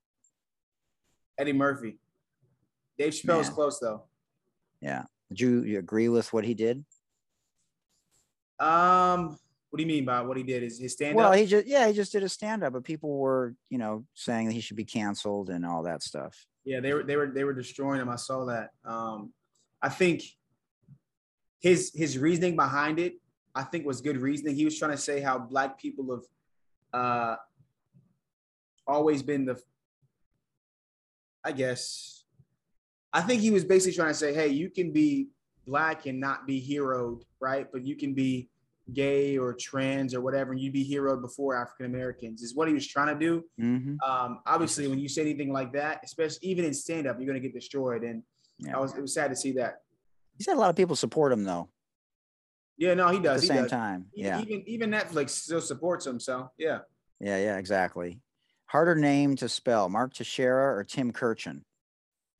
Eddie 1.37 1.53
Murphy. 1.53 1.99
Dave 2.97 3.13
Chappelle's 3.13 3.47
Man. 3.47 3.53
close 3.53 3.79
though. 3.79 4.03
Yeah. 4.81 5.03
Did 5.29 5.39
you, 5.39 5.63
you 5.63 5.79
agree 5.79 6.09
with 6.09 6.33
what 6.33 6.43
he 6.43 6.53
did? 6.53 6.83
Um, 8.59 9.37
what 9.69 9.77
do 9.77 9.83
you 9.83 9.87
mean 9.87 10.05
by 10.05 10.21
what 10.21 10.37
he 10.37 10.43
did? 10.43 10.63
Is 10.63 10.79
his 10.79 10.93
stand 10.93 11.11
up? 11.11 11.17
Well, 11.17 11.31
he 11.33 11.45
just 11.45 11.67
yeah, 11.67 11.87
he 11.87 11.93
just 11.93 12.11
did 12.11 12.23
a 12.23 12.29
stand 12.29 12.63
up, 12.63 12.73
but 12.73 12.83
people 12.83 13.17
were, 13.17 13.55
you 13.69 13.77
know, 13.77 14.05
saying 14.15 14.47
that 14.47 14.53
he 14.53 14.61
should 14.61 14.77
be 14.77 14.85
canceled 14.85 15.49
and 15.49 15.65
all 15.65 15.83
that 15.83 16.01
stuff. 16.01 16.45
Yeah, 16.65 16.79
they 16.79 16.93
were 16.93 17.03
they 17.03 17.15
were 17.15 17.27
they 17.27 17.43
were 17.43 17.53
destroying 17.53 18.01
him. 18.01 18.09
I 18.09 18.15
saw 18.15 18.45
that. 18.45 18.71
Um, 18.83 19.31
I 19.81 19.89
think 19.89 20.23
his 21.59 21.91
his 21.93 22.17
reasoning 22.17 22.55
behind 22.55 22.99
it, 22.99 23.13
I 23.53 23.63
think, 23.63 23.85
was 23.85 24.01
good 24.01 24.17
reasoning. 24.17 24.55
He 24.55 24.65
was 24.65 24.77
trying 24.77 24.91
to 24.91 24.97
say 24.97 25.21
how 25.21 25.37
black 25.37 25.79
people 25.79 26.09
have 26.11 26.23
uh, 26.93 27.35
always 28.87 29.21
been 29.21 29.45
the, 29.45 29.61
I 31.43 31.51
guess, 31.51 32.23
I 33.13 33.21
think 33.21 33.41
he 33.41 33.51
was 33.51 33.63
basically 33.63 33.95
trying 33.95 34.09
to 34.09 34.15
say, 34.15 34.33
hey, 34.33 34.47
you 34.47 34.69
can 34.69 34.91
be 34.91 35.29
black 35.69 36.05
and 36.07 36.19
not 36.19 36.47
be 36.47 36.59
heroed, 36.59 37.23
right? 37.39 37.67
But 37.71 37.85
you 37.85 37.95
can 37.95 38.13
be 38.13 38.49
gay 38.93 39.37
or 39.37 39.53
trans 39.53 40.15
or 40.15 40.21
whatever, 40.21 40.51
and 40.51 40.59
you'd 40.59 40.73
be 40.73 40.83
heroed 40.83 41.21
before 41.21 41.55
African 41.55 41.85
Americans. 41.85 42.41
Is 42.41 42.55
what 42.55 42.67
he 42.67 42.73
was 42.73 42.87
trying 42.87 43.17
to 43.17 43.19
do. 43.25 43.43
Mm-hmm. 43.61 43.95
Um, 44.09 44.39
obviously, 44.47 44.87
when 44.87 44.99
you 44.99 45.07
say 45.07 45.21
anything 45.21 45.51
like 45.53 45.71
that, 45.73 46.01
especially 46.03 46.39
even 46.47 46.65
in 46.65 46.73
stand 46.73 47.05
up, 47.07 47.17
you're 47.19 47.27
going 47.27 47.41
to 47.41 47.47
get 47.47 47.53
destroyed. 47.53 48.03
And 48.03 48.23
Yeah. 48.57 48.77
I 48.77 48.79
was, 48.79 48.95
it 48.95 49.01
was 49.01 49.13
sad 49.13 49.29
to 49.29 49.35
see 49.35 49.51
that. 49.53 49.81
He's 50.37 50.47
had 50.47 50.55
a 50.57 50.59
lot 50.59 50.69
of 50.69 50.75
people 50.75 50.95
support 50.95 51.31
him 51.31 51.43
though. 51.43 51.69
Yeah, 52.77 52.93
no, 52.93 53.09
he 53.09 53.19
does. 53.19 53.43
At 53.43 53.47
the 53.47 53.53
he 53.53 53.57
same 53.57 53.63
does. 53.63 53.71
time. 53.71 54.05
Yeah. 54.13 54.41
Even 54.41 54.63
even 54.67 54.89
Netflix 54.89 55.31
still 55.31 55.61
supports 55.61 56.07
him. 56.07 56.19
So 56.19 56.49
yeah, 56.57 56.79
Yeah, 57.19 57.37
yeah, 57.37 57.57
exactly. 57.57 58.21
Harder 58.67 58.95
name 58.95 59.35
to 59.37 59.49
spell, 59.49 59.89
Mark 59.89 60.13
Teixeira 60.13 60.75
or 60.77 60.83
Tim 60.83 61.11
Kurkjian? 61.11 61.61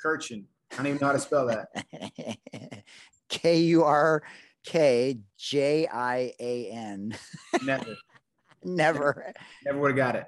Kurkjian. 0.04 0.46
I 0.72 0.76
don't 0.78 0.88
even 0.88 1.00
know 1.02 1.08
how 1.08 1.14
to 1.14 1.20
spell 1.20 1.48
that. 1.48 1.68
K 3.30 3.60
U 3.60 3.84
R 3.84 4.24
K 4.66 5.20
J 5.38 5.88
I 5.88 6.34
A 6.40 6.70
N. 6.72 7.16
Never, 7.64 7.98
Never. 8.64 9.34
never 9.64 9.80
would 9.80 9.92
have 9.92 9.98
got 9.98 10.16
it. 10.16 10.26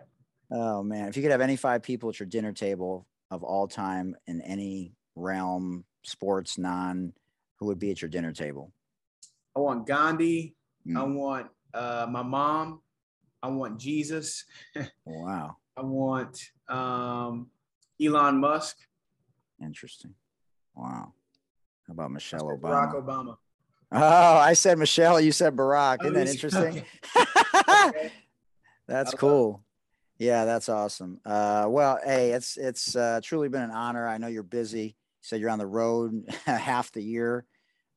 Oh 0.52 0.84
man, 0.84 1.08
if 1.10 1.16
you 1.18 1.22
could 1.24 1.32
have 1.32 1.41
any 1.41 1.56
five 1.56 1.82
people 1.84 2.10
at 2.10 2.20
your 2.20 2.28
dinner 2.28 2.52
table 2.54 3.08
of 3.30 3.43
all 3.43 3.68
time 3.68 4.16
in 4.28 4.41
any 4.41 4.93
realm, 5.16 5.86
sports, 6.04 6.58
non, 6.58 7.14
who 7.58 7.68
would 7.68 7.80
be 7.80 7.91
at 7.91 8.02
your 8.02 8.10
dinner 8.10 8.32
table? 8.34 8.72
I 9.56 9.60
want 9.60 9.86
Gandhi. 9.88 10.56
I 10.95 10.99
Mm, 10.99 11.14
want 11.14 11.47
uh, 11.74 12.08
my 12.10 12.24
mom. 12.24 12.82
I 13.43 13.47
want 13.49 13.80
Jesus. 13.80 14.45
wow, 15.06 15.58
I 15.78 15.82
want 15.82 16.39
um, 16.68 17.49
Elon 18.02 18.39
Musk. 18.39 18.78
interesting. 19.62 20.16
Wow. 20.76 21.14
How 21.92 21.94
about 21.94 22.12
Michelle 22.12 22.58
Obama? 22.58 22.94
Barack 22.94 23.06
Obama? 23.06 23.38
Oh, 23.92 24.38
I 24.38 24.54
said 24.54 24.78
Michelle, 24.78 25.20
you 25.20 25.34
said 25.34 25.58
Barack. 25.58 25.98
Oh, 26.00 26.06
Isn't 26.06 26.14
that 26.14 26.30
interesting? 26.30 26.86
Okay. 27.18 28.12
That's 28.88 29.10
I 29.10 29.12
love 29.12 29.14
it. 29.14 29.18
cool. 29.18 29.64
Yeah, 30.18 30.46
that's 30.46 30.70
awesome. 30.70 31.20
Uh, 31.26 31.66
well, 31.68 32.00
hey, 32.06 32.32
it's 32.32 32.56
it's 32.56 32.96
uh, 32.96 33.20
truly 33.24 33.50
been 33.50 33.64
an 33.64 33.72
honor. 33.72 34.08
I 34.08 34.20
know 34.20 34.28
you're 34.28 34.44
busy. 34.44 34.84
You 34.84 34.94
said 35.22 35.42
you're 35.42 35.50
on 35.50 35.60
the 35.60 35.66
road 35.66 36.24
half 36.46 36.92
the 36.92 37.02
year, 37.02 37.46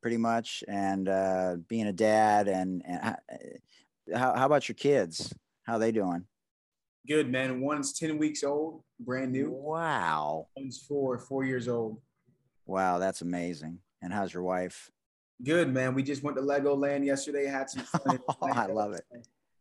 pretty 0.00 0.16
much, 0.16 0.64
and 0.66 1.08
uh, 1.08 1.56
being 1.68 1.86
a 1.86 1.92
dad. 1.92 2.48
And, 2.48 2.82
and 2.86 3.16
how 4.16 4.34
how 4.34 4.46
about 4.46 4.68
your 4.68 4.74
kids? 4.74 5.32
How 5.64 5.74
are 5.74 5.78
they 5.78 5.92
doing? 5.92 6.24
Good 7.06 7.30
man. 7.30 7.60
One's 7.60 7.92
ten 7.92 8.16
weeks 8.18 8.42
old, 8.42 8.82
brand 8.98 9.30
new. 9.30 9.50
Wow, 9.50 10.48
One's 10.56 10.78
four, 10.78 11.18
four 11.18 11.44
years 11.44 11.68
old. 11.68 12.00
Wow, 12.66 12.98
that's 12.98 13.22
amazing. 13.22 13.80
And 14.02 14.12
how's 14.12 14.32
your 14.32 14.42
wife? 14.42 14.90
Good 15.42 15.72
man. 15.72 15.94
We 15.94 16.02
just 16.02 16.22
went 16.22 16.36
to 16.36 16.42
Legoland 16.42 17.04
yesterday. 17.04 17.46
Had 17.46 17.70
some 17.70 17.82
fun. 17.82 18.18
Oh, 18.28 18.48
I 18.52 18.66
love 18.66 18.92
it. 18.92 19.04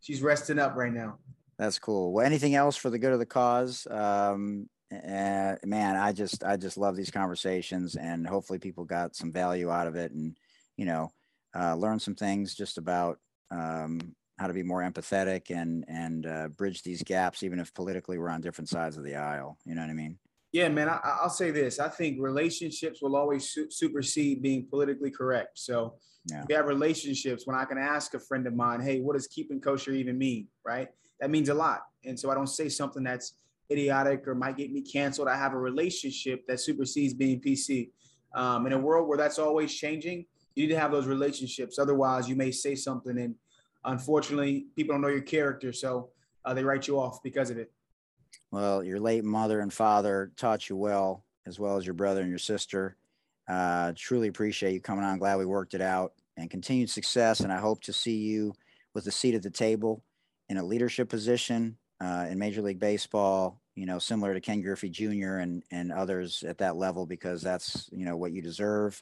She's 0.02 0.22
resting 0.22 0.60
up 0.60 0.76
right 0.76 0.94
now. 0.94 1.18
That's 1.58 1.80
cool. 1.80 2.12
Well, 2.14 2.26
anything 2.26 2.56
else 2.56 2.76
for 2.76 2.90
the 2.90 3.00
good 3.00 3.14
of 3.14 3.20
the 3.20 3.26
cause? 3.26 3.88
Um, 3.90 4.70
uh, 4.92 5.56
man, 5.66 5.96
I 5.96 6.12
just 6.12 6.44
I 6.44 6.58
just 6.58 6.78
love 6.78 6.96
these 6.96 7.12
conversations, 7.12 7.96
and 7.96 8.28
hopefully 8.28 8.60
people 8.60 8.86
got 8.86 9.16
some 9.16 9.32
value 9.32 9.72
out 9.72 9.88
of 9.88 9.96
it, 9.96 10.12
and 10.12 10.38
you 10.78 10.86
know, 10.86 11.12
uh, 11.56 11.76
learn 11.76 12.00
some 12.00 12.16
things 12.16 12.54
just 12.54 12.78
about 12.78 13.20
um, 13.52 14.16
how 14.38 14.48
to 14.48 14.54
be 14.54 14.64
more 14.64 14.82
empathetic 14.82 15.50
and 15.50 15.86
and 15.88 16.26
uh, 16.26 16.48
bridge 16.50 16.84
these 16.84 17.04
gaps, 17.04 17.44
even 17.44 17.60
if 17.60 17.74
politically 17.74 18.18
we're 18.18 18.30
on 18.30 18.42
different 18.42 18.70
sides 18.70 18.98
of 18.98 19.04
the 19.04 19.16
aisle. 19.16 19.58
You 19.66 19.76
know 19.76 19.82
what 19.82 19.90
I 19.90 19.94
mean? 19.94 20.20
Yeah, 20.54 20.70
man. 20.70 20.88
I, 20.88 21.00
I'll 21.22 21.30
say 21.30 21.50
this. 21.52 21.80
I 21.80 21.90
think 21.90 22.20
relationships 22.22 23.02
will 23.02 23.16
always 23.16 23.50
su- 23.50 23.70
supersede 23.72 24.42
being 24.42 24.68
politically 24.70 25.10
correct. 25.12 25.58
So 25.58 25.96
Yeah. 26.30 26.46
we 26.48 26.54
have 26.54 26.68
relationships 26.68 27.46
when 27.48 27.56
I 27.58 27.66
can 27.66 27.78
ask 27.80 28.14
a 28.14 28.20
friend 28.20 28.46
of 28.48 28.54
mine, 28.54 28.80
hey, 28.80 29.02
what 29.02 29.14
does 29.14 29.28
keeping 29.28 29.60
kosher 29.60 29.92
even 29.92 30.18
mean? 30.18 30.48
Right? 30.64 30.88
That 31.20 31.32
means 31.32 31.50
a 31.50 31.54
lot. 31.56 31.82
And 32.06 32.18
so 32.18 32.30
I 32.30 32.36
don't 32.36 32.48
say 32.48 32.70
something 32.70 33.04
that's 33.04 33.34
idiotic 33.72 34.28
or 34.28 34.36
might 34.36 34.56
get 34.56 34.72
me 34.72 34.82
canceled. 34.82 35.28
I 35.28 35.36
have 35.36 35.54
a 35.54 35.58
relationship 35.58 36.46
that 36.48 36.60
supersedes 36.60 37.14
being 37.16 37.42
PC. 37.42 37.90
Um, 38.36 38.68
in 38.68 38.74
a 38.74 38.80
world 38.80 39.08
where 39.08 39.18
that's 39.18 39.40
always 39.40 39.74
changing, 39.74 40.26
you 40.56 40.64
need 40.68 40.74
to 40.74 40.80
have 40.80 40.92
those 40.92 41.08
relationships. 41.08 41.80
Otherwise, 41.80 42.30
you 42.30 42.36
may 42.36 42.52
say 42.52 42.76
something 42.76 43.18
and 43.18 43.36
unfortunately, 43.86 44.68
people 44.76 44.94
don't 44.94 45.02
know 45.02 45.08
your 45.08 45.22
character. 45.22 45.74
So 45.74 46.10
uh, 46.46 46.54
they 46.54 46.64
write 46.64 46.88
you 46.88 47.00
off 47.00 47.24
because 47.24 47.50
of 47.50 47.58
it. 47.58 47.72
Well, 48.52 48.84
your 48.84 49.00
late 49.00 49.24
mother 49.24 49.60
and 49.60 49.74
father 49.74 50.32
taught 50.38 50.70
you 50.70 50.76
well, 50.76 51.26
as 51.46 51.60
well 51.60 51.78
as 51.78 51.86
your 51.86 51.96
brother 51.96 52.22
and 52.22 52.30
your 52.30 52.40
sister. 52.40 52.96
Uh, 53.48 53.94
truly 53.96 54.28
appreciate 54.28 54.74
you 54.74 54.82
coming 54.82 55.04
on. 55.04 55.20
Glad 55.20 55.38
we 55.38 55.46
worked 55.46 55.74
it 55.74 55.82
out 55.82 56.14
and 56.38 56.50
continued 56.50 56.90
success. 56.90 57.42
And 57.42 57.52
I 57.52 57.58
hope 57.58 57.82
to 57.84 57.94
see 57.94 58.18
you 58.18 58.54
with 58.94 59.08
a 59.08 59.12
seat 59.12 59.36
at 59.36 59.44
the 59.44 59.50
table 59.50 60.04
in 60.50 60.58
a 60.58 60.64
leadership 60.64 61.10
position 61.10 61.78
uh, 62.00 62.28
in 62.30 62.38
Major 62.38 62.62
League 62.62 62.80
Baseball, 62.80 63.60
you 63.76 63.86
know, 63.86 64.00
similar 64.00 64.34
to 64.34 64.42
Ken 64.42 64.62
Griffey 64.62 64.90
Jr. 64.90 65.38
and, 65.38 65.64
and 65.72 65.92
others 65.92 66.44
at 66.48 66.60
that 66.60 66.76
level, 66.76 67.06
because 67.06 67.42
that's, 67.42 67.90
you 67.92 68.06
know, 68.06 68.18
what 68.18 68.34
you 68.34 68.42
deserve. 68.42 69.02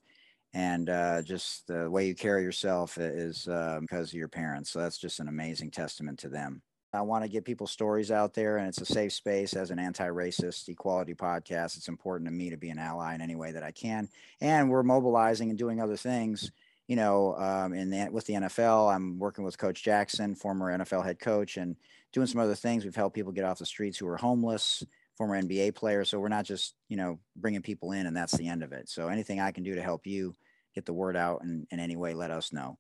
And 0.54 0.90
uh, 0.90 1.22
just 1.22 1.68
the 1.68 1.90
way 1.90 2.08
you 2.08 2.16
carry 2.16 2.44
yourself 2.44 2.98
is 2.98 3.48
uh, 3.48 3.80
because 3.82 4.10
of 4.10 4.14
your 4.14 4.28
parents. 4.28 4.70
So 4.72 4.80
that's 4.80 4.98
just 4.98 5.20
an 5.20 5.28
amazing 5.28 5.72
testament 5.72 6.20
to 6.20 6.30
them. 6.30 6.62
I 6.94 7.02
want 7.02 7.24
to 7.24 7.30
get 7.30 7.46
people's 7.46 7.72
stories 7.72 8.12
out 8.12 8.34
there, 8.34 8.58
and 8.58 8.68
it's 8.68 8.82
a 8.82 8.86
safe 8.86 9.14
space 9.14 9.54
as 9.54 9.72
an 9.72 9.80
anti-racist 9.80 10.68
equality 10.68 11.14
podcast. 11.14 11.78
It's 11.78 11.88
important 11.88 12.28
to 12.28 12.34
me 12.34 12.50
to 12.50 12.58
be 12.58 12.70
an 12.70 12.80
ally 12.80 13.16
in 13.16 13.22
any 13.22 13.36
way 13.36 13.54
that 13.54 13.64
I 13.64 13.72
can, 13.72 14.10
and 14.42 14.70
we're 14.70 14.84
mobilizing 14.84 15.50
and 15.50 15.58
doing 15.58 15.80
other 15.80 15.96
things. 15.96 16.52
You 16.88 16.98
know, 16.98 17.38
um, 17.38 17.74
in 17.74 17.90
the, 17.90 18.10
with 18.12 18.26
the 18.26 18.34
NFL, 18.34 18.94
I'm 18.94 19.18
working 19.18 19.46
with 19.46 19.58
Coach 19.58 19.84
Jackson, 19.84 20.36
former 20.36 20.78
NFL 20.78 21.06
head 21.06 21.20
coach, 21.20 21.56
and 21.56 21.78
doing 22.12 22.28
some 22.28 22.42
other 22.42 22.56
things. 22.56 22.84
We've 22.84 22.94
helped 22.94 23.16
people 23.16 23.32
get 23.32 23.46
off 23.46 23.60
the 23.60 23.66
streets 23.66 23.98
who 23.98 24.08
are 24.08 24.18
homeless, 24.18 24.84
former 25.16 25.42
NBA 25.42 25.76
players. 25.76 26.10
So 26.10 26.20
we're 26.20 26.28
not 26.28 26.44
just 26.44 26.76
you 26.90 26.98
know 26.98 27.20
bringing 27.38 27.62
people 27.62 27.94
in, 27.94 28.06
and 28.06 28.18
that's 28.18 28.36
the 28.36 28.50
end 28.50 28.64
of 28.64 28.74
it. 28.74 28.90
So 28.90 29.08
anything 29.08 29.40
I 29.40 29.52
can 29.52 29.64
do 29.64 29.76
to 29.76 29.82
help 29.82 30.06
you 30.06 30.36
get 30.76 30.86
the 30.86 30.94
word 30.94 31.16
out 31.16 31.42
in, 31.44 31.66
in 31.72 31.80
any 31.80 31.96
way, 31.96 32.14
let 32.14 32.32
us 32.32 32.52
know. 32.52 32.78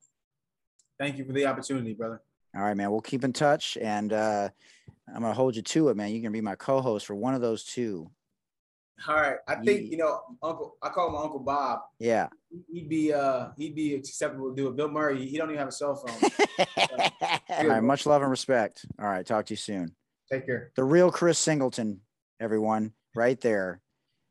Thank 0.99 1.17
you 1.17 1.23
for 1.23 1.31
the 1.31 1.45
opportunity, 1.45 1.93
brother. 1.93 2.21
All 2.55 2.61
right, 2.61 2.75
man. 2.75 2.91
We'll 2.91 3.01
keep 3.01 3.23
in 3.23 3.33
touch, 3.33 3.77
and 3.79 4.11
uh, 4.11 4.49
I'm 5.07 5.21
gonna 5.21 5.33
hold 5.33 5.55
you 5.55 5.61
to 5.61 5.89
it, 5.89 5.97
man. 5.97 6.11
You're 6.11 6.21
gonna 6.21 6.31
be 6.31 6.41
my 6.41 6.55
co-host 6.55 7.05
for 7.05 7.15
one 7.15 7.33
of 7.33 7.41
those 7.41 7.63
two. 7.63 8.09
All 9.07 9.15
right. 9.15 9.37
I 9.47 9.55
think 9.55 9.91
you 9.91 9.97
know, 9.97 10.21
Uncle. 10.43 10.77
I 10.81 10.89
call 10.89 11.09
him 11.09 11.15
Uncle 11.15 11.39
Bob. 11.39 11.79
Yeah. 11.99 12.27
He'd 12.71 12.89
be 12.89 13.13
uh 13.13 13.49
he'd 13.57 13.75
be 13.75 13.95
acceptable 13.95 14.49
to 14.49 14.55
do 14.55 14.67
it. 14.67 14.75
Bill 14.75 14.89
Murray, 14.89 15.25
he 15.27 15.37
don't 15.37 15.49
even 15.49 15.59
have 15.59 15.69
a 15.69 15.71
cell 15.71 15.95
phone. 15.95 16.31
All 17.49 17.67
right. 17.67 17.83
Much 17.83 18.05
love 18.05 18.21
and 18.21 18.29
respect. 18.29 18.85
All 18.99 19.07
right. 19.07 19.25
Talk 19.25 19.45
to 19.47 19.53
you 19.53 19.57
soon. 19.57 19.95
Take 20.31 20.45
care. 20.45 20.71
The 20.75 20.83
real 20.83 21.11
Chris 21.11 21.39
Singleton, 21.39 22.01
everyone, 22.39 22.93
right 23.15 23.39
there. 23.41 23.81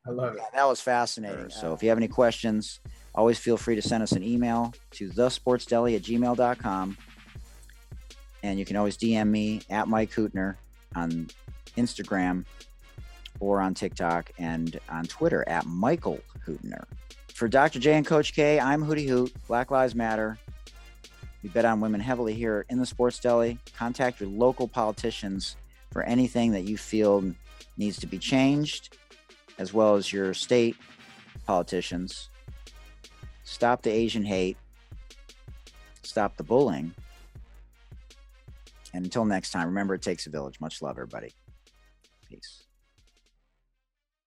I 0.06 0.10
love 0.10 0.34
it. 0.34 0.42
That 0.54 0.66
was 0.66 0.80
fascinating. 0.80 1.50
So 1.50 1.74
if 1.74 1.82
you 1.82 1.90
have 1.90 1.98
any 1.98 2.08
questions, 2.08 2.80
always 3.14 3.38
feel 3.38 3.58
free 3.58 3.74
to 3.74 3.82
send 3.82 4.02
us 4.02 4.12
an 4.12 4.22
email 4.22 4.72
to 4.92 5.10
thesportsdeli 5.10 5.96
at 5.96 6.02
gmail.com. 6.02 6.96
And 8.42 8.58
you 8.58 8.64
can 8.64 8.76
always 8.76 8.96
DM 8.96 9.28
me 9.28 9.62
at 9.70 9.88
Mike 9.88 10.12
Hootner 10.12 10.56
on 10.94 11.28
Instagram 11.76 12.44
or 13.38 13.60
on 13.60 13.74
TikTok 13.74 14.30
and 14.38 14.78
on 14.88 15.04
Twitter 15.04 15.46
at 15.48 15.66
Michael 15.66 16.20
Hootner. 16.46 16.84
For 17.34 17.48
Dr. 17.48 17.78
J 17.78 17.94
and 17.94 18.06
Coach 18.06 18.34
K, 18.34 18.60
I'm 18.60 18.84
Hootie 18.84 19.08
Hoot. 19.08 19.32
Black 19.48 19.70
Lives 19.70 19.94
Matter. 19.94 20.38
We 21.42 21.48
bet 21.48 21.64
on 21.64 21.80
women 21.80 22.00
heavily 22.00 22.34
here 22.34 22.66
in 22.68 22.78
the 22.78 22.84
Sports 22.84 23.18
Deli. 23.18 23.58
Contact 23.74 24.20
your 24.20 24.28
local 24.28 24.68
politicians 24.68 25.56
for 25.90 26.02
anything 26.02 26.52
that 26.52 26.64
you 26.64 26.76
feel 26.76 27.24
needs 27.78 27.98
to 28.00 28.06
be 28.06 28.18
changed, 28.18 28.98
as 29.58 29.72
well 29.72 29.94
as 29.94 30.12
your 30.12 30.34
state 30.34 30.76
politicians. 31.46 32.28
Stop 33.44 33.82
the 33.82 33.90
Asian 33.90 34.24
hate. 34.24 34.58
Stop 36.02 36.36
the 36.36 36.44
bullying. 36.44 36.94
And 38.92 39.04
until 39.04 39.24
next 39.24 39.50
time, 39.50 39.68
remember 39.68 39.94
it 39.94 40.02
takes 40.02 40.26
a 40.26 40.30
village. 40.30 40.60
Much 40.60 40.82
love, 40.82 40.92
everybody. 40.92 41.32
Peace. 42.28 42.64